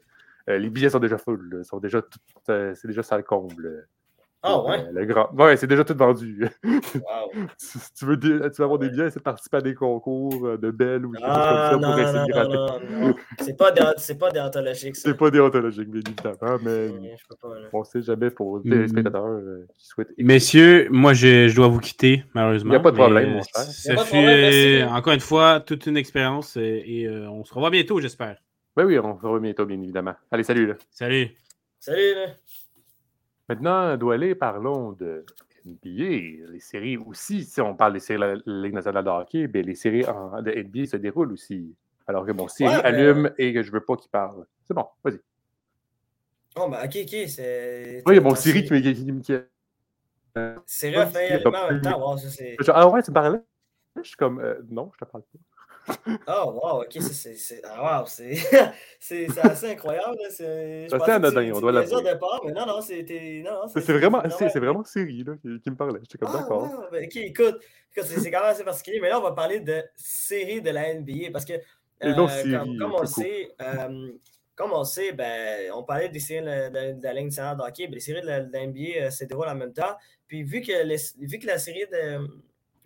Euh, 0.49 0.57
les 0.57 0.69
billets 0.69 0.89
sont 0.89 0.99
déjà 0.99 1.17
full, 1.17 1.53
euh, 1.53 2.73
c'est 2.73 2.87
déjà 2.87 3.03
ça 3.03 3.17
le 3.17 3.23
comble. 3.23 3.87
Ah 4.41 4.63
ouais? 4.63 4.85
Le 4.93 5.05
grand. 5.05 5.29
Ouais, 5.33 5.57
c'est 5.57 5.67
déjà 5.67 5.83
tout 5.83 5.95
vendu. 5.97 6.47
Wow. 6.63 6.71
si 7.57 7.77
tu 7.93 8.05
veux, 8.05 8.17
tu 8.17 8.27
veux 8.29 8.63
avoir 8.63 8.79
des 8.79 8.89
biens, 8.89 9.09
c'est 9.09 9.19
de 9.19 9.23
participer 9.23 9.57
à 9.57 9.61
des 9.61 9.73
concours 9.73 10.45
euh, 10.47 10.57
de 10.57 10.71
belles 10.71 11.05
ou 11.05 11.11
des 11.11 11.19
choses 11.19 11.27
Ah, 11.29 11.49
comme 11.49 11.57
ça 11.59 11.71
non, 11.71 11.79
pour 11.81 11.97
non, 11.97 11.97
essayer 12.07 12.25
de 12.25 12.31
gratter. 12.31 12.55
non, 12.55 13.07
non. 13.07 13.15
C'est 13.39 13.57
pas, 13.57 13.71
déont- 13.71 13.93
c'est 13.97 14.17
pas 14.17 14.31
déontologique, 14.31 14.95
ça. 14.95 15.09
C'est 15.09 15.17
pas 15.17 15.29
déontologique, 15.29 15.89
bien 15.89 16.01
évidemment, 16.07 16.57
mais 16.63 16.87
Ouais, 16.87 17.17
je 17.19 17.27
peux 17.27 17.35
pas, 17.35 17.59
là. 17.59 17.67
on 17.73 17.83
sait 17.83 18.01
jamais 18.01 18.31
pour 18.31 18.61
les 18.63 18.77
Mm. 18.77 18.87
spectateurs 18.87 19.25
euh, 19.25 19.67
qui 19.77 19.85
souhaitent. 19.87 20.13
Messieurs, 20.17 20.87
moi, 20.89 21.13
je, 21.13 21.49
je 21.49 21.55
dois 21.55 21.67
vous 21.67 21.79
quitter, 21.81 22.23
malheureusement. 22.33 22.73
Y 22.73 22.77
a 22.77 22.79
pas 22.79 22.91
de 22.91 22.95
problème, 22.95 23.29
euh, 23.29 23.33
mon 23.33 23.41
cher. 23.43 23.63
Ça 23.63 23.97
fut, 23.97 24.15
euh, 24.15 24.87
encore 24.87 25.11
une 25.13 25.19
fois, 25.19 25.59
toute 25.59 25.85
une 25.85 25.97
expérience 25.97 26.55
et, 26.55 26.83
et, 26.87 27.07
euh, 27.07 27.29
on 27.29 27.43
se 27.43 27.53
revoit 27.53 27.71
bientôt, 27.71 27.99
j'espère. 27.99 28.37
Ben 28.77 28.85
oui, 28.85 28.97
on 28.99 29.17
se 29.17 29.21
revoit 29.23 29.39
bientôt, 29.41 29.65
bien 29.65 29.81
évidemment. 29.81 30.13
Allez, 30.31 30.43
salut 30.43 30.65
là. 30.65 30.75
Salut. 30.91 31.27
Salut, 31.77 32.13
là. 32.15 32.27
Maintenant, 33.49 33.97
Doualé, 33.97 34.35
parlons 34.35 34.91
de 34.91 35.25
NBA, 35.65 36.51
les 36.51 36.59
séries 36.59 36.97
aussi. 36.97 37.43
Si 37.43 37.59
on 37.59 37.75
parle 37.75 37.93
des 37.93 37.99
séries 37.99 38.19
de 38.21 38.43
la 38.45 38.61
Ligue 38.67 38.75
nationale 38.75 39.03
de 39.03 39.09
hockey, 39.09 39.47
ben, 39.47 39.65
les 39.65 39.73
séries 39.73 40.05
en- 40.05 40.41
de 40.43 40.51
NBA 40.51 40.85
se 40.85 40.97
déroulent 40.97 41.31
aussi. 41.31 41.75
Alors 42.05 42.25
que 42.27 42.31
mon 42.31 42.47
série 42.47 42.69
Ouais, 42.75 42.83
allume 42.83 43.31
et 43.39 43.51
que 43.53 43.63
je 43.63 43.71
veux 43.71 43.81
pas 43.81 43.95
qu'il 43.95 44.11
parle. 44.11 44.45
C'est 44.65 44.75
bon, 44.75 44.85
vas-y. 45.03 45.19
Oh, 46.55 46.69
ben, 46.69 46.77
ok, 46.85 46.97
ok, 47.03 47.27
c'est. 47.27 48.03
Oui, 48.05 48.13
il 48.13 48.15
y 48.15 48.19
a 48.19 48.21
mon 48.21 48.35
série 48.35 48.63
qui 48.63 48.71
me. 49.11 49.31
euh, 50.37 50.55
C'est 50.67 50.95
allumer 50.95 51.57
en 51.57 51.71
même 51.71 51.81
temps. 51.81 52.11
Wow, 52.11 52.17
ça, 52.17 52.73
Ah 52.75 52.87
ouais, 52.87 53.01
tu 53.01 53.09
me 53.09 53.15
parlais? 53.15 53.39
Je 53.97 54.03
suis 54.03 54.15
comme. 54.15 54.39
euh, 54.39 54.61
non, 54.69 54.91
je 54.93 55.03
te 55.03 55.09
parle 55.09 55.23
pas. 55.23 55.39
Oh, 56.27 56.59
wow, 56.61 56.81
ok, 56.83 56.97
c'est. 57.01 57.61
Ah, 57.65 57.99
wow, 57.99 58.07
assez 59.43 59.71
incroyable, 59.71 60.17
là. 60.21 60.29
C'est 60.29 60.87
anodin, 60.93 61.51
on 61.53 61.61
doit 61.61 61.71
l'avouer. 61.71 62.03
départ, 62.03 62.41
mais 62.45 62.51
non, 62.51 62.65
non, 62.65 62.81
c'était. 62.81 63.43
C'est 63.73 63.93
vraiment, 63.93 64.21
vraiment 64.59 64.83
série 64.83 65.23
là, 65.23 65.33
qui, 65.41 65.59
qui 65.61 65.69
me 65.69 65.75
parlait. 65.75 65.99
J'étais 66.01 66.17
comme 66.17 66.29
Ah, 66.33 66.39
d'accord. 66.39 66.69
ben, 66.91 67.05
ok, 67.05 67.15
écoute, 67.17 67.59
c'est 67.95 68.31
quand 68.31 68.41
même 68.41 68.49
assez 68.49 68.63
particulier, 68.63 68.99
mais 68.99 69.09
là, 69.09 69.19
on 69.19 69.23
va 69.23 69.31
parler 69.31 69.59
de 69.59 69.83
série 69.95 70.61
de 70.61 70.69
la 70.71 70.93
NBA 70.93 71.31
parce 71.31 71.45
que, 71.45 71.53
Et 71.53 72.13
non 72.13 72.25
euh, 72.25 72.27
série, 72.29 72.51
comme, 72.51 72.77
comme 72.77 72.93
on 72.93 73.01
le 73.01 73.07
sait, 73.07 73.51
euh, 73.61 74.11
comme 74.55 74.73
on 74.73 74.83
sait, 74.83 75.11
ben, 75.13 75.71
on 75.73 75.83
parlait 75.83 76.09
des 76.09 76.19
séries 76.19 76.45
de, 76.45 76.69
de- 76.69 76.99
de 76.99 77.03
la 77.03 77.13
Ligue 77.13 77.25
nationale 77.25 77.57
de 77.57 77.61
hockey, 77.63 77.87
ben, 77.87 77.93
les 77.95 77.99
séries 77.99 78.21
de 78.21 78.27
la, 78.27 78.41
de 78.41 78.51
la 78.53 78.65
NBA 78.67 79.05
euh, 79.05 79.09
se 79.09 79.25
déroulent 79.25 79.47
en 79.49 79.55
même 79.55 79.73
temps. 79.73 79.95
Puis 80.27 80.43
vu 80.43 80.61
que, 80.61 80.83
les- 80.83 80.97
vu 81.27 81.39
que 81.39 81.47
la 81.47 81.57
série 81.57 81.85
de, 81.91 82.19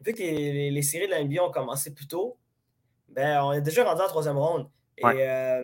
vu 0.06 0.14
que 0.14 0.20
les, 0.20 0.54
les- 0.54 0.72
les 0.72 0.82
séries 0.82 1.08
de 1.08 1.12
la 1.12 1.24
NBA 1.24 1.44
ont 1.44 1.52
commencé 1.52 1.94
plus 1.94 2.08
tôt, 2.08 2.38
ben, 3.16 3.42
on 3.44 3.54
est 3.54 3.62
déjà 3.62 3.84
rendu 3.84 4.02
en 4.02 4.08
troisième 4.08 4.38
ronde. 4.38 4.68
Et, 4.98 5.06
Ouais. 5.06 5.28
euh, 5.28 5.62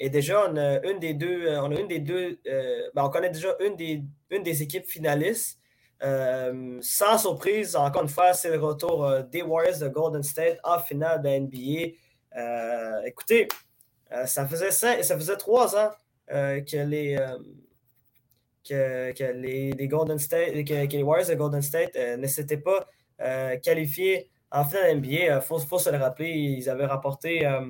et 0.00 0.10
déjà, 0.10 0.50
on 0.50 0.56
a 0.56 0.80
une 0.84 0.98
des 0.98 1.14
deux, 1.14 1.46
euh, 1.46 1.62
on 1.62 1.70
a 1.70 1.78
une 1.80 1.86
des 1.88 2.00
deux, 2.00 2.38
euh, 2.48 2.90
ben, 2.94 3.04
on 3.04 3.10
connaît 3.10 3.30
déjà 3.30 3.54
une 3.60 3.76
des, 3.76 4.02
une 4.30 4.42
des 4.42 4.62
équipes 4.62 4.86
finalistes. 4.86 5.58
Euh, 6.02 6.78
sans 6.80 7.16
surprise, 7.18 7.76
encore 7.76 8.02
une 8.02 8.08
fois, 8.08 8.32
c'est 8.32 8.50
le 8.50 8.58
retour 8.58 9.08
des 9.30 9.42
Warriors 9.42 9.78
de 9.78 9.86
Golden 9.88 10.22
State 10.24 10.58
en 10.64 10.80
finale 10.80 11.22
de 11.22 11.28
la 11.28 11.38
NBA. 11.38 13.06
Écoutez, 13.06 13.46
ça, 14.26 14.44
faisait 14.46 14.72
cinq- 14.72 15.04
ça 15.04 15.16
faisait 15.16 15.36
trois 15.36 15.76
ans 15.76 15.90
que 16.28 16.84
les, 16.84 17.16
que, 18.68 19.12
que 19.12 19.24
les, 19.32 19.72
les 19.72 19.88
Golden 19.88 20.18
State, 20.18 20.52
que, 20.64 20.86
que 20.86 20.92
les 20.96 21.02
Warriors 21.02 21.28
de 21.28 21.34
Golden 21.34 21.62
State 21.62 21.94
ne 21.96 22.26
s'étaient 22.26 22.56
pas 22.58 22.86
qualifiés 23.62 24.28
en 24.52 24.64
finale 24.64 24.98
NBA. 24.98 25.36
Il 25.36 25.40
faut, 25.40 25.58
faut 25.58 25.78
se 25.78 25.90
le 25.90 25.98
rappeler, 25.98 26.30
ils 26.30 26.68
avaient 26.70 26.86
rapporté, 26.86 27.46
euh, 27.46 27.60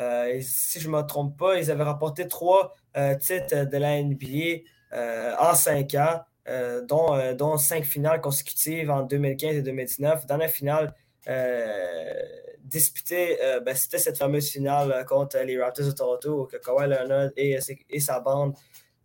euh, 0.00 0.38
si 0.42 0.80
je 0.80 0.88
ne 0.88 0.96
me 0.96 1.02
trompe 1.02 1.38
pas, 1.38 1.56
ils 1.56 1.70
avaient 1.70 1.84
rapporté 1.84 2.26
trois 2.26 2.74
euh, 2.96 3.14
titres 3.14 3.64
de 3.64 3.76
la 3.76 4.02
NBA 4.02 4.64
euh, 4.92 5.34
en 5.38 5.54
cinq 5.54 5.94
ans, 5.94 6.20
euh, 6.48 6.84
dont, 6.84 7.14
euh, 7.14 7.56
cinq 7.56 7.84
finales 7.84 8.20
consécutives 8.20 8.90
en 8.90 9.02
2015 9.02 9.56
et 9.56 9.62
2019. 9.62 10.26
Dans 10.26 10.36
la 10.36 10.48
finale 10.48 10.94
euh, 11.28 12.22
disputée, 12.60 13.38
euh, 13.42 13.60
ben, 13.60 13.74
c'était 13.74 13.98
cette 13.98 14.18
fameuse 14.18 14.50
finale 14.50 14.92
euh, 14.92 15.04
contre 15.04 15.38
les 15.38 15.60
Raptors 15.60 15.86
de 15.86 15.92
Toronto 15.92 16.46
que 16.46 16.56
Kawhi 16.56 16.88
Leonard 16.88 17.30
et, 17.36 17.58
et 17.90 18.00
sa 18.00 18.20
bande 18.20 18.54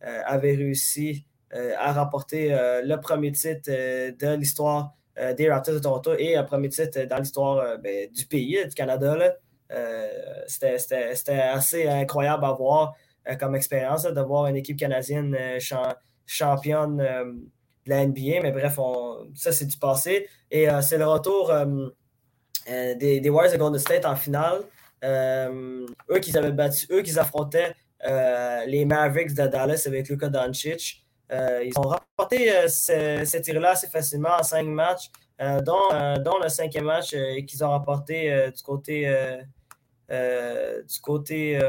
euh, 0.03 0.21
avaient 0.25 0.55
réussi 0.55 1.25
euh, 1.53 1.73
à 1.77 1.93
rapporter 1.93 2.53
euh, 2.53 2.82
le 2.82 2.99
premier 2.99 3.32
titre 3.32 3.69
euh, 3.69 4.11
de 4.11 4.36
l'histoire 4.36 4.86
euh, 4.86 5.01
des 5.34 5.49
Raptors 5.49 5.76
de 5.76 5.80
Toronto 5.80 6.14
et 6.18 6.36
un 6.36 6.43
premier 6.43 6.70
titre 6.70 7.03
dans 7.03 7.18
l'histoire 7.18 7.57
euh, 7.57 7.78
ben, 7.78 8.09
du 8.12 8.26
pays, 8.26 8.57
du 8.68 8.74
Canada. 8.74 9.36
Euh, 9.72 10.07
C'était 10.47 11.39
assez 11.39 11.88
incroyable 11.88 12.45
à 12.45 12.51
voir 12.51 12.93
euh, 13.30 13.36
comme 13.36 13.55
expérience 13.55 14.03
de 14.03 14.22
voir 14.22 14.47
une 14.47 14.55
équipe 14.55 14.78
canadienne 14.78 15.36
euh, 15.39 15.59
champ- 15.59 15.95
championne 16.26 16.99
euh, 17.01 17.26
de 17.86 17.89
la 17.89 18.05
NBA. 18.05 18.41
Mais 18.41 18.51
bref, 18.51 18.80
ça, 19.36 19.51
c'est 19.51 19.66
du 19.66 19.78
passé. 19.78 20.28
Et 20.49 20.70
euh, 20.70 20.82
c'est 20.82 20.97
le 20.97 21.07
retour 21.07 21.51
euh, 21.51 21.88
euh, 22.70 22.95
des, 22.95 23.30
Warriors 23.30 23.53
de 23.53 23.57
Golden 23.57 23.80
State 23.80 24.05
en 24.05 24.16
finale. 24.16 24.62
Euh, 25.03 25.86
eux 26.09 26.20
qui 26.20 26.36
avaient 26.38 26.51
battu, 26.51 26.86
eux 26.91 27.01
qui 27.01 27.18
affrontaient 27.18 27.74
euh, 28.07 28.66
les 28.66 28.86
Mavericks 28.86 29.34
de 29.34 29.47
Dallas 29.47 29.84
avec 29.88 30.09
Luka 30.09 30.30
Doncic. 30.30 31.01
Euh, 31.32 31.63
ils 31.63 31.77
ont 31.77 31.84
remporté 31.84 32.51
euh, 32.51 32.67
ce, 32.67 33.23
ce 33.25 33.38
tir-là 33.38 33.71
assez 33.71 33.88
facilement 33.88 34.36
en 34.39 34.43
cinq 34.43 34.63
matchs, 34.63 35.09
euh, 35.41 35.61
dont, 35.61 36.39
le 36.41 36.49
cinquième 36.49 36.86
match 36.86 37.15
qu'ils 37.47 37.63
ont 37.63 37.69
remporté 37.69 38.51
du 38.51 38.63
côté, 38.63 39.09
du 40.09 41.01
côté 41.01 41.59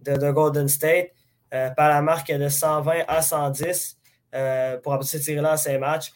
de, 0.00 0.16
de 0.16 0.30
Golden 0.30 0.68
State 0.68 1.10
par 1.50 1.88
la 1.88 2.02
marque 2.02 2.30
de 2.30 2.48
120 2.48 3.04
à 3.08 3.22
110 3.22 3.98
euh, 4.34 4.76
pour 4.78 4.92
remporter 4.92 5.18
ce 5.18 5.24
tir-là 5.24 5.54
en 5.54 5.56
cinq 5.56 5.78
matchs. 5.78 6.12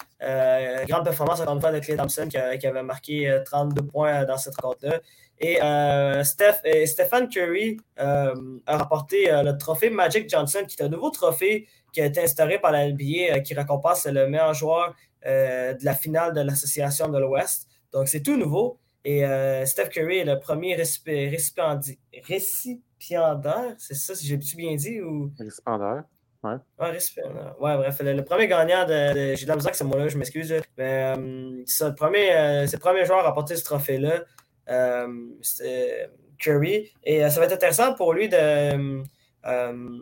Grande 0.86 1.04
performance 1.04 1.40
encore 1.40 1.54
une 1.54 1.60
fois 1.60 1.72
de 1.72 1.78
Clay 1.78 1.96
Thompson 1.96 2.28
qui, 2.28 2.36
avait 2.36 2.82
marqué 2.82 3.30
euh, 3.30 3.42
32 3.42 3.82
points 3.86 4.24
dans 4.24 4.36
cette 4.36 4.54
rencontre-là. 4.56 5.00
Et 5.42 5.60
euh, 5.62 6.22
Steph, 6.24 6.60
et 6.64 6.86
Stephen 6.86 7.28
Curry 7.28 7.76
euh, 7.98 8.32
a 8.66 8.78
remporté 8.78 9.30
euh, 9.30 9.42
le 9.42 9.58
trophée 9.58 9.90
Magic 9.90 10.28
Johnson, 10.30 10.60
qui 10.68 10.76
est 10.80 10.84
un 10.84 10.88
nouveau 10.88 11.10
trophée 11.10 11.66
qui 11.92 12.00
a 12.00 12.06
été 12.06 12.22
instauré 12.22 12.58
par 12.60 12.70
la 12.72 12.88
NBA, 12.88 13.40
qui 13.40 13.52
récompense 13.54 14.06
le 14.06 14.28
meilleur 14.28 14.54
joueur 14.54 14.94
de 15.24 15.84
la 15.84 15.94
finale 15.94 16.32
de 16.32 16.40
l'Association 16.40 17.08
de 17.08 17.18
l'Ouest. 17.18 17.68
Donc, 17.92 18.08
c'est 18.08 18.22
tout 18.22 18.36
nouveau. 18.36 18.78
Et 19.04 19.24
euh, 19.26 19.64
Steph 19.66 19.88
Curry 19.88 20.18
est 20.18 20.24
le 20.24 20.38
premier 20.38 20.76
récipi- 20.76 21.28
récipiendaire, 21.28 21.94
récipiendaire 22.24 23.74
c'est 23.78 23.94
ça, 23.94 24.14
si 24.14 24.26
j'ai 24.26 24.36
bien 24.56 24.74
dit, 24.76 25.00
ou? 25.00 25.30
Récipiendaire. 25.38 26.04
Ouais, 26.44 26.90
récipiendaire. 26.90 27.54
Ouais, 27.60 27.76
bref, 27.76 28.00
le, 28.00 28.14
le 28.14 28.24
premier 28.24 28.48
gagnant 28.48 28.84
de. 28.84 29.12
de- 29.32 29.34
j'ai 29.36 29.44
de 29.44 29.48
la 29.50 29.54
misère 29.56 29.68
avec 29.68 29.76
ce 29.76 29.84
mot-là, 29.84 30.08
je 30.08 30.18
m'excuse. 30.18 30.52
là. 30.52 30.60
Mais 30.76 31.14
euh, 31.16 31.62
c'est 31.66 31.88
le 31.88 31.94
premier, 31.94 32.32
euh, 32.32 32.66
c'est 32.66 32.76
le 32.76 32.80
premier 32.80 33.04
joueur 33.04 33.20
à 33.20 33.28
remporter 33.28 33.54
ce 33.56 33.64
trophée-là. 33.64 34.22
Euh, 34.68 35.06
Curry. 36.38 36.90
Et 37.04 37.24
euh, 37.24 37.30
ça 37.30 37.40
va 37.40 37.46
être 37.46 37.52
intéressant 37.52 37.94
pour 37.94 38.12
lui 38.12 38.28
de. 38.28 39.02
euh, 39.46 39.98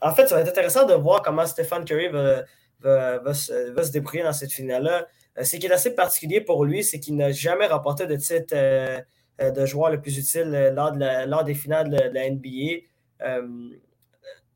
en 0.00 0.12
fait, 0.14 0.26
ça 0.28 0.34
va 0.36 0.40
être 0.42 0.48
intéressant 0.48 0.86
de 0.86 0.94
voir 0.94 1.22
comment 1.22 1.46
Stephen 1.46 1.84
Curry 1.84 2.08
va, 2.08 2.44
va, 2.80 3.18
va 3.18 3.34
se, 3.34 3.90
débrouiller 3.92 4.22
dans 4.22 4.32
cette 4.32 4.52
finale-là. 4.52 5.06
Euh, 5.38 5.44
ce 5.44 5.56
qui 5.56 5.66
est 5.66 5.72
assez 5.72 5.94
particulier 5.94 6.40
pour 6.40 6.64
lui, 6.64 6.84
c'est 6.84 7.00
qu'il 7.00 7.16
n'a 7.16 7.32
jamais 7.32 7.66
remporté 7.66 8.06
de 8.06 8.16
titre 8.16 8.54
euh, 8.54 9.00
euh, 9.40 9.50
de 9.50 9.66
joueur 9.66 9.90
le 9.90 10.00
plus 10.00 10.18
utile 10.18 10.52
euh, 10.54 10.70
lors, 10.70 10.92
de 10.92 11.26
lors 11.28 11.44
des 11.44 11.54
finales 11.54 11.88
de, 11.88 11.96
la 11.96 12.30
NBA. 12.30 12.82
Euh, 13.22 13.70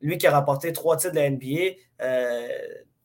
lui 0.03 0.19
qui 0.19 0.27
a 0.27 0.39
remporté 0.39 0.73
trois 0.73 0.97
titres 0.97 1.15
de 1.15 1.21
la 1.21 1.31
NBA. 1.31 1.77
euh, 2.03 2.49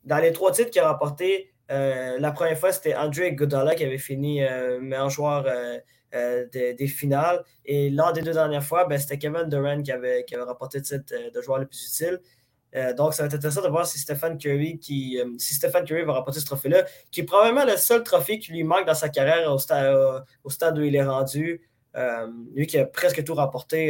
dans 0.03 0.17
les 0.17 0.33
trois 0.33 0.51
titres 0.51 0.71
qu'il 0.71 0.81
a 0.81 0.91
remportés, 0.91 1.50
euh, 1.71 2.19
la 2.19 2.31
première 2.31 2.57
fois, 2.57 2.71
c'était 2.71 2.95
André 2.95 3.29
Iguodala 3.29 3.75
qui 3.75 3.83
avait 3.83 3.97
fini 3.97 4.43
euh, 4.43 4.79
meilleur 4.81 5.09
joueur 5.09 5.45
euh, 6.13 6.45
des, 6.51 6.87
finales. 6.87 7.43
Et 7.65 7.89
lors 7.89 8.11
des 8.13 8.21
deux 8.21 8.33
dernières 8.33 8.63
fois, 8.63 8.85
ben, 8.85 8.99
c'était 8.99 9.17
Kevin 9.17 9.47
Durant 9.47 9.81
qui 9.81 9.91
avait, 9.91 10.25
qui 10.25 10.35
avait 10.35 10.43
remporté 10.43 10.79
le 10.79 10.83
titre 10.83 11.13
de 11.33 11.41
joueur 11.41 11.59
le 11.59 11.65
plus 11.65 11.85
utile. 11.87 12.19
Donc, 12.95 13.13
ça 13.13 13.23
va 13.23 13.27
être 13.27 13.33
intéressant 13.33 13.61
de 13.61 13.67
voir 13.67 13.85
si 13.85 13.99
Stephen 13.99 14.37
Curry, 14.37 14.79
qui, 14.79 15.19
si 15.37 15.55
Stephen 15.55 15.83
Curry 15.83 16.03
va 16.03 16.13
remporter 16.13 16.39
ce 16.39 16.45
trophée-là, 16.45 16.85
qui 17.11 17.19
est 17.19 17.25
probablement 17.25 17.65
le 17.65 17.75
seul 17.75 18.01
trophée 18.01 18.39
qui 18.39 18.53
lui 18.53 18.63
manque 18.63 18.85
dans 18.85 18.93
sa 18.93 19.09
carrière 19.09 19.51
au 19.51 19.57
stade, 19.57 20.23
au, 20.45 20.49
stade 20.49 20.77
où 20.77 20.81
il 20.81 20.95
est 20.95 21.03
rendu. 21.03 21.69
Lui 22.53 22.67
qui 22.67 22.77
a 22.77 22.85
presque 22.85 23.25
tout 23.25 23.35
remporté 23.35 23.89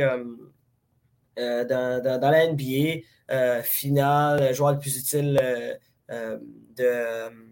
dans, 1.37 2.01
dans, 2.01 2.31
la 2.31 2.47
NBA, 2.47 3.61
finale, 3.61 4.53
joueur 4.55 4.71
le 4.71 4.79
plus 4.79 4.97
utile 4.97 5.39
de, 6.09 7.50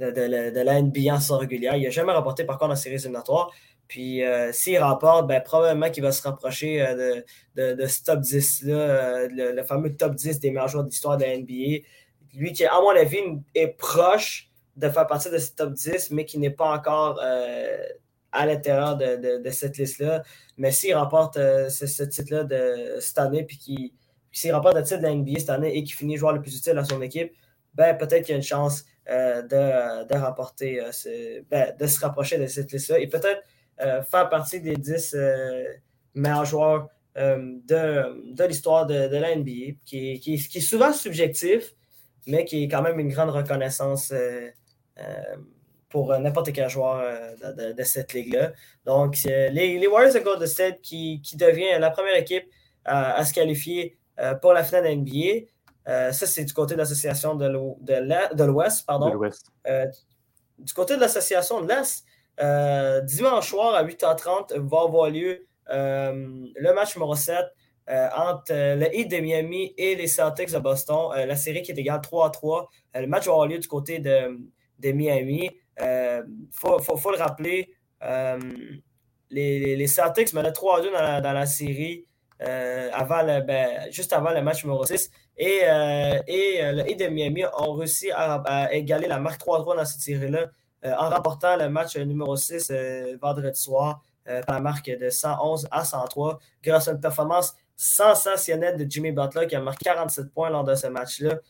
de, 0.00 0.06
de, 0.10 0.54
de 0.54 0.60
la 0.60 0.80
NBA 0.80 1.14
en 1.14 1.20
saison 1.20 1.38
régulière. 1.38 1.76
Il 1.76 1.84
n'a 1.84 1.90
jamais 1.90 2.12
remporté 2.12 2.44
par 2.44 2.58
contre 2.58 2.72
en 2.72 2.76
séries 2.76 2.96
éliminatoires. 2.96 3.50
Puis 3.88 4.24
euh, 4.24 4.50
s'il 4.52 4.78
remporte, 4.78 5.26
ben, 5.26 5.42
probablement 5.42 5.90
qu'il 5.90 6.02
va 6.02 6.12
se 6.12 6.22
rapprocher 6.22 6.82
euh, 6.82 7.22
de, 7.54 7.74
de, 7.74 7.86
ce 7.86 8.02
top 8.02 8.20
10-là, 8.20 8.74
euh, 8.74 9.28
le, 9.30 9.62
fameux 9.62 9.94
top 9.94 10.14
10 10.14 10.40
des 10.40 10.50
meilleurs 10.50 10.68
joueurs 10.68 10.84
de 10.84 10.90
l'histoire 10.90 11.16
de 11.16 11.24
la 11.24 11.36
NBA. 11.36 11.84
Lui 12.34 12.52
qui, 12.52 12.64
à 12.64 12.80
mon 12.80 12.90
avis, 12.90 13.18
est 13.54 13.68
proche 13.68 14.50
de 14.76 14.88
faire 14.88 15.06
partie 15.06 15.30
de 15.30 15.38
ce 15.38 15.52
top 15.52 15.72
10, 15.72 16.10
mais 16.10 16.24
qui 16.24 16.38
n'est 16.38 16.50
pas 16.50 16.72
encore 16.72 17.20
à 18.32 18.46
l'intérieur 18.46 18.96
de, 18.96 19.40
de, 19.40 19.50
cette 19.50 19.78
liste-là. 19.78 20.24
Mais 20.56 20.72
s'il 20.72 20.96
remporte 20.96 21.36
ce, 21.36 21.86
ce 21.86 22.02
titre-là 22.02 22.42
de 22.42 22.96
cette 22.98 23.18
année, 23.18 23.44
puis 23.44 23.94
s'il 24.32 24.52
remporte 24.52 24.74
le 24.74 24.82
titre 24.82 24.98
de 24.98 25.04
la 25.04 25.14
NBA 25.14 25.38
cette 25.38 25.50
année 25.50 25.76
et 25.76 25.84
qu'il 25.84 25.94
finit 25.94 26.16
joueur 26.16 26.32
le 26.32 26.42
plus 26.42 26.56
utile 26.56 26.76
à 26.76 26.84
son 26.84 27.00
équipe, 27.02 27.32
ben, 27.74 27.96
peut-être 27.96 28.24
qu'il 28.24 28.30
y 28.30 28.34
a 28.34 28.36
une 28.36 28.42
chance 28.42 28.84
de, 29.06 30.06
de, 30.06 30.18
remporter, 30.18 30.80
ben, 31.50 31.74
de 31.78 31.86
se 31.86 32.00
rapprocher 32.00 32.38
de 32.38 32.46
cette 32.46 32.72
liste-là 32.72 32.98
et 32.98 33.06
peut-être 33.06 33.42
faire 34.10 34.28
partie 34.28 34.60
des 34.60 34.76
10 34.76 35.16
meilleurs 36.14 36.44
joueurs 36.44 36.88
de, 37.16 38.32
de 38.34 38.44
l'histoire 38.44 38.86
de, 38.86 39.08
de, 39.08 39.16
la 39.16 39.36
NBA, 39.36 39.76
qui, 39.84 40.18
qui, 40.20 40.36
qui, 40.38 40.58
est 40.58 40.60
souvent 40.60 40.92
subjectif, 40.92 41.74
mais 42.26 42.44
qui 42.44 42.64
est 42.64 42.68
quand 42.68 42.82
même 42.82 42.98
une 42.98 43.10
grande 43.10 43.30
reconnaissance 43.30 44.12
pour 45.94 46.10
euh, 46.10 46.18
n'importe 46.18 46.52
quel 46.52 46.68
joueur 46.68 46.98
euh, 46.98 47.72
de, 47.72 47.82
cette 47.84 48.12
ligue-là. 48.14 48.52
Donc, 48.84 49.16
les, 49.22 49.86
Warriors 49.86 50.12
de 50.12 50.18
Golden 50.18 50.48
State 50.48 50.80
qui, 50.82 51.22
qui 51.22 51.36
devient 51.36 51.78
la 51.78 51.90
première 51.90 52.16
équipe 52.16 52.46
à 52.84 53.24
se 53.24 53.32
qualifier 53.32 53.96
euh, 54.18 54.34
pour 54.34 54.52
la 54.52 54.64
finale 54.64 54.96
NBA. 54.96 55.46
Ça, 55.86 56.12
c'est 56.12 56.44
du 56.44 56.52
côté 56.52 56.74
de 56.74 56.78
l'association 56.78 57.34
de 57.34 58.44
l'Ouest. 58.44 58.86
pardon. 58.86 59.10
du 60.58 60.72
côté 60.74 60.96
de 60.96 61.00
l'association 61.00 61.60
de 61.60 61.68
l'Est, 61.68 62.04
dimanche 63.06 63.48
soir 63.50 63.74
à 63.74 63.84
8h30 63.84 64.58
va 64.58 64.82
avoir 64.82 65.10
lieu 65.10 65.46
le 65.68 66.72
match 66.74 66.96
numéro 66.96 67.14
7 67.14 67.44
entre 68.16 68.52
le 68.52 68.96
Heat 68.96 69.10
de 69.10 69.18
Miami 69.18 69.74
et 69.76 69.94
les 69.94 70.06
Celtics 70.06 70.52
de 70.52 70.58
Boston. 70.58 71.10
la 71.14 71.36
série 71.36 71.62
qui 71.62 71.72
est 71.72 71.78
égale 71.78 72.00
3 72.00 72.26
à 72.26 72.30
3. 72.30 72.68
le 72.94 73.06
match 73.06 73.26
va 73.26 73.32
avoir 73.32 73.46
lieu 73.46 73.58
du 73.58 73.68
côté 73.68 73.98
de, 73.98 74.38
de 74.78 74.92
Miami. 74.92 75.50
Il 75.78 75.84
euh, 75.84 76.22
faut, 76.52 76.78
le 77.10 77.16
rappeler, 77.16 77.74
euh, 78.02 78.38
les, 79.30 79.76
les, 79.76 79.86
Celtics 79.86 80.32
menaient 80.32 80.50
3-2 80.50 81.20
dans, 81.22 81.32
la, 81.32 81.46
série 81.46 82.06
euh, 82.42 82.90
avant 82.92 83.24
ben, 83.24 83.90
juste 83.90 84.12
avant 84.12 84.30
le 84.30 84.42
match 84.42 84.64
numéro 84.64 84.84
6. 84.84 85.10
Et, 85.36 85.62
et 86.28 86.72
le 86.72 86.88
Heat 86.88 87.00
de 87.00 87.06
Miami 87.08 87.44
ont 87.58 87.72
réussi 87.72 88.10
à, 88.12 88.68
égaler 88.72 89.08
la 89.08 89.18
marque 89.18 89.40
3-3 89.40 89.76
dans 89.76 89.84
cette 89.84 90.00
série-là 90.00 90.46
en 90.84 91.10
remportant 91.10 91.56
le 91.56 91.68
match 91.68 91.96
numéro 91.96 92.36
6 92.36 92.72
vendredi 93.20 93.60
soir 93.60 94.00
par 94.24 94.54
la 94.56 94.60
marque 94.60 94.88
de 94.88 95.10
111 95.10 95.66
à 95.72 95.84
103 95.84 96.38
grâce 96.62 96.86
à 96.86 96.92
une 96.92 97.00
performance 97.00 97.56
sensationnelle 97.74 98.76
de 98.76 98.88
Jimmy 98.88 99.10
Butler 99.10 99.48
qui 99.48 99.56
a 99.56 99.60
marqué 99.60 99.86
47 99.86 100.32
points 100.32 100.50
lors 100.50 100.62
de 100.62 100.76
ce 100.76 100.86
match-là, 100.86 101.40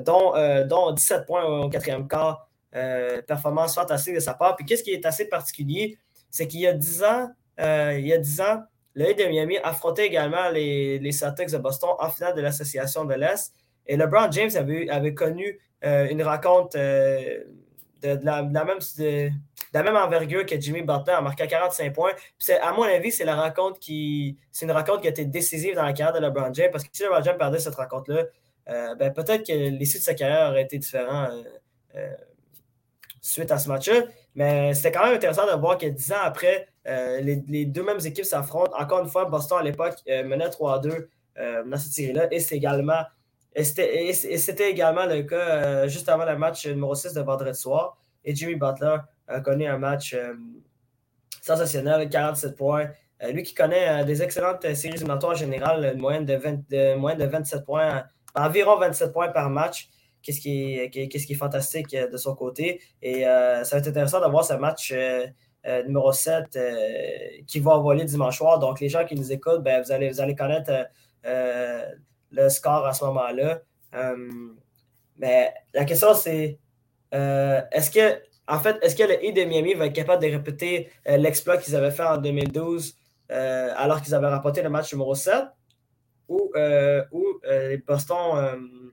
dont, 0.00 0.34
dont 0.66 0.92
17 0.92 1.24
points 1.24 1.44
au 1.44 1.70
quatrième 1.70 2.06
quart. 2.06 2.50
Euh, 2.76 3.20
performance 3.22 3.74
fantastique 3.74 4.14
de 4.14 4.20
sa 4.20 4.34
part. 4.34 4.54
Puis 4.54 4.64
qu'est-ce 4.64 4.84
qui 4.84 4.92
est 4.92 5.04
assez 5.04 5.24
particulier, 5.24 5.98
c'est 6.30 6.46
qu'il 6.46 6.60
y 6.60 6.68
a 6.68 6.72
10 6.72 7.02
ans, 7.02 7.30
euh, 7.58 7.96
il 7.98 8.06
y 8.06 8.12
a 8.12 8.18
10 8.18 8.40
ans, 8.42 8.62
le 8.94 9.14
de 9.14 9.28
Miami 9.28 9.58
affrontait 9.62 10.06
également 10.06 10.48
les, 10.50 11.12
Celtics 11.12 11.50
de 11.50 11.58
Boston 11.58 11.90
en 11.98 12.10
finale 12.10 12.34
de 12.34 12.40
l'Association 12.40 13.04
de 13.04 13.14
l'Est. 13.14 13.54
Et 13.86 13.96
LeBron 13.96 14.30
James 14.30 14.50
avait, 14.54 15.14
connu 15.14 15.58
euh, 15.84 16.08
une 16.08 16.22
rencontre 16.22 16.76
de, 16.76 17.44
la, 18.02 18.42
même, 18.42 18.78
de, 18.98 19.30
la, 19.72 19.82
même, 19.82 19.96
envergure 19.96 20.44
que 20.44 20.60
Jimmy 20.60 20.82
Butler 20.82 21.14
en 21.14 21.22
marquant 21.22 21.46
45 21.46 21.92
points. 21.92 22.12
À 22.62 22.72
mon 22.72 22.82
avis, 22.82 23.10
c'est 23.10 23.24
la 23.24 23.52
qui. 23.80 24.38
C'est 24.52 24.66
une 24.66 24.72
rencontre 24.72 25.02
qui 25.02 25.06
a 25.08 25.10
été 25.10 25.24
décisive 25.24 25.74
dans 25.74 25.84
la 25.84 25.92
carrière 25.92 26.20
de 26.20 26.24
LeBron 26.24 26.52
James 26.52 26.70
parce 26.70 26.84
que 26.84 26.90
si 26.92 27.02
LeBron 27.02 27.22
James 27.22 27.38
perdait 27.38 27.58
cette 27.58 27.74
rencontre-là, 27.74 28.24
ben, 28.96 29.12
peut-être 29.12 29.46
que 29.46 29.52
l'issue 29.52 29.98
de 29.98 30.02
sa 30.02 30.14
carrière 30.14 30.50
aurait 30.50 30.62
été 30.62 30.78
différente 30.78 31.32
suite 33.20 33.50
à 33.50 33.58
ce 33.58 33.68
match-là. 33.68 34.02
Mais 34.34 34.74
c'était 34.74 34.92
quand 34.92 35.04
même 35.04 35.16
intéressant 35.16 35.46
de 35.46 35.58
voir 35.58 35.78
que 35.78 35.86
dix 35.86 36.12
ans 36.12 36.20
après, 36.22 36.68
euh, 36.86 37.20
les, 37.20 37.64
deux 37.66 37.82
mêmes 37.82 38.00
équipes 38.04 38.24
s'affrontent. 38.24 38.72
Encore 38.78 39.00
une 39.00 39.08
fois, 39.08 39.24
Boston 39.26 39.58
à 39.58 39.62
l'époque 39.62 39.96
euh, 40.08 40.24
menait 40.24 40.48
3-2 40.48 41.08
euh, 41.38 41.64
dans 41.64 41.76
cette 41.76 41.92
série-là. 41.92 42.28
Et 42.30 42.40
c'était 42.40 42.56
également, 44.70 45.06
le 45.06 45.22
cas 45.22 45.86
juste 45.88 46.08
avant 46.08 46.24
le 46.24 46.38
match 46.38 46.66
numéro 46.66 46.94
6 46.94 47.12
de 47.14 47.20
vendredi 47.20 47.58
soir. 47.58 47.98
Et 48.24 48.34
Jimmy 48.34 48.54
Butler 48.54 48.96
a 49.26 49.40
connu 49.40 49.66
un 49.66 49.78
match 49.78 50.16
sensationnel, 51.42 52.08
47 52.08 52.56
points. 52.56 52.90
lui 53.32 53.42
qui 53.42 53.54
connaît 53.54 54.04
des 54.04 54.22
excellentes 54.22 54.62
séries 54.74 54.94
éliminatoires 54.94 55.32
en 55.32 55.36
général, 55.36 55.92
une 55.94 56.00
moyenne 56.00 56.26
de, 56.26 56.34
20, 56.34 56.68
de 56.68 57.24
27 57.24 57.64
points, 57.64 58.04
environ 58.34 58.78
27 58.78 59.12
points 59.12 59.28
par 59.28 59.50
match 59.50 59.88
qu'est-ce 60.22 60.40
qui, 60.40 60.78
est, 60.78 60.90
qui 60.90 61.32
est 61.32 61.34
fantastique 61.34 61.94
euh, 61.94 62.08
de 62.08 62.16
son 62.16 62.34
côté. 62.34 62.80
Et 63.02 63.26
euh, 63.26 63.64
ça 63.64 63.76
va 63.76 63.80
être 63.80 63.88
intéressant 63.88 64.20
d'avoir 64.20 64.44
ce 64.44 64.54
match 64.54 64.92
euh, 64.94 65.26
numéro 65.84 66.12
7 66.12 66.58
qui 67.46 67.60
va 67.60 67.72
envoler 67.72 68.04
dimanche 68.04 68.38
soir. 68.38 68.58
Donc, 68.58 68.80
les 68.80 68.88
gens 68.88 69.04
qui 69.04 69.14
nous 69.14 69.32
écoutent, 69.32 69.62
ben, 69.62 69.82
vous, 69.82 69.92
allez, 69.92 70.10
vous 70.10 70.20
allez 70.20 70.34
connaître 70.34 70.72
le 71.22 72.48
score 72.48 72.86
à 72.86 72.94
ce 72.94 73.04
moment-là. 73.04 73.60
mais 75.18 75.52
la 75.74 75.84
question, 75.84 76.14
c'est 76.14 76.58
est-ce 77.12 77.90
que, 77.90 78.22
en 78.48 78.58
fait, 78.58 78.78
est-ce 78.82 78.96
que 78.96 79.02
le 79.02 79.22
Heat 79.22 79.36
de 79.36 79.44
Miami 79.44 79.74
va 79.74 79.86
être 79.86 79.92
capable 79.92 80.22
de 80.22 80.30
répéter 80.30 80.88
l'exploit 81.06 81.58
qu'ils 81.58 81.76
avaient 81.76 81.90
fait 81.90 82.04
en 82.04 82.16
2012 82.16 82.96
alors 83.28 84.00
qu'ils 84.00 84.14
avaient 84.14 84.30
remporté 84.30 84.62
le 84.62 84.70
match 84.70 84.90
numéro 84.94 85.14
7 85.14 85.44
ou, 86.26 86.50
ou 87.12 87.40
Boston 87.86 88.16
euh, 88.36 88.89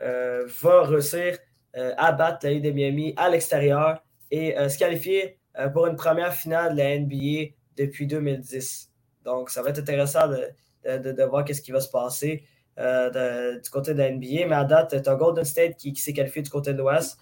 va 0.00 0.82
réussir 0.82 1.38
euh, 1.76 1.92
à 1.98 2.12
battre 2.12 2.46
la 2.46 2.58
de 2.58 2.70
Miami 2.70 3.12
à 3.18 3.28
l'extérieur 3.28 4.02
et 4.30 4.56
euh, 4.56 4.70
se 4.70 4.78
qualifier 4.78 5.38
pour 5.72 5.86
une 5.86 5.96
première 5.96 6.34
finale 6.34 6.72
de 6.72 6.78
la 6.78 6.98
NBA 6.98 7.52
depuis 7.76 8.06
2010. 8.06 8.90
Donc, 9.24 9.48
ça 9.48 9.62
va 9.62 9.70
être 9.70 9.78
intéressant 9.78 10.28
de, 10.28 11.22
voir 11.24 11.46
ce 11.48 11.60
qui 11.62 11.70
va 11.70 11.80
se 11.80 11.88
passer 11.88 12.44
du 12.76 13.70
côté 13.70 13.94
de 13.94 13.98
la 13.98 14.10
NBA. 14.10 14.46
Mais 14.48 14.54
à 14.54 14.64
date, 14.64 15.02
tu 15.02 15.08
as 15.08 15.14
Golden 15.14 15.44
State 15.46 15.76
qui, 15.76 15.96
s'est 15.96 16.12
qualifié 16.12 16.42
du 16.42 16.50
côté 16.50 16.74
de 16.74 16.78
l'Ouest. 16.78 17.18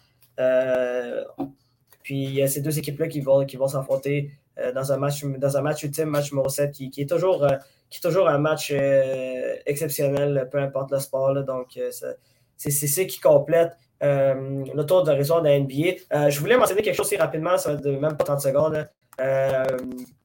puis 2.02 2.24
il 2.24 2.34
y 2.34 2.42
a 2.42 2.48
ces 2.48 2.60
deux 2.60 2.76
équipes-là 2.76 3.06
qui 3.06 3.20
vont, 3.20 3.46
qui 3.46 3.56
vont 3.56 3.68
s'affronter 3.68 4.32
dans, 4.74 4.90
un 4.90 4.96
match, 4.96 5.24
dans 5.24 5.56
un 5.56 5.62
match 5.62 5.84
ultime, 5.84 6.06
match 6.06 6.32
numéro 6.32 6.48
7, 6.48 6.72
qui, 6.72 6.90
est, 6.96 7.08
toujours, 7.08 7.46
qui 7.88 7.98
est 7.98 8.02
toujours 8.02 8.28
un 8.28 8.38
match 8.38 8.74
exceptionnel, 9.64 10.48
peu 10.50 10.58
importe 10.58 10.90
le 10.90 10.98
sport. 10.98 11.40
donc, 11.44 11.78
c'est 12.70 12.86
ce 12.86 13.00
qui 13.02 13.20
complète 13.20 13.72
euh, 14.02 14.64
le 14.74 14.82
tour 14.84 15.04
d'horizon 15.04 15.40
de 15.40 15.48
la 15.48 15.58
NBA. 15.58 15.74
Euh, 16.12 16.30
je 16.30 16.40
voulais 16.40 16.56
mentionner 16.56 16.82
quelque 16.82 16.96
chose 16.96 17.06
aussi 17.06 17.16
rapidement, 17.16 17.56
ça 17.56 17.74
va 17.74 17.80
de 17.80 17.90
même 17.92 18.16
pas 18.16 18.24
30 18.24 18.40
secondes. 18.40 18.86
Euh, 19.20 19.64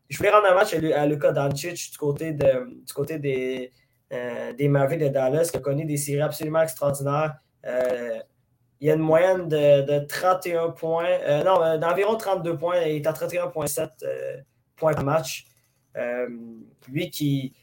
je 0.09 0.17
voulais 0.17 0.31
rendre 0.31 0.47
un 0.47 0.55
match 0.55 0.73
à, 0.73 1.05
Luka 1.05 1.31
Doncic 1.31 1.91
du 1.91 1.97
côté, 1.97 2.33
du 2.33 2.93
côté 2.93 3.19
des, 3.19 3.71
des 4.11 4.67
de 4.67 5.07
Dallas, 5.07 5.49
qui 5.51 5.57
a 5.57 5.59
connu 5.59 5.85
des 5.85 5.97
séries 5.97 6.21
absolument 6.21 6.61
extraordinaires. 6.61 7.35
il 7.63 8.87
y 8.87 8.91
a 8.91 8.95
une 8.95 9.01
moyenne 9.01 9.47
de, 9.47 9.99
31 10.07 10.71
points, 10.71 11.43
non, 11.45 11.77
d'environ 11.77 12.15
32 12.15 12.57
points. 12.57 12.81
Il 12.81 12.97
est 12.97 13.07
à 13.07 13.11
31,7 13.11 13.89
points 14.75 14.93
par 14.93 15.03
match. 15.03 15.45
lui 16.87 17.11
qui 17.11 17.53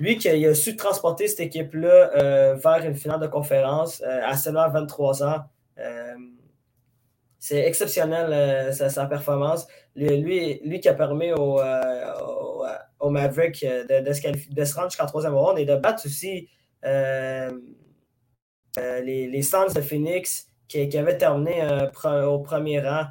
lui 0.00 0.16
qui 0.16 0.28
a, 0.28 0.54
su 0.54 0.76
transporter 0.76 1.28
cette 1.28 1.40
équipe-là 1.40 2.10
euh, 2.16 2.54
vers 2.54 2.84
une 2.84 2.96
finale 2.96 3.20
de 3.20 3.26
conférence 3.26 4.00
euh, 4.00 4.20
à 4.24 4.36
seulement 4.36 4.68
23 4.68 5.22
ans. 5.22 5.44
Euh, 5.78 6.14
c'est 7.38 7.66
exceptionnel 7.66 8.74
sa, 8.74 9.06
performance. 9.06 9.66
Lui, 9.96 10.60
lui, 10.62 10.80
qui 10.80 10.88
a 10.88 10.94
permis 10.94 11.32
au, 11.32 11.60
au, 12.98 13.10
Maverick 13.10 13.64
de, 13.64 14.12
se 14.12 14.74
rendre 14.74 14.90
jusqu'en 14.90 15.06
troisième 15.06 15.34
ronde 15.34 15.58
et 15.58 15.64
de 15.64 15.74
battre 15.76 16.04
aussi 16.04 16.50
les, 16.82 17.48
les 19.26 19.42
Suns 19.42 19.72
de 19.74 19.80
Phoenix 19.80 20.48
qui, 20.68 20.86
qui 20.90 20.98
avaient 20.98 21.16
terminé 21.16 21.62
au 22.26 22.40
premier 22.40 22.80
rang 22.80 23.06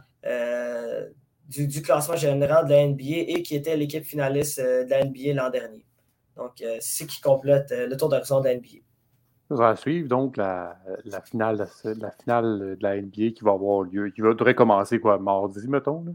du, 1.47 1.65
du, 1.65 1.81
classement 1.81 2.15
général 2.15 2.67
de 2.67 2.71
la 2.71 2.85
NBA 2.85 3.31
et 3.31 3.41
qui 3.41 3.55
était 3.55 3.75
l'équipe 3.75 4.05
finaliste 4.05 4.59
de 4.59 4.87
la 4.91 5.05
NBA 5.05 5.33
l'an 5.33 5.49
dernier. 5.49 5.88
Donc, 6.39 6.61
euh, 6.61 6.77
c'est 6.79 7.03
ce 7.03 7.07
qui 7.09 7.21
complète 7.21 7.71
euh, 7.71 7.87
le 7.87 7.97
tour 7.97 8.07
d'horizon 8.07 8.39
de 8.39 8.45
la 8.45 8.55
NBA. 8.55 8.79
On 9.51 9.55
va 9.55 9.75
suivre 9.75 10.07
donc 10.07 10.37
la, 10.37 10.77
finale, 11.25 11.67
la 11.83 12.11
finale 12.11 12.77
de 12.79 12.83
la 12.83 13.01
NBA 13.01 13.31
qui 13.35 13.39
va 13.41 13.51
avoir 13.51 13.81
lieu, 13.81 14.09
qui 14.09 14.21
va, 14.21 14.33
devrait 14.33 14.55
commencer 14.55 14.99
quoi, 14.99 15.17
mardi, 15.17 15.67
mettons? 15.67 16.05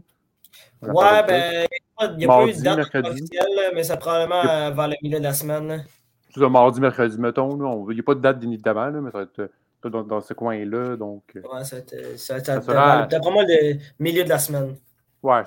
Ouais, 0.81 1.23
ben, 1.27 1.67
il 2.11 2.17
n'y 2.17 2.25
a 2.25 2.27
pas 2.27 2.47
eu 2.47 2.53
de 2.53 2.61
date 2.61 2.79
officielle, 2.79 3.71
mais 3.73 3.83
c'est 3.83 3.99
probablement 3.99 4.71
vers 4.71 4.87
le 4.87 4.95
milieu 5.03 5.19
de 5.19 5.23
la 5.23 5.33
semaine. 5.33 5.85
C'est 6.33 6.49
mardi, 6.49 6.79
mercredi, 6.79 7.19
mettons. 7.19 7.89
Il 7.89 7.93
n'y 7.93 7.99
a 7.99 8.03
pas 8.03 8.15
de 8.15 8.21
date 8.21 8.41
évidemment, 8.41 8.91
mais 9.01 9.11
ça 9.11 9.17
va 9.17 9.23
être 9.23 9.51
dans, 9.89 10.03
dans 10.03 10.21
ce 10.21 10.33
coin-là. 10.33 10.95
Donc, 10.95 11.23
ouais, 11.35 11.63
ça 11.65 11.75
va 11.75 11.81
être, 11.81 12.17
ça 12.17 12.33
va 12.35 12.39
être, 12.39 12.65
vraiment 12.65 13.41
le 13.41 13.77
milieu 13.99 14.23
de 14.23 14.29
la 14.29 14.39
semaine. 14.39 14.77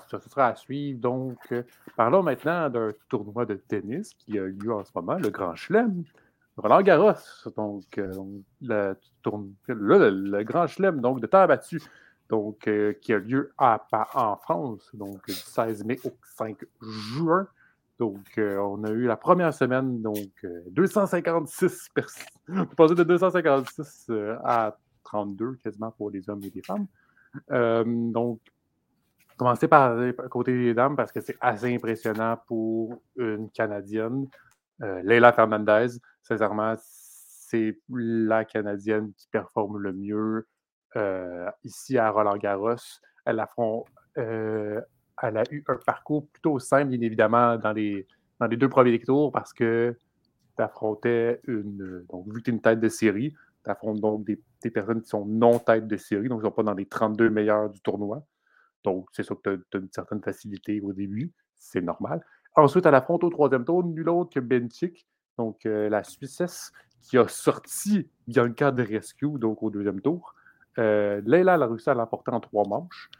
Ça, 0.08 0.18
sera 0.20 0.48
à 0.48 0.54
suivre. 0.56 0.98
Donc, 1.00 1.38
euh, 1.52 1.62
parlons 1.96 2.22
maintenant 2.22 2.68
d'un 2.68 2.92
tournoi 3.08 3.46
de 3.46 3.54
tennis 3.54 4.12
qui 4.14 4.36
a 4.38 4.42
lieu 4.42 4.72
en 4.72 4.84
ce 4.84 4.90
moment, 4.94 5.14
le 5.14 5.30
Grand 5.30 5.54
Chelem. 5.54 6.02
Roland 6.56 6.82
Garros, 6.82 7.12
donc, 7.56 7.98
euh, 7.98 8.12
le, 8.60 10.42
Grand 10.42 10.66
Chelem 10.66 11.00
donc, 11.00 11.20
de 11.20 11.28
terre 11.28 11.46
battue, 11.46 11.80
donc, 12.28 12.66
euh, 12.66 12.94
qui 12.94 13.12
a 13.12 13.18
lieu 13.18 13.52
à, 13.56 13.86
en 14.14 14.36
France, 14.36 14.90
donc 14.92 15.24
du 15.26 15.34
16 15.34 15.84
mai 15.84 16.00
au 16.04 16.10
5 16.36 16.56
juin. 17.14 17.46
Donc, 18.00 18.18
on 18.36 18.82
a 18.84 18.90
eu 18.90 19.06
la 19.06 19.16
première 19.16 19.54
semaine, 19.54 20.02
donc 20.02 20.46
256 20.70 21.88
personnes. 21.94 22.26
On 22.48 22.86
de 22.86 23.02
256 23.04 24.10
à 24.44 24.76
32 25.04 25.58
quasiment 25.62 25.92
pour 25.92 26.10
les 26.10 26.28
hommes 26.28 26.42
et 26.42 26.52
les 26.52 26.62
femmes. 26.62 26.86
Donc, 28.12 28.40
commencer 29.38 29.68
par 29.68 29.96
côté 30.30 30.52
des 30.52 30.74
dames 30.74 30.96
parce 30.96 31.12
que 31.12 31.20
c'est 31.20 31.36
assez 31.40 31.74
impressionnant 31.74 32.38
pour 32.46 33.00
une 33.16 33.50
Canadienne. 33.50 34.26
Euh, 34.82 35.00
Leila 35.02 35.32
Fernandez, 35.32 35.98
sincèrement, 36.22 36.74
c'est 36.78 37.78
la 37.88 38.44
Canadienne 38.44 39.12
qui 39.16 39.28
performe 39.28 39.78
le 39.78 39.92
mieux 39.92 40.46
euh, 40.96 41.50
ici 41.64 41.96
à 41.96 42.10
Roland 42.10 42.36
Garros. 42.36 42.76
Elle, 43.24 43.40
a 43.40 43.48
eu 45.50 45.64
un 45.68 45.76
parcours 45.84 46.28
plutôt 46.28 46.58
simple, 46.58 46.90
bien 46.90 47.00
évidemment, 47.00 47.56
dans 47.56 47.72
les, 47.72 48.06
deux 48.40 48.68
premiers 48.68 49.00
tours 49.00 49.32
parce 49.32 49.52
que 49.52 49.96
tu 50.56 50.62
affrontais 50.62 51.40
une. 51.46 52.04
Donc, 52.08 52.26
vu 52.26 52.40
que 52.40 52.44
tu 52.44 52.50
es 52.50 52.54
une 52.54 52.60
tête 52.60 52.80
de 52.80 52.88
série, 52.88 53.34
tu 53.64 53.70
affrontes 53.70 54.00
donc 54.00 54.24
des, 54.24 54.70
personnes 54.70 55.02
qui 55.02 55.08
sont 55.08 55.24
non 55.24 55.58
têtes 55.58 55.86
de 55.86 55.96
série, 55.96 56.28
donc 56.28 56.40
ils 56.40 56.44
ne 56.44 56.48
sont 56.48 56.54
pas 56.54 56.62
dans 56.62 56.74
les 56.74 56.86
32 56.86 57.30
meilleurs 57.30 57.70
du 57.70 57.80
tournoi. 57.80 58.24
Donc, 58.84 59.08
c'est 59.12 59.22
sûr 59.22 59.40
que 59.40 59.64
tu 59.70 59.76
as, 59.76 59.80
une 59.80 59.90
certaine 59.92 60.22
facilité 60.22 60.80
au 60.80 60.92
début, 60.92 61.32
c'est 61.58 61.80
normal. 61.80 62.24
Ensuite, 62.56 62.86
elle 62.86 62.94
affronte 62.94 63.24
au 63.24 63.30
troisième 63.30 63.64
tour 63.64 63.84
nul 63.84 64.08
autre 64.08 64.30
que 64.34 64.40
Benchik, 64.40 65.06
donc 65.36 65.66
euh, 65.66 65.88
la 65.88 66.02
Suissesse, 66.02 66.72
qui 67.02 67.18
a 67.18 67.28
sorti 67.28 68.08
Bianca 68.26 68.70
de 68.70 68.82
Rescue, 68.82 69.38
donc 69.38 69.62
au 69.62 69.70
deuxième 69.70 70.00
tour. 70.00 70.34
Euh, 70.78 71.20
Leila, 71.24 71.54
elle 71.54 71.62
a 71.62 71.66
réussi 71.66 71.90
à 71.90 71.94
l'emporter 71.94 72.30
en 72.32 72.40
trois 72.40 72.66
manches. 72.66 73.10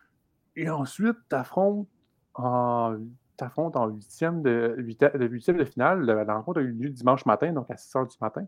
Et 0.57 0.69
ensuite, 0.69 1.17
tu 1.29 1.37
affrontes 1.37 1.89
en 2.35 2.97
t'affrontes 3.39 3.77
en 3.77 3.87
huitième 3.87 4.43
de, 4.43 4.77
de, 4.77 5.27
huitième 5.27 5.57
de 5.57 5.65
finale. 5.65 6.03
La, 6.03 6.35
rencontre 6.35 6.59
a 6.59 6.63
eu 6.63 6.73
lieu 6.73 6.91
dimanche 6.91 7.25
matin, 7.25 7.53
donc 7.53 7.71
à 7.71 7.77
6 7.77 7.95
h 7.95 8.11
du 8.11 8.17
matin, 8.21 8.45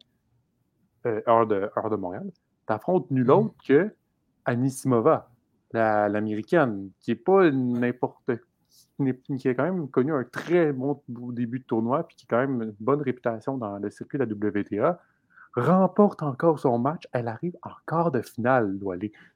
euh, 1.07 1.23
heure, 1.27 1.47
de, 1.47 1.71
heure 1.77 1.89
de 1.89 1.97
Montréal. 1.97 2.31
T'affrontes 2.67 3.11
nul 3.11 3.27
mm-hmm. 3.27 3.31
autre 3.31 3.55
que 3.65 3.95
Anisimova, 4.45 5.30
l'américaine, 5.73 6.91
qui 7.01 7.13
est 7.13 7.17
pas 7.17 7.51
n'importe 7.51 8.31
qui 9.39 9.49
a 9.49 9.55
quand 9.55 9.65
même 9.65 9.89
connu 9.89 10.13
un 10.13 10.25
très 10.25 10.73
bon 10.73 11.03
début 11.33 11.61
de 11.61 11.65
tournoi, 11.65 12.07
puis 12.07 12.17
qui 12.17 12.27
a 12.27 12.29
quand 12.29 12.47
même 12.47 12.63
une 12.63 12.75
bonne 12.81 13.03
réputation 13.03 13.57
dans 13.57 13.79
le 13.79 13.91
circuit 13.91 14.19
de 14.19 14.25
la 14.25 14.31
WTA, 14.31 15.01
remporte 15.55 16.23
encore 16.23 16.59
son 16.59 16.79
match. 16.79 17.05
Elle 17.13 17.29
arrive 17.29 17.57
en 17.63 17.73
quart 17.87 18.11
de 18.11 18.21
finale, 18.21 18.79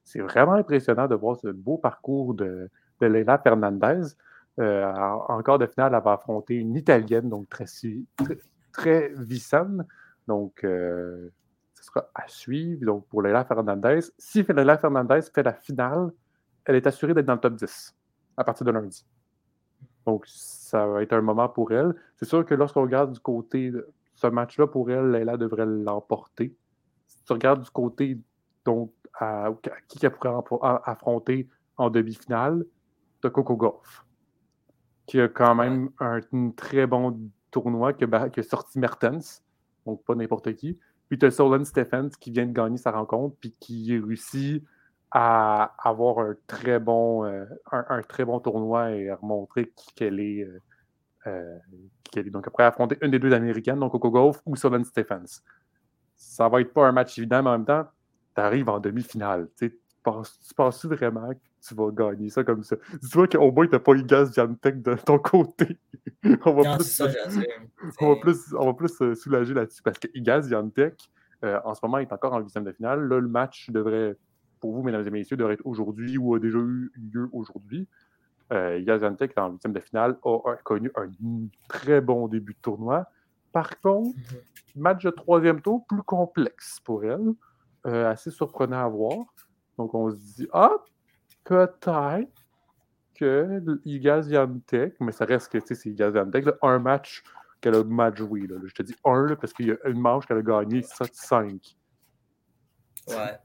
C'est 0.05 0.21
vraiment 0.21 0.55
impressionnant 0.55 1.09
de 1.09 1.15
voir 1.15 1.37
ce 1.37 1.49
beau 1.49 1.79
parcours 1.79 2.35
de, 2.35 2.71
de 3.01 3.07
Leila 3.07 3.39
Fernandez. 3.39 4.15
Euh, 4.61 4.93
encore 5.29 5.59
de 5.59 5.67
finale, 5.67 5.95
elle 5.95 6.03
va 6.03 6.13
affronter 6.13 6.55
une 6.55 6.77
Italienne, 6.77 7.29
donc 7.29 7.49
très, 7.49 7.65
très, 8.73 9.13
vissane. 9.17 9.85
Donc, 10.29 10.63
euh, 10.63 11.31
ce 11.75 11.85
sera 11.85 12.09
à 12.15 12.29
suivre. 12.29 12.85
Donc, 12.85 13.07
pour 13.09 13.23
Leila 13.23 13.45
Fernandez, 13.45 14.01
si 14.19 14.43
Leila 14.43 14.79
Fernandez 14.79 15.21
fait 15.35 15.43
la 15.43 15.55
finale, 15.55 16.13
elle 16.65 16.77
est 16.77 16.87
assurée 16.87 17.15
d'être 17.15 17.27
dans 17.27 17.35
le 17.35 17.41
top 17.41 17.55
10 17.55 17.95
à 18.37 18.45
partir 18.45 18.67
de 18.67 18.71
lundi. 18.71 19.07
Donc, 20.07 20.25
ça 20.27 20.87
va 20.87 21.03
être 21.03 21.13
un 21.13 21.23
moment 21.23 21.49
pour 21.49 21.73
elle. 21.73 21.95
C'est 22.17 22.27
sûr 22.27 22.45
que 22.45 22.55
lorsqu'on 22.55 22.83
regarde 22.83 23.13
du 23.13 23.21
côté 23.21 23.73
ce 24.15 24.27
match-là, 24.27 24.67
pour 24.67 24.91
elle, 24.91 25.11
Leila 25.11 25.37
devrait 25.37 25.67
l'emporter. 25.67 26.55
Si 27.07 27.23
tu 27.25 27.33
regardes 27.33 27.63
du 27.63 27.71
côté 27.71 28.19
donc, 28.65 28.93
qui 29.89 30.05
elle 30.05 30.11
pourrait 30.11 30.81
affronter 30.85 31.49
en 31.77 31.91
demi-finale, 31.91 32.65
de 33.23 33.29
Coco 33.31 33.57
Golf 33.57 34.05
qui 35.07 35.21
a 35.21 35.29
quand 35.29 35.55
même 35.55 35.91
un, 36.01 36.21
très 36.57 36.87
bon 36.87 37.31
tournoi 37.51 37.93
qui 37.93 38.05
a, 38.05 38.43
sorti 38.43 38.79
Mertens, 38.79 39.43
donc 39.87 40.03
pas 40.05 40.15
n'importe 40.15 40.55
qui. 40.55 40.79
Puis 41.09 41.19
tu 41.19 41.27
as 41.27 41.31
Solon 41.31 41.65
Stephens 41.65 42.11
qui 42.19 42.31
vient 42.31 42.47
de 42.47 42.53
gagner 42.53 42.79
sa 42.79 42.91
rencontre, 42.91 43.37
puis 43.39 43.51
qui 43.61 43.99
réussit 43.99 44.65
à 45.17 45.77
avoir 45.79 46.19
un 46.19 46.35
très 46.49 46.81
bon, 46.81 47.25
euh, 47.25 47.45
un, 47.71 48.03
très 48.03 48.25
bon 48.25 48.41
tournoi 48.41 48.91
et 48.91 49.11
à 49.11 49.15
remontrer 49.15 49.73
qu'elle 49.95 50.19
est, 50.19 50.43
euh, 50.43 50.59
euh, 51.29 51.59
est. 52.17 52.31
Donc 52.31 52.49
après, 52.49 52.65
affronter 52.65 52.99
une 53.01 53.13
des 53.13 53.21
deux 53.21 53.33
américaines, 53.33 53.79
donc 53.79 53.93
Coco 53.93 54.11
Golf 54.11 54.43
ou 54.45 54.57
Solon 54.57 54.83
Stephens. 54.83 55.41
Ça 56.17 56.49
va 56.49 56.61
être 56.61 56.73
pas 56.73 56.89
un 56.89 56.93
match 56.93 57.17
évident, 57.17 57.45
mais 57.45 57.51
en 57.51 57.59
même 57.59 57.65
temps, 57.65 57.87
tu 58.35 58.41
arrives 58.41 58.69
en 58.69 58.81
demi-finale. 58.81 59.49
Tu 59.57 59.79
penses-tu 60.03 60.89
vraiment 60.89 61.31
tu 61.67 61.75
vas 61.75 61.91
gagner 61.91 62.29
ça 62.29 62.45
comme 62.45 62.63
ça? 62.63 62.77
Dis-toi 63.01 63.29
qu'au 63.29 63.51
moins, 63.53 63.67
tu 63.67 63.73
n'as 63.73 63.79
pas 63.79 63.95
Igaz 63.95 64.33
Viantec 64.33 64.83
de 64.83 64.95
ton 64.95 65.19
côté. 65.19 65.79
on 66.45 66.53
va 66.53 66.77
plus, 66.77 66.85
ça, 66.85 67.07
on 68.01 68.15
va 68.15 68.17
plus, 68.21 68.55
on 68.59 68.67
va 68.67 68.75
plus 68.75 68.89
se 68.89 69.15
soulager 69.15 69.55
là-dessus 69.55 69.83
parce 69.83 69.99
que 69.99 70.09
Igaz 70.15 70.49
Viantec, 70.49 71.09
euh, 71.45 71.59
en 71.65 71.75
ce 71.75 71.81
moment, 71.83 71.99
est 71.99 72.13
encore 72.13 72.35
en 72.35 72.41
huitième 72.41 72.65
de 72.65 72.73
finale. 72.73 73.09
Là, 73.09 73.19
le 73.19 73.29
match 73.29 73.71
devrait, 73.71 74.17
pour 74.65 74.73
vous, 74.73 74.83
mesdames 74.83 75.07
et 75.07 75.11
messieurs, 75.11 75.37
devrait 75.37 75.53
être 75.53 75.67
aujourd'hui 75.67 76.17
ou 76.17 76.35
a 76.35 76.39
déjà 76.39 76.57
eu 76.57 76.91
lieu 76.97 77.29
aujourd'hui. 77.33 77.87
Euh, 78.51 78.79
Igaz 78.79 79.01
Viantec, 79.01 79.37
en 79.37 79.51
huitième 79.51 79.75
de 79.75 79.81
finale, 79.81 80.17
a, 80.25 80.57
connu 80.65 80.91
un 80.97 81.11
très 81.69 82.01
bon 82.01 82.29
début 82.29 82.55
de 82.55 82.59
tournoi. 82.63 83.07
Par 83.53 83.79
contre, 83.81 84.17
mhm. 84.17 84.41
match 84.77 85.05
de 85.05 85.11
troisième 85.11 85.61
tour 85.61 85.85
plus 85.87 86.03
complexe 86.03 86.81
pour 86.81 87.05
elle, 87.05 87.35
euh, 87.87 88.11
assez 88.11 88.31
surprenant 88.31 88.87
à 88.87 88.89
voir. 88.89 89.27
Donc, 89.77 89.95
on 89.95 90.11
se 90.11 90.17
dit, 90.17 90.49
ah, 90.55 90.73
peut-être 91.45 92.27
que 93.15 93.61
Igaz 93.85 94.31
Yantec, 94.31 94.95
mais 94.99 95.13
ça 95.13 95.27
reste 95.27 95.53
que 95.53 95.59
c'est 95.61 95.91
Igaz 95.91 96.15
un 96.63 96.79
match 96.79 97.23
qu'elle 97.61 97.75
a 97.75 97.85
mal 97.85 98.17
joué. 98.17 98.47
Là. 98.47 98.57
Je 98.65 98.73
te 98.73 98.83
dis 98.83 98.97
un 99.05 99.37
parce 99.37 99.53
qu'il 99.53 99.67
y 99.67 99.73
a 99.73 99.77
une 99.85 100.01
manche 100.01 100.25
qu'elle 100.25 100.39
a 100.39 100.43
gagné 100.43 100.81
7-5. 100.81 101.77
Ouais. 103.09 103.39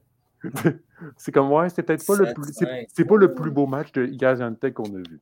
c'est 1.17 1.31
comme 1.31 1.51
ouais, 1.51 1.69
c'est 1.69 1.83
peut-être 1.83 2.05
pas 2.05 2.15
le 2.15 2.33
plus. 2.33 2.53
C'est 2.87 3.05
pas 3.05 3.17
le 3.17 3.33
plus 3.33 3.51
beau 3.51 3.67
match 3.67 3.91
de 3.91 4.05
Igaz 4.05 4.39
Yantec 4.39 4.73
qu'on 4.73 4.85
a 4.85 4.97
vu. 4.97 5.19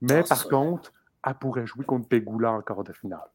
Mais 0.00 0.22
par 0.22 0.48
contre, 0.48 0.92
elle 1.26 1.34
pourrait 1.34 1.66
jouer 1.66 1.84
contre 1.84 2.08
Pegula 2.08 2.52
en 2.52 2.62
quart 2.62 2.84
de 2.84 2.92
finale. 2.92 3.28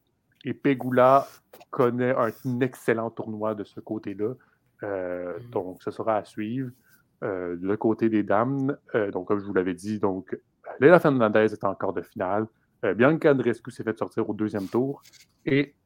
Et 0.44 0.54
Pegula 0.54 1.26
connaît 1.70 2.14
un 2.16 2.60
excellent 2.60 3.10
tournoi 3.10 3.54
de 3.54 3.64
ce 3.64 3.80
côté-là. 3.80 4.34
Euh, 4.82 5.38
mm. 5.38 5.50
Donc, 5.50 5.82
ce 5.82 5.90
sera 5.90 6.16
à 6.16 6.24
suivre. 6.24 6.70
Euh, 7.22 7.56
le 7.60 7.76
côté 7.76 8.08
des 8.08 8.24
dames, 8.24 8.76
euh, 8.96 9.12
donc 9.12 9.28
comme 9.28 9.38
je 9.38 9.44
vous 9.44 9.54
l'avais 9.54 9.74
dit, 9.74 10.00
donc 10.00 10.36
Leila 10.80 10.98
Fernandez 10.98 11.52
est 11.52 11.64
encore 11.64 11.92
de 11.92 12.02
finale. 12.02 12.46
Bianca 12.96 13.30
Andrescu 13.30 13.70
s'est 13.70 13.84
fait 13.84 13.96
sortir 13.96 14.28
au 14.28 14.34
deuxième 14.34 14.66
tour. 14.66 15.04
Et 15.46 15.76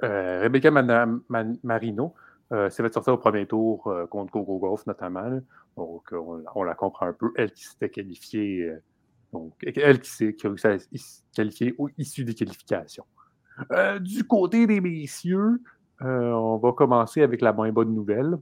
Rebecca 0.00 0.72
Marino 1.62 2.14
s'est 2.50 2.82
fait 2.82 2.92
sortir 2.92 3.14
au 3.14 3.18
premier 3.18 3.46
tour 3.46 3.92
contre 4.10 4.32
Coco 4.32 4.58
Golf 4.58 4.86
notamment. 4.86 5.40
Donc 5.76 6.12
on, 6.12 6.62
la 6.64 6.74
comprend 6.74 7.06
un 7.06 7.12
peu. 7.12 7.32
Elle 7.36 7.52
qui 7.52 7.64
s'était 7.64 7.90
qualifiée, 7.90 8.72
donc 9.32 9.54
elle 9.62 10.00
qui, 10.00 10.10
s'est, 10.10 10.36
réussi 10.42 10.66
à 10.66 10.78
se 10.78 11.22
qualifier 11.34 11.74
issue 11.96 12.24
des 12.24 12.34
qualifications. 12.34 13.06
du 14.00 14.24
côté 14.24 14.66
des 14.66 14.80
messieurs, 14.80 15.60
on 16.00 16.56
va 16.56 16.72
commencer 16.72 17.22
avec 17.22 17.40
la 17.40 17.52
moins 17.52 17.70
bonne 17.70 17.94
nouvelle. 17.94 18.36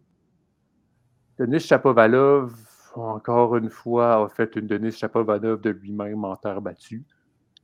Denis 1.38 1.60
Chapovalov, 1.60 2.52
encore 2.96 3.56
une 3.56 3.70
fois, 3.70 4.24
a 4.24 4.28
fait 4.28 4.56
une 4.56 4.66
Denis 4.66 4.90
Chapovalov 4.90 5.60
de 5.60 5.70
lui-même 5.70 6.24
en 6.24 6.34
terre 6.34 6.60
battue. 6.60 7.04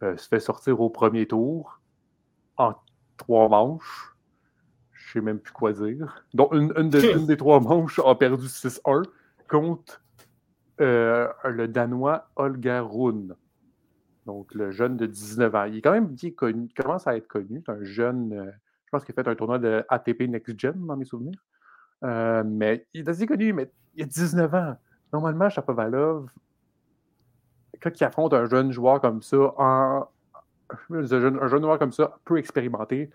Euh, 0.03 0.17
se 0.17 0.29
fait 0.29 0.41
sortir 0.41 0.81
au 0.81 0.91
premier 0.91 1.27
tour 1.27 1.81
en 2.57 2.75
trois 3.17 3.49
manches. 3.49 4.14
Sais 5.15 5.21
même 5.21 5.39
plus 5.39 5.53
quoi 5.53 5.73
dire. 5.73 6.25
Donc, 6.35 6.53
une, 6.53 6.89
des 6.91 7.37
trois 7.37 7.61
manches 7.61 8.01
a 8.05 8.17
perdu 8.17 8.47
6-1 8.47 9.05
contre 9.49 10.03
euh, 10.81 11.29
le 11.45 11.69
Danois 11.69 12.29
Holger 12.35 12.83
Rune. 12.85 13.37
Donc, 14.27 14.53
le 14.55 14.73
jeune 14.73 14.97
de 14.97 15.07
19 15.07 15.55
ans. 15.55 15.65
Il 15.67 15.77
est 15.77 15.83
quand 15.83 15.93
même 15.93 16.09
bien 16.09 16.33
connu, 16.33 16.69
commence 16.77 17.07
à 17.07 17.17
être 17.17 17.29
connu. 17.29 17.63
C'est 17.65 17.71
un 17.71 17.85
jeune, 17.85 18.33
euh, 18.33 18.51
je 18.87 18.91
pense 18.91 19.05
qu'il 19.05 19.15
a 19.17 19.23
fait 19.23 19.31
un 19.31 19.37
tournoi 19.37 19.61
de 19.61 19.85
ATP 19.89 20.23
Next 20.23 20.59
Gen 20.59 20.85
dans 20.85 20.97
mes 20.97 21.05
souvenirs. 21.05 21.39
Euh, 22.03 22.43
mais 22.45 22.85
il 22.93 23.03
est 23.03 23.09
assez 23.09 23.25
connu, 23.25 23.53
mais 23.53 23.71
il 23.95 24.03
a 24.03 24.07
19 24.07 24.53
ans. 24.53 24.77
Normalement, 25.13 25.49
Chapovalov, 25.49 26.29
quand 27.81 28.01
il 28.01 28.03
affronte 28.03 28.35
un 28.35 28.47
jeune 28.47 28.73
joueur 28.73 29.01
comme 29.01 29.23
ça, 29.23 29.55
un, 29.59 30.09
jeune, 30.91 31.39
joueur 31.47 31.79
comme 31.79 31.93
ça, 31.93 32.19
peu 32.25 32.37
expérimenté, 32.37 33.11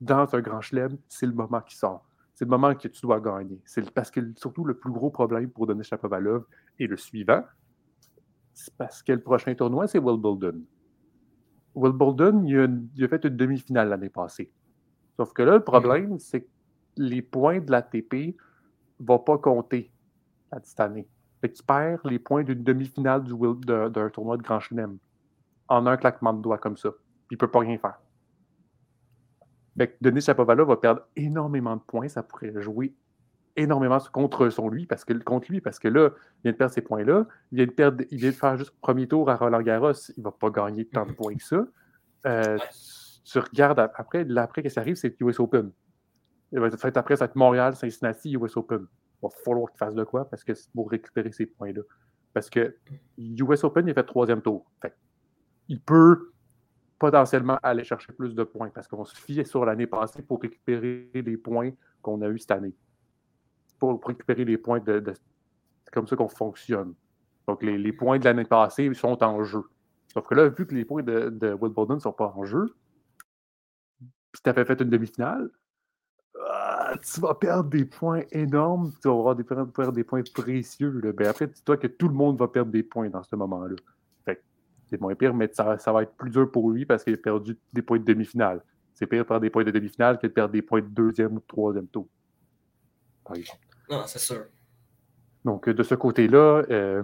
dans 0.00 0.34
un 0.34 0.40
grand 0.40 0.60
chelem, 0.60 0.96
c'est 1.08 1.26
le 1.26 1.32
moment 1.32 1.60
qui 1.60 1.76
sort. 1.76 2.06
C'est 2.34 2.44
le 2.44 2.50
moment 2.50 2.74
que 2.74 2.88
tu 2.88 3.00
dois 3.02 3.20
gagner. 3.20 3.60
C'est 3.66 3.88
parce 3.90 4.10
que 4.10 4.20
surtout 4.36 4.64
le 4.64 4.74
plus 4.74 4.90
gros 4.90 5.10
problème 5.10 5.50
pour 5.50 5.66
donner 5.66 5.82
Chapovalov 5.82 6.46
est 6.78 6.86
le 6.86 6.96
suivant. 6.96 7.44
C'est 8.54 8.74
parce 8.76 9.02
que 9.02 9.12
le 9.12 9.20
prochain 9.20 9.54
tournoi, 9.54 9.86
c'est 9.86 9.98
Will 9.98 10.18
Bolden. 10.18 10.64
Will 11.74 11.92
Bolden, 11.92 12.46
il 12.46 13.04
a, 13.04 13.08
fait 13.08 13.24
une 13.24 13.36
demi-finale 13.36 13.90
l'année 13.90 14.08
passée. 14.08 14.50
Sauf 15.16 15.32
que 15.32 15.42
là, 15.42 15.54
le 15.54 15.64
problème, 15.64 16.18
c'est 16.18 16.42
que 16.42 16.48
les 16.96 17.22
points 17.22 17.60
de 17.60 17.70
l'ATP 17.70 18.14
ne 18.14 19.06
vont 19.06 19.18
pas 19.18 19.38
compter 19.38 19.92
cette 20.62 20.80
année. 20.80 21.06
Fait 21.40 21.52
qu'il 21.52 21.64
perd 21.64 22.00
les 22.04 22.18
points 22.18 22.42
d'une 22.42 22.62
demi-finale 22.62 23.24
d'un 23.24 24.10
tournoi 24.10 24.36
de 24.36 24.42
Grand 24.42 24.60
Chelem 24.60 24.98
en 25.68 25.86
un 25.86 25.96
claquement 25.96 26.32
de 26.32 26.42
doigts 26.42 26.58
comme 26.58 26.76
ça. 26.76 26.90
Puis 26.90 27.32
il 27.32 27.34
ne 27.34 27.38
peut 27.38 27.50
pas 27.50 27.60
rien 27.60 27.78
faire. 27.78 27.98
Fait 29.80 29.96
Denis 30.02 30.20
Chapovalov 30.20 30.68
va 30.68 30.76
perdre 30.76 31.06
énormément 31.16 31.74
de 31.74 31.80
points. 31.80 32.06
Ça 32.06 32.22
pourrait 32.22 32.52
jouer 32.60 32.94
énormément 33.56 33.96
contre 34.12 34.50
son 34.50 34.68
lui, 34.68 34.84
parce 34.84 35.06
que, 35.06 35.14
contre 35.14 35.50
lui, 35.50 35.62
parce 35.62 35.78
que 35.78 35.88
là, 35.88 36.10
il 36.10 36.42
vient 36.42 36.52
de 36.52 36.56
perdre 36.58 36.74
ces 36.74 36.82
points-là. 36.82 37.26
Il 37.50 37.56
vient 37.56 37.66
de 37.66 37.70
perdre, 37.70 38.04
il 38.10 38.18
vient 38.18 38.28
de 38.28 38.34
faire 38.34 38.58
juste 38.58 38.72
le 38.74 38.80
premier 38.82 39.08
tour 39.08 39.30
à 39.30 39.36
Roland 39.36 39.62
Garros. 39.62 39.92
Il 40.18 40.18
ne 40.18 40.24
va 40.24 40.32
pas 40.32 40.50
gagner 40.50 40.84
tant 40.84 41.06
de 41.06 41.12
points 41.12 41.34
que 41.34 41.42
ça. 41.42 41.66
Euh, 42.26 42.58
tu 43.24 43.38
regardes 43.38 43.78
après, 43.94 44.24
l'après 44.24 44.62
que 44.62 44.68
ça 44.68 44.82
arrive, 44.82 44.96
c'est 44.96 45.18
US 45.18 45.40
Open. 45.40 45.72
Il 46.52 46.60
va 46.60 46.66
être 46.66 46.96
après, 46.98 47.16
ça 47.16 47.24
va 47.24 47.30
être 47.30 47.36
Montréal, 47.36 47.74
Cincinnati, 47.74 48.32
US 48.32 48.58
Open. 48.58 48.80
Il 48.82 49.22
va 49.22 49.28
falloir 49.42 49.70
qu'il 49.70 49.78
fasse 49.78 49.94
de 49.94 50.04
quoi 50.04 50.28
parce 50.28 50.44
que 50.44 50.52
pour 50.74 50.90
récupérer 50.90 51.32
ces 51.32 51.46
points-là. 51.46 51.80
Parce 52.34 52.50
que 52.50 52.76
US 53.16 53.64
Open, 53.64 53.88
il 53.88 53.94
fait 53.94 54.04
troisième 54.04 54.42
tour. 54.42 54.70
il 55.68 55.80
peut 55.80 56.32
potentiellement 57.00 57.58
aller 57.62 57.82
chercher 57.82 58.12
plus 58.12 58.34
de 58.34 58.44
points 58.44 58.68
parce 58.68 58.86
qu'on 58.86 59.06
se 59.06 59.16
fiait 59.16 59.46
sur 59.46 59.64
l'année 59.64 59.86
passée 59.86 60.22
pour 60.22 60.40
récupérer 60.40 61.10
les 61.14 61.36
points 61.38 61.70
qu'on 62.02 62.20
a 62.20 62.28
eu 62.28 62.38
cette 62.38 62.50
année. 62.50 62.74
Pour, 63.78 64.04
récupérer 64.04 64.44
les 64.44 64.58
points 64.58 64.80
de. 64.80 65.02
c'est 65.06 65.94
comme 65.94 66.06
ça 66.06 66.14
qu'on 66.14 66.28
fonctionne. 66.28 66.94
Donc, 67.48 67.62
les, 67.62 67.92
points 67.92 68.18
de 68.18 68.24
l'année 68.26 68.44
passée 68.44 68.92
sont 68.92 69.24
en 69.24 69.42
jeu. 69.42 69.62
Sauf 70.12 70.26
que 70.26 70.34
là, 70.34 70.48
vu 70.50 70.66
que 70.66 70.74
les 70.74 70.84
points 70.84 71.02
de, 71.02 71.30
de 71.30 71.56
ne 71.58 71.98
sont 71.98 72.12
pas 72.12 72.34
en 72.36 72.44
jeu, 72.44 72.74
puis 74.30 74.42
tu 74.44 74.50
avais 74.50 74.66
fait 74.66 74.80
une 74.82 74.90
demi-finale, 74.90 75.50
ah, 76.48 76.92
tu 77.02 77.20
vas 77.20 77.34
perdre 77.34 77.70
des 77.70 77.86
points 77.86 78.24
énormes, 78.30 78.92
tu 79.02 79.08
vas 79.08 79.14
avoir 79.14 79.36
des, 79.36 79.44
perdre 79.44 79.92
des 79.92 80.04
points 80.04 80.22
précieux. 80.34 81.00
Ben 81.16 81.28
après, 81.28 81.46
dis-toi 81.46 81.78
que 81.78 81.86
tout 81.86 82.08
le 82.08 82.14
monde 82.14 82.38
va 82.38 82.46
perdre 82.46 82.70
des 82.70 82.82
points 82.82 83.08
dans 83.08 83.22
ce 83.22 83.34
moment-là. 83.36 83.76
C'est 84.90 85.00
moins 85.00 85.14
pire, 85.14 85.32
mais 85.32 85.48
ça, 85.52 85.76
va 85.86 86.02
être 86.02 86.14
plus 86.16 86.30
dur 86.30 86.50
pour 86.50 86.70
lui 86.70 86.84
parce 86.84 87.04
qu'il 87.04 87.14
a 87.14 87.16
perdu 87.16 87.56
des 87.72 87.82
points 87.82 87.98
de 87.98 88.04
demi-finale. 88.04 88.62
C'est 88.94 89.06
pire 89.06 89.22
de 89.22 89.28
perdre 89.28 89.42
des 89.42 89.50
points 89.50 89.64
de 89.64 89.70
demi-finale 89.70 90.18
que 90.18 90.26
de 90.26 90.32
perdre 90.32 90.52
des 90.52 90.62
points 90.62 90.80
de 90.80 90.88
deuxième 90.88 91.36
ou 91.36 91.40
de 91.40 91.46
troisième 91.46 91.86
tour. 91.86 92.08
Par 93.24 93.36
exemple. 93.36 93.62
Non, 93.88 94.02
c'est 94.06 94.18
sûr. 94.18 94.44
Donc, 95.44 95.68
de 95.68 95.82
ce 95.82 95.94
côté-là, 95.94 96.64
euh, 96.70 97.02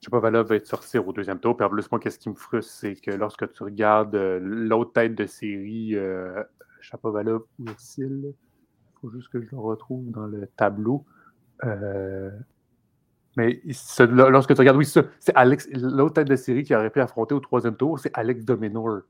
Chapovalov 0.00 0.48
va 0.48 0.56
être 0.56 0.66
sorti 0.66 0.98
au 0.98 1.12
deuxième 1.12 1.38
tour. 1.38 1.56
Puis 1.56 1.64
en 1.64 1.70
plus, 1.70 1.90
moi, 1.90 2.00
qu'est-ce 2.00 2.18
qui 2.18 2.30
me 2.30 2.34
frustre, 2.34 2.72
c'est 2.72 2.96
que 2.96 3.10
lorsque 3.10 3.52
tu 3.52 3.62
regardes 3.62 4.14
euh, 4.14 4.38
l'autre 4.42 4.92
tête 4.92 5.14
de 5.14 5.26
série, 5.26 5.94
euh, 5.94 6.42
Chapovalov, 6.80 7.42
où 7.58 7.68
est-il? 7.68 8.32
Il 8.32 9.00
faut 9.00 9.10
juste 9.10 9.28
que 9.28 9.40
je 9.40 9.48
le 9.50 9.58
retrouve 9.58 10.10
dans 10.10 10.26
le 10.26 10.46
tableau. 10.56 11.04
Euh, 11.64 12.30
mais 13.36 13.62
lorsque 14.08 14.54
tu 14.54 14.60
regardes, 14.60 14.76
oui, 14.76 14.86
c'est 14.86 15.34
Alex, 15.34 15.68
l'autre 15.72 16.14
tête 16.14 16.28
de 16.28 16.36
série 16.36 16.64
qui 16.64 16.74
aurait 16.74 16.90
pu 16.90 17.00
affronter 17.00 17.34
au 17.34 17.40
troisième 17.40 17.76
tour, 17.76 17.98
c'est 17.98 18.10
Alex 18.16 18.44
Dominor. 18.44 19.00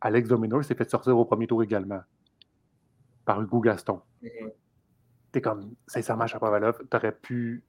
Alex 0.00 0.28
Dominor 0.28 0.64
s'est 0.64 0.74
fait 0.74 0.88
sortir 0.88 1.18
au 1.18 1.24
premier 1.24 1.46
tour 1.46 1.62
également 1.62 2.00
par 3.24 3.42
Hugo 3.42 3.60
Gaston. 3.60 4.00
Mm-hmm. 4.22 4.52
T'es 5.32 5.40
comme, 5.40 5.74
sincèrement, 5.86 6.26
Chapovalov, 6.26 6.78
t'aurais 6.88 7.12
pu 7.12 7.64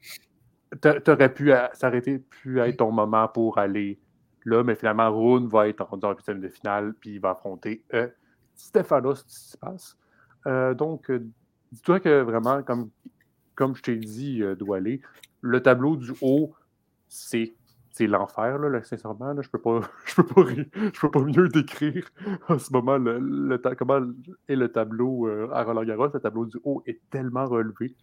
t'aurais 1.04 1.34
pu 1.34 1.52
s'arrêter, 1.74 2.20
pu 2.20 2.60
être 2.60 2.78
ton 2.78 2.92
moment 2.92 3.28
pour 3.28 3.58
aller 3.58 4.00
là, 4.46 4.64
mais 4.64 4.76
finalement, 4.76 5.10
Rune 5.12 5.48
va 5.48 5.68
être 5.68 5.84
rendu 5.84 6.06
en 6.06 6.14
huitième 6.14 6.40
de 6.40 6.50
finale, 6.50 6.94
puis 7.00 7.16
il 7.16 7.20
va 7.20 7.32
affronter 7.32 7.84
euh, 7.94 8.08
Stéphanos 8.56 9.26
Tsitsipas. 9.26 9.96
Euh, 10.48 10.74
donc, 10.74 11.10
euh, 11.10 11.26
dis-toi 11.72 12.00
que 12.00 12.22
vraiment, 12.22 12.64
comme, 12.64 12.90
comme 13.56 13.76
je 13.76 13.82
t'ai 13.82 13.96
dit, 13.96 14.42
euh, 14.42 14.56
Doualé, 14.56 15.02
le 15.42 15.62
tableau 15.62 15.96
du 15.96 16.12
haut, 16.22 16.54
c'est 17.08 17.56
l'enfer, 18.00 18.58
là, 18.60 18.82
sincèrement. 18.84 19.34
Je 19.42 19.48
ne 19.48 19.52
peux, 19.52 19.60
pas, 19.60 19.82
peux, 20.16 20.24
peux 21.02 21.12
pas 21.12 21.22
mieux 21.22 21.50
décrire 21.50 22.08
en 22.48 22.58
ce 22.58 22.72
moment 22.72 22.98
le, 22.98 23.20
le 23.20 23.58
comment 23.76 24.00
est 24.48 24.56
le 24.56 24.72
tableau 24.72 25.28
à 25.52 25.64
Roland 25.64 25.84
Garros. 25.84 26.08
Le 26.14 26.20
tableau 26.20 26.46
du 26.46 26.58
haut 26.64 26.82
est 26.86 27.02
tellement 27.10 27.46
relevé. 27.46 27.96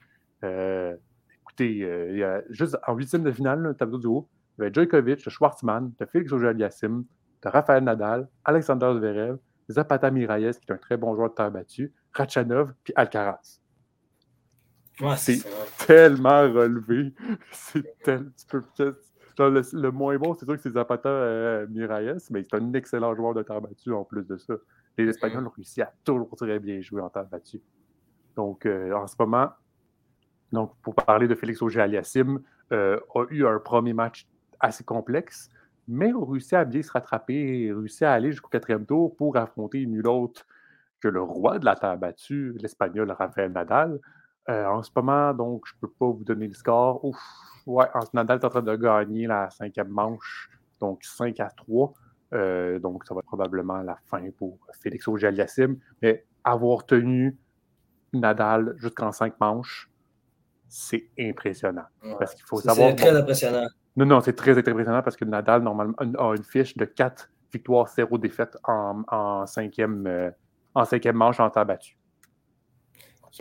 écoutez, 0.42 1.76
il 1.76 2.18
y 2.18 2.22
a 2.24 2.42
juste 2.50 2.76
en 2.86 2.94
huitième 2.94 3.22
de 3.22 3.32
finale, 3.32 3.60
le 3.60 3.74
tableau 3.74 3.98
du 3.98 4.06
haut, 4.06 4.28
il 4.58 4.62
y 4.62 4.64
avait 4.66 4.74
Djokovic, 4.74 5.28
Schwartzmann, 5.28 5.92
Félix 6.10 6.32
Auger-Aliassime, 6.32 7.04
Raphaël 7.44 7.84
Nadal, 7.84 8.28
Alexander 8.44 8.92
Zverev, 8.94 9.38
Zapata 9.70 10.10
Miralles, 10.10 10.54
qui 10.54 10.70
est 10.70 10.72
un 10.72 10.78
très 10.78 10.96
bon 10.96 11.14
joueur 11.14 11.30
de 11.30 11.34
terre 11.34 11.50
battue, 11.50 11.92
Rachanov, 12.12 12.72
puis 12.82 12.92
Alcaraz. 12.96 13.60
C'est 15.16 15.42
tellement 15.86 16.42
relevé. 16.42 17.12
C'est 17.52 17.84
tel... 18.02 18.30
le, 19.38 19.90
moins 19.90 20.16
bon, 20.16 20.34
c'est 20.34 20.46
sûr 20.46 20.56
que 20.56 20.62
c'est 20.62 20.72
Zapata 20.72 21.08
euh, 21.08 21.66
Miralles, 21.68 22.18
mais 22.30 22.42
c'est 22.42 22.56
un 22.56 22.72
excellent 22.72 23.14
joueur 23.14 23.34
de 23.34 23.42
terre 23.42 23.60
battue 23.60 23.92
en 23.92 24.04
plus 24.04 24.26
de 24.26 24.36
ça. 24.38 24.54
Les 24.96 25.06
Espagnols 25.08 25.46
ont 25.46 25.52
réussi 25.54 25.82
à 25.82 25.92
toujours 26.04 26.34
très 26.36 26.58
bien 26.58 26.80
jouer 26.80 27.02
en 27.02 27.10
terre 27.10 27.26
battue. 27.26 27.60
Donc, 28.34 28.64
euh, 28.64 28.92
en 28.94 29.06
ce 29.06 29.14
moment, 29.18 29.50
donc, 30.52 30.72
pour 30.82 30.94
parler 30.94 31.28
de 31.28 31.34
Félix 31.34 31.60
Auger-Aliassime, 31.60 32.40
euh, 32.72 32.98
a 33.14 33.24
eu 33.30 33.46
un 33.46 33.58
premier 33.58 33.92
match 33.92 34.26
assez 34.60 34.84
complexe, 34.84 35.50
mais 35.88 36.12
ont 36.14 36.24
réussi 36.24 36.56
à 36.56 36.64
bien 36.64 36.82
se 36.82 36.90
rattraper 36.90 37.34
et 37.34 37.72
réussi 37.72 38.04
à 38.04 38.12
aller 38.12 38.30
jusqu'au 38.30 38.48
quatrième 38.48 38.86
tour 38.86 39.14
pour 39.16 39.36
affronter 39.36 39.84
nul 39.86 40.06
autre 40.06 40.46
que 41.00 41.08
le 41.08 41.20
roi 41.20 41.58
de 41.58 41.64
la 41.64 41.76
terre 41.76 41.98
battue, 41.98 42.54
l'Espagnol 42.58 43.10
Rafael 43.10 43.52
Nadal. 43.52 44.00
Euh, 44.48 44.66
en 44.66 44.82
ce 44.82 44.90
moment, 44.94 45.34
donc, 45.34 45.64
je 45.66 45.74
ne 45.74 45.80
peux 45.80 45.92
pas 45.98 46.06
vous 46.06 46.24
donner 46.24 46.46
le 46.46 46.54
score. 46.54 47.04
Ouf, 47.04 47.18
ouais, 47.66 47.86
Nadal 48.12 48.38
est 48.38 48.44
en 48.44 48.50
train 48.50 48.62
de 48.62 48.76
gagner 48.76 49.26
la 49.26 49.50
cinquième 49.50 49.88
manche, 49.88 50.50
donc 50.80 51.02
5 51.04 51.40
à 51.40 51.50
3. 51.56 51.92
Euh, 52.32 52.78
donc, 52.78 53.04
ça 53.04 53.14
va 53.14 53.20
être 53.20 53.26
probablement 53.26 53.82
la 53.82 53.96
fin 54.06 54.22
pour 54.36 54.58
Félix 54.80 55.08
auger 55.08 55.30
Mais 56.02 56.24
avoir 56.44 56.86
tenu 56.86 57.36
Nadal 58.12 58.74
jusqu'en 58.78 59.12
cinq 59.12 59.38
manches, 59.40 59.90
c'est 60.68 61.08
impressionnant. 61.18 61.86
Parce 62.18 62.34
qu'il 62.34 62.44
faut 62.44 62.60
savoir. 62.60 62.90
C'est 62.90 62.96
très 62.96 63.16
impressionnant. 63.16 63.66
Non, 63.96 64.06
non, 64.06 64.20
c'est 64.20 64.34
très 64.34 64.56
impressionnant 64.58 65.02
parce 65.02 65.16
que 65.16 65.24
Nadal, 65.24 65.62
normalement, 65.62 65.94
a 65.98 66.34
une 66.36 66.44
fiche 66.44 66.76
de 66.76 66.84
4 66.84 67.30
victoires, 67.52 67.88
0 67.88 68.18
défaites 68.18 68.56
en, 68.64 69.02
en, 69.08 69.46
cinquième, 69.46 70.06
euh, 70.06 70.30
en 70.74 70.84
cinquième 70.84 71.16
manche 71.16 71.40
en 71.40 71.48
temps 71.50 71.64
battu. 71.64 71.96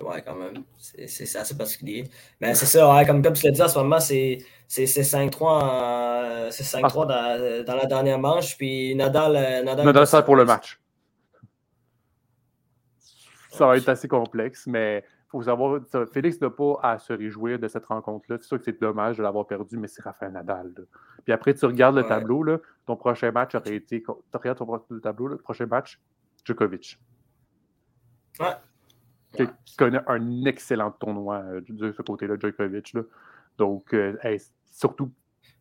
Ouais, 0.01 0.21
quand 0.21 0.35
même. 0.35 0.63
C'est 0.77 1.35
assez 1.37 1.57
particulier. 1.57 2.09
Mais 2.41 2.53
c'est 2.55 2.65
ça, 2.65 2.93
ouais, 2.93 3.05
comme, 3.05 3.21
comme 3.21 3.33
tu 3.33 3.45
l'as 3.45 3.51
dit, 3.51 3.61
en 3.61 3.67
ce 3.67 3.79
moment, 3.79 3.99
c'est 3.99 4.39
5-3 4.69 5.47
ah. 5.49 6.49
dans, 6.91 7.63
dans, 7.65 7.75
la 7.75 7.85
dernière 7.85 8.19
manche. 8.19 8.57
Puis 8.57 8.95
Nadal. 8.95 9.35
Euh, 9.35 9.63
Nadal, 9.63 9.85
Nadal 9.85 10.07
ça 10.07 10.21
pour 10.21 10.35
le 10.35 10.45
match. 10.45 10.79
Ça 13.51 13.67
va 13.67 13.77
être 13.77 13.87
assez 13.87 14.09
complexe, 14.09 14.67
mais 14.67 15.05
faut 15.29 15.41
savoir, 15.41 15.81
Félix 16.11 16.41
n'a 16.41 16.49
pas 16.49 16.79
à 16.81 16.97
se 16.97 17.13
réjouir 17.13 17.57
de 17.57 17.67
cette 17.67 17.85
rencontre-là. 17.85 18.37
C'est 18.39 18.47
sûr 18.47 18.57
que 18.57 18.65
c'est 18.65 18.79
dommage 18.79 19.17
de 19.17 19.23
l'avoir 19.23 19.47
perdu, 19.47 19.77
mais 19.77 19.87
c'est 19.87 20.03
Rafael 20.03 20.31
Nadal. 20.31 20.73
Puis 21.23 21.33
après, 21.33 21.53
tu 21.53 21.65
regardes 21.65 21.95
le 21.95 22.03
tableau, 22.03 22.43
là, 22.43 22.59
ton 22.85 22.95
prochain 22.95 23.31
match 23.31 23.55
aurait 23.55 23.75
été. 23.75 24.03
Tu 24.03 24.11
regardes 24.33 24.57
ton 24.57 24.81
le 24.89 25.01
tableau, 25.01 25.27
le 25.27 25.37
prochain 25.37 25.65
match, 25.65 25.99
Djokovic. 26.43 26.99
Ouais. 28.39 28.55
Qui, 29.35 29.75
connaît 29.77 30.01
un 30.07 30.45
excellent 30.45 30.91
tournoi 30.91 31.37
euh, 31.37 31.61
de 31.67 31.91
ce 31.91 32.01
côté-là, 32.01 32.35
Djokovic. 32.39 32.93
Là. 32.93 33.01
Donc, 33.57 33.93
euh, 33.93 34.15
surtout, 34.71 35.11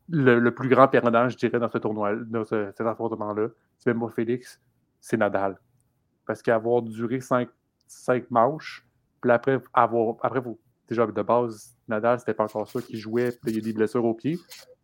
le, 0.09 0.51
plus 0.51 0.69
grand 0.69 0.89
perdant, 0.89 1.29
je 1.29 1.37
dirais, 1.37 1.59
dans 1.59 1.69
ce 1.69 1.79
tournoi, 1.79 2.15
dans 2.15 2.45
cet 2.45 2.81
affrontement-là, 2.81 3.49
c'est 3.79 3.91
même 3.91 4.01
pas 4.01 4.13
Félix, 4.15 4.61
c'est 5.01 5.17
Nadal. 5.17 5.59
Parce 6.27 6.43
qu'avoir 6.43 6.83
duré 6.83 7.21
cinq, 7.21 7.49
cinq 7.87 8.31
manches, 8.31 8.87
puis 9.21 9.31
après, 9.31 9.61
avoir, 9.73 10.17
après 10.23 10.43
déjà 10.89 11.07
de 11.07 11.23
base, 11.23 11.75
Nadal, 11.89 12.19
c'était 12.19 12.35
pas 12.35 12.45
encore 12.45 12.69
ça 12.69 12.81
qui 12.83 12.99
jouait, 12.99 13.31
puis 13.31 13.53
il 13.53 13.55
y 13.57 13.59
a 13.59 13.63
des 13.63 13.73
blessures 13.73 14.05
au 14.05 14.15
pied. 14.15 14.39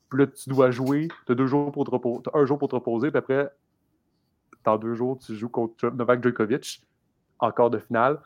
Puis 0.09 0.21
là, 0.21 0.27
tu 0.27 0.49
dois 0.49 0.71
jouer, 0.71 1.09
tu 1.27 1.33
as 1.33 1.35
deux 1.35 1.47
jours 1.47 1.71
pour 1.73 1.85
te 1.85 1.91
reposer, 1.91 2.23
un 2.35 2.45
jour 2.45 2.59
pour 2.59 2.69
te 2.69 2.75
reposer, 2.75 3.11
puis 3.11 3.19
après, 3.19 3.51
dans 4.65 4.77
deux 4.77 4.95
jours, 4.95 5.19
tu 5.19 5.35
joues 5.35 5.49
contre 5.49 5.91
Novak 5.91 6.23
Djokovic, 6.23 6.83
encore 7.39 7.71
de 7.71 7.79
finale. 7.79 8.19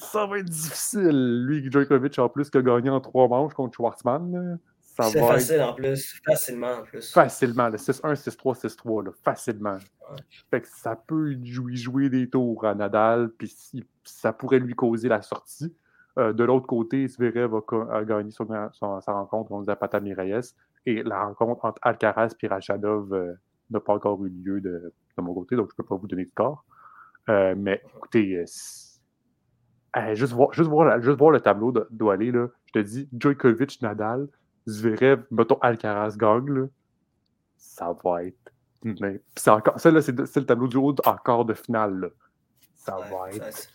Ça 0.00 0.26
va 0.26 0.38
être 0.38 0.48
difficile. 0.48 1.44
Lui, 1.46 1.70
Djokovic, 1.70 2.18
en 2.18 2.28
plus, 2.28 2.50
qui 2.50 2.58
a 2.58 2.62
gagné 2.62 2.90
en 2.90 3.00
trois 3.00 3.28
manches 3.28 3.54
contre 3.54 3.74
Schwartzmann. 3.74 4.58
C'est 5.02 5.20
facile 5.20 5.62
en 5.62 5.72
plus, 5.72 6.20
facilement 6.24 6.78
en 6.80 6.82
plus. 6.82 7.12
Facilement, 7.12 7.68
le 7.68 7.76
6-1, 7.76 8.14
6-3, 8.14 8.60
6-3, 8.60 9.12
facilement. 9.22 9.78
Fait 10.50 10.60
que 10.60 10.68
ça 10.68 10.96
peut 10.96 11.36
jouer, 11.42 11.76
jouer 11.76 12.08
des 12.10 12.28
tours 12.28 12.64
à 12.66 12.74
Nadal, 12.74 13.30
puis 13.38 13.54
ça 14.04 14.32
pourrait 14.32 14.58
lui 14.58 14.74
causer 14.74 15.08
la 15.08 15.22
sortie. 15.22 15.74
Euh, 16.18 16.32
de 16.32 16.44
l'autre 16.44 16.66
côté, 16.66 17.06
Zverev 17.06 17.54
a, 17.90 18.04
gagné 18.04 18.30
son, 18.30 18.46
sa 18.72 19.12
rencontre 19.12 19.48
contre 19.48 19.66
Zapata 19.66 20.00
Miralles, 20.00 20.42
et 20.86 21.02
la 21.02 21.26
rencontre 21.26 21.64
entre 21.64 21.78
Alcaraz 21.82 22.34
et 22.42 22.48
Rachadov 22.48 23.12
euh, 23.12 23.34
n'a 23.70 23.80
pas 23.80 23.94
encore 23.94 24.24
eu 24.24 24.28
lieu 24.28 24.60
de, 24.60 24.92
de, 25.16 25.22
mon 25.22 25.32
côté, 25.34 25.54
donc 25.54 25.68
je 25.68 25.74
ne 25.74 25.76
peux 25.76 25.84
pas 25.84 25.96
vous 25.96 26.08
donner 26.08 26.24
de 26.24 26.30
score. 26.30 26.64
Euh, 27.28 27.54
mais 27.56 27.82
écoutez, 27.96 28.44
juste, 30.14 30.32
voir, 30.32 30.52
juste, 30.52 30.68
voir, 30.68 31.00
juste 31.02 31.18
voir 31.18 31.30
le 31.30 31.40
tableau 31.40 31.72
doit 31.90 32.14
aller, 32.14 32.32
là, 32.32 32.48
je 32.66 32.72
te 32.72 32.78
dis, 32.78 33.08
Djokovic, 33.12 33.82
Nadal, 33.82 34.28
Zverev, 34.68 35.24
mettons 35.30 35.58
Alcaraz 35.60 36.16
gagne, 36.16 36.68
ça 37.56 37.94
va 38.04 38.24
être. 38.24 38.52
Mais, 38.82 39.20
encore, 39.46 39.78
ça, 39.78 39.90
là, 39.90 40.00
c'est, 40.00 40.16
le 40.16 40.46
tableau 40.46 40.66
du 40.68 40.76
haut 40.76 40.94
encore 41.04 41.44
de 41.44 41.54
finale. 41.54 41.98
Là. 42.00 42.08
Ça 42.74 42.96
va 42.96 43.30
être 43.30 43.68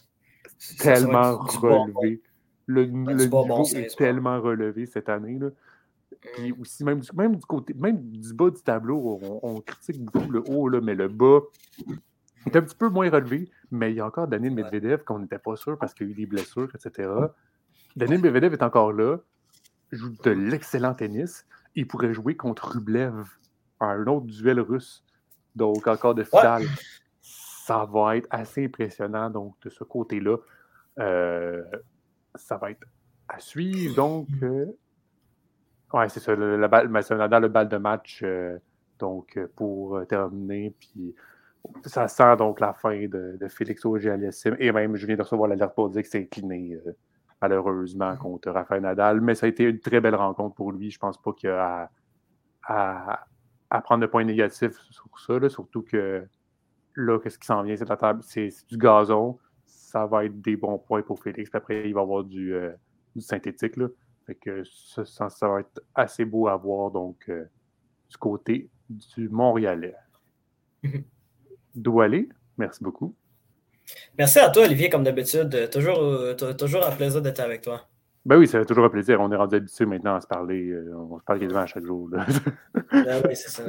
tellement 0.79 1.37
relevé. 1.37 2.21
Le, 2.65 2.85
niveau 2.85 3.63
est 3.75 3.95
tellement 3.95 4.41
relevé 4.41 4.87
cette 4.87 5.09
année. 5.09 5.37
Là. 5.37 5.49
Puis 6.19 6.51
mm. 6.51 6.61
aussi, 6.61 6.83
même 6.83 6.99
du, 6.99 7.09
même 7.13 7.35
du 7.35 7.45
côté, 7.45 7.73
même 7.75 8.01
du 8.01 8.33
bas 8.33 8.49
du 8.49 8.61
tableau, 8.61 9.19
on, 9.43 9.61
critique 9.61 10.03
beaucoup 10.03 10.31
le 10.31 10.43
haut, 10.47 10.67
là, 10.67 10.81
mais 10.81 10.95
le 10.95 11.07
bas 11.07 11.41
est 12.45 12.55
un 12.55 12.61
petit 12.61 12.75
peu 12.75 12.89
moins 12.89 13.09
relevé. 13.09 13.49
Mais 13.71 13.91
il 13.91 13.95
y 13.95 13.99
a 13.99 14.05
encore 14.05 14.27
Daniel 14.27 14.53
Medvedev 14.53 15.03
qu'on 15.03 15.19
n'était 15.19 15.39
pas 15.39 15.55
sûr 15.55 15.77
parce 15.77 15.93
qu'il 15.93 16.07
y 16.07 16.09
a 16.09 16.13
eu 16.13 16.15
des 16.15 16.25
blessures, 16.25 16.69
etc. 16.75 17.09
Daniel 17.95 18.21
Medvedev 18.21 18.53
est 18.53 18.63
encore 18.63 18.91
là, 18.91 19.17
joue 19.91 20.11
de 20.23 20.31
l'excellent 20.31 20.93
tennis. 20.93 21.45
Il 21.75 21.87
pourrait 21.87 22.13
jouer 22.13 22.35
contre 22.35 22.73
Rublev 22.73 23.25
un 23.79 24.05
autre 24.07 24.25
duel 24.27 24.59
russe. 24.59 25.03
Donc, 25.55 25.87
encore 25.87 26.15
de 26.15 26.23
finale. 26.23 26.63
Ça 27.21 27.85
va 27.85 28.17
être 28.17 28.27
assez 28.29 28.65
impressionnant. 28.65 29.29
Donc, 29.29 29.55
de 29.61 29.69
ce 29.69 29.83
côté-là, 29.83 30.37
euh, 30.99 31.63
ça 32.35 32.57
va 32.57 32.71
être 32.71 32.85
à 33.27 33.39
suivre. 33.39 33.95
Donc, 33.95 34.27
euh, 34.43 34.65
ouais, 35.93 36.09
c'est 36.09 36.19
ça. 36.19 36.35
Le, 36.35 36.57
dans 36.67 37.39
le 37.39 37.47
bal 37.47 37.69
de 37.69 37.77
match. 37.77 38.21
Euh, 38.23 38.57
donc, 38.99 39.39
pour 39.55 40.05
terminer, 40.07 40.73
puis 40.79 41.15
ça 41.85 42.07
sent 42.07 42.35
donc 42.37 42.59
la 42.59 42.73
fin 42.73 43.07
de, 43.07 43.37
Félix 43.49 43.85
auger 43.85 44.15
Et 44.59 44.71
même, 44.71 44.95
je 44.95 45.05
viens 45.05 45.15
de 45.15 45.21
recevoir 45.21 45.49
l'alerte 45.49 45.75
pour 45.75 45.89
dire 45.89 46.01
que 46.01 46.07
c'est 46.07 46.21
incliné, 46.21 46.77
malheureusement, 47.41 48.13
mm-hmm. 48.13 48.17
contre 48.17 48.51
Rafael 48.51 48.81
Nadal. 48.81 49.21
Mais 49.21 49.35
ça 49.35 49.45
a 49.45 49.49
été 49.49 49.63
une 49.63 49.79
très 49.79 50.01
belle 50.01 50.15
rencontre 50.15 50.55
pour 50.55 50.71
lui. 50.71 50.91
Je 50.91 50.99
pense 50.99 51.21
pas 51.21 51.33
qu'il 51.33 51.49
y 51.49 51.53
a 51.53 51.89
à, 52.67 53.25
à, 53.69 53.81
prendre 53.81 54.01
de 54.01 54.07
points 54.07 54.23
négatifs 54.23 54.77
sur 54.89 55.09
ça, 55.19 55.49
surtout 55.49 55.83
que 55.83 56.27
là, 56.95 57.19
qu'est-ce 57.19 57.37
qui 57.37 57.45
s'en 57.45 57.63
vient, 57.63 57.75
c'est 57.75 57.87
la 57.87 57.97
table, 57.97 58.21
c'est 58.23 58.49
du 58.67 58.77
gazon. 58.77 59.37
Ça 59.65 60.05
va 60.05 60.25
être 60.25 60.41
des 60.41 60.55
bons 60.57 60.77
points 60.77 61.01
pour 61.01 61.21
Félix. 61.21 61.49
après, 61.53 61.87
il 61.87 61.93
va 61.93 62.01
y 62.01 62.03
avoir 62.03 62.23
du, 62.23 62.53
euh, 62.53 62.73
synthétique. 63.17 63.77
Là. 63.77 63.87
Fait 64.25 64.35
que 64.35 64.63
ça, 64.63 65.29
ça, 65.29 65.47
va 65.47 65.59
être 65.61 65.81
assez 65.93 66.25
beau 66.25 66.47
à 66.47 66.57
voir 66.57 66.91
donc 66.91 67.29
euh, 67.29 67.45
du 68.09 68.17
côté 68.17 68.69
du 68.89 69.29
Montréalais. 69.29 69.95
Aller? 72.01 72.29
merci 72.57 72.83
beaucoup. 72.83 73.15
Merci 74.17 74.39
à 74.39 74.49
toi, 74.49 74.63
Olivier, 74.63 74.89
comme 74.89 75.03
d'habitude. 75.03 75.69
Toujours, 75.69 75.99
euh, 75.99 76.33
toujours 76.33 76.85
un 76.85 76.91
plaisir 76.91 77.21
d'être 77.21 77.39
avec 77.39 77.61
toi. 77.61 77.87
Ben 78.25 78.39
oui, 78.39 78.47
ça 78.47 78.57
fait 78.59 78.65
toujours 78.65 78.85
un 78.85 78.89
plaisir. 78.89 79.21
On 79.21 79.31
est 79.31 79.35
rendu 79.35 79.55
habitué 79.55 79.85
maintenant 79.85 80.15
à 80.15 80.21
se 80.21 80.25
parler. 80.25 80.71
Euh, 80.71 80.95
on 80.95 81.19
se 81.19 81.23
parle 81.23 81.39
quasiment 81.39 81.59
à 81.59 81.67
chaque 81.67 81.85
jour. 81.85 82.09
ben 82.09 82.25
oui, 83.23 83.35
c'est 83.35 83.51
ça. 83.51 83.63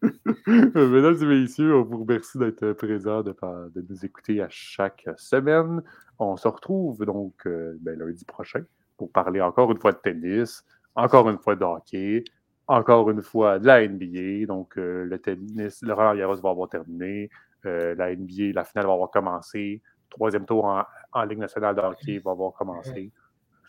Mesdames 0.46 1.16
et 1.20 1.26
messieurs, 1.26 1.74
on 1.74 1.82
vous 1.82 2.04
remercie 2.04 2.38
d'être 2.38 2.72
présents, 2.74 3.22
de, 3.22 3.34
de, 3.74 3.84
nous 3.88 4.04
écouter 4.04 4.40
à 4.40 4.46
chaque 4.48 5.08
semaine. 5.16 5.82
On 6.20 6.36
se 6.36 6.46
retrouve 6.46 7.04
donc 7.04 7.34
euh, 7.46 7.76
ben, 7.80 7.98
lundi 7.98 8.24
prochain 8.24 8.62
pour 8.96 9.10
parler 9.10 9.40
encore 9.40 9.72
une 9.72 9.78
fois 9.78 9.90
de 9.90 9.98
tennis, 9.98 10.64
encore 10.94 11.28
une 11.28 11.38
fois 11.38 11.56
de 11.56 11.64
hockey, 11.64 12.22
encore 12.68 13.10
une 13.10 13.22
fois 13.22 13.58
de 13.58 13.66
la 13.66 13.86
NBA. 13.86 14.46
Donc, 14.46 14.78
euh, 14.78 15.04
le 15.04 15.18
tennis, 15.18 15.82
le 15.82 15.92
Roland 15.92 16.14
Garros 16.14 16.36
va 16.36 16.50
avoir 16.50 16.68
terminé. 16.68 17.28
La 17.66 18.14
NBA, 18.14 18.52
la 18.54 18.64
finale 18.64 18.86
va 18.86 18.92
avoir 18.92 19.10
commencé. 19.10 19.82
Troisième 20.08 20.46
tour 20.46 20.64
en, 20.64 20.84
en 21.12 21.22
Ligue 21.24 21.38
nationale 21.38 21.74
de 21.74 21.80
hockey 21.80 22.18
va 22.24 22.30
avoir 22.30 22.52
commencé 22.52 23.12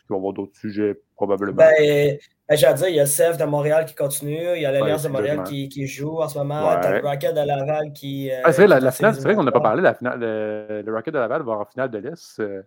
il 0.07 0.13
va 0.13 0.15
y 0.15 0.19
avoir 0.19 0.33
d'autres 0.33 0.55
sujets, 0.55 0.99
probablement. 1.15 1.57
Ben, 1.57 2.17
ben 2.47 2.57
à 2.63 2.73
dire, 2.73 2.87
il 2.87 2.95
y 2.95 2.99
a 2.99 3.05
Sèvres 3.05 3.37
de 3.37 3.43
Montréal 3.43 3.85
qui 3.85 3.95
continue, 3.95 4.55
il 4.55 4.61
y 4.61 4.65
a 4.65 4.71
l'Alliance 4.71 5.03
de 5.03 5.09
Montréal 5.09 5.43
qui, 5.43 5.67
qui, 5.69 5.85
joue 5.85 6.21
en 6.21 6.27
ce 6.27 6.37
moment, 6.37 6.69
ouais. 6.69 6.85
as 6.85 7.01
le 7.01 7.07
Rocket 7.07 7.33
de 7.33 7.41
Laval 7.41 7.91
qui. 7.93 8.31
Euh, 8.31 8.41
ah, 8.43 8.51
c'est 8.51 8.65
vrai, 8.65 8.79
la, 8.79 8.91
finale, 8.91 9.15
c'est 9.15 9.21
vrai 9.21 9.35
qu'on 9.35 9.43
n'a 9.43 9.51
pas 9.51 9.59
parlé, 9.59 9.81
la 9.81 9.93
finale, 9.93 10.19
le, 10.19 10.93
Rocket 10.93 11.13
de 11.13 11.19
Laval 11.19 11.43
va 11.43 11.53
en 11.53 11.65
finale 11.65 11.91
de 11.91 11.97
l'Est. 11.97 12.39
Euh, 12.39 12.61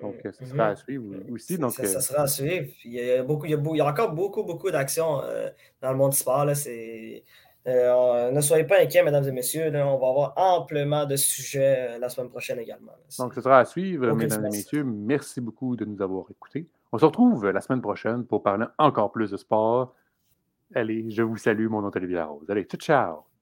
donc, 0.00 0.14
ça 0.24 0.44
sera 0.44 0.66
à 0.68 0.76
suivre 0.76 1.04
aussi. 1.32 1.58
Donc, 1.58 1.72
ça, 1.72 1.86
ça, 1.86 2.00
sera 2.00 2.22
à 2.22 2.26
suivre. 2.26 2.66
Il 2.84 2.92
y 2.92 3.12
a, 3.12 3.22
beaucoup, 3.22 3.46
il 3.46 3.52
y 3.52 3.54
a, 3.54 3.58
il 3.58 3.76
y 3.76 3.80
a 3.80 3.86
encore 3.86 4.12
beaucoup, 4.12 4.44
beaucoup 4.44 4.70
d'actions 4.70 5.22
euh, 5.22 5.48
dans 5.80 5.90
le 5.90 5.96
monde 5.96 6.12
du 6.12 6.18
sport. 6.18 6.44
Là. 6.44 6.54
C'est. 6.54 7.24
Euh, 7.66 8.30
ne 8.30 8.40
soyez 8.40 8.64
pas 8.64 8.80
inquiets, 8.80 9.02
mesdames 9.02 9.26
et 9.26 9.32
messieurs. 9.32 9.68
on 9.74 9.98
va 9.98 10.08
avoir 10.08 10.32
amplement 10.36 11.04
de 11.04 11.16
sujets 11.16 11.98
la 11.98 12.08
semaine 12.08 12.30
prochaine 12.30 12.58
également. 12.60 12.92
Donc, 13.18 13.34
ce 13.34 13.40
sera 13.40 13.58
à 13.58 13.64
suivre, 13.64 14.12
mesdames 14.12 14.46
et 14.46 14.50
messieurs. 14.50 14.84
Merci 14.84 15.40
beaucoup 15.40 15.74
de 15.74 15.84
nous 15.84 16.00
avoir 16.00 16.24
écoutés. 16.30 16.68
On 16.92 16.98
se 16.98 17.04
retrouve 17.04 17.50
la 17.50 17.60
semaine 17.60 17.82
prochaine 17.82 18.24
pour 18.24 18.42
parler 18.42 18.66
encore 18.78 19.10
plus 19.10 19.30
de 19.30 19.36
sport. 19.36 19.94
Allez, 20.74 21.10
je 21.10 21.22
vous 21.22 21.36
salue, 21.36 21.68
mon 21.68 21.82
nom 21.82 21.90
est 21.90 21.96
Olivier 21.96 22.24
Allez, 22.48 22.64
ciao, 22.64 22.78
ciao! 22.78 23.35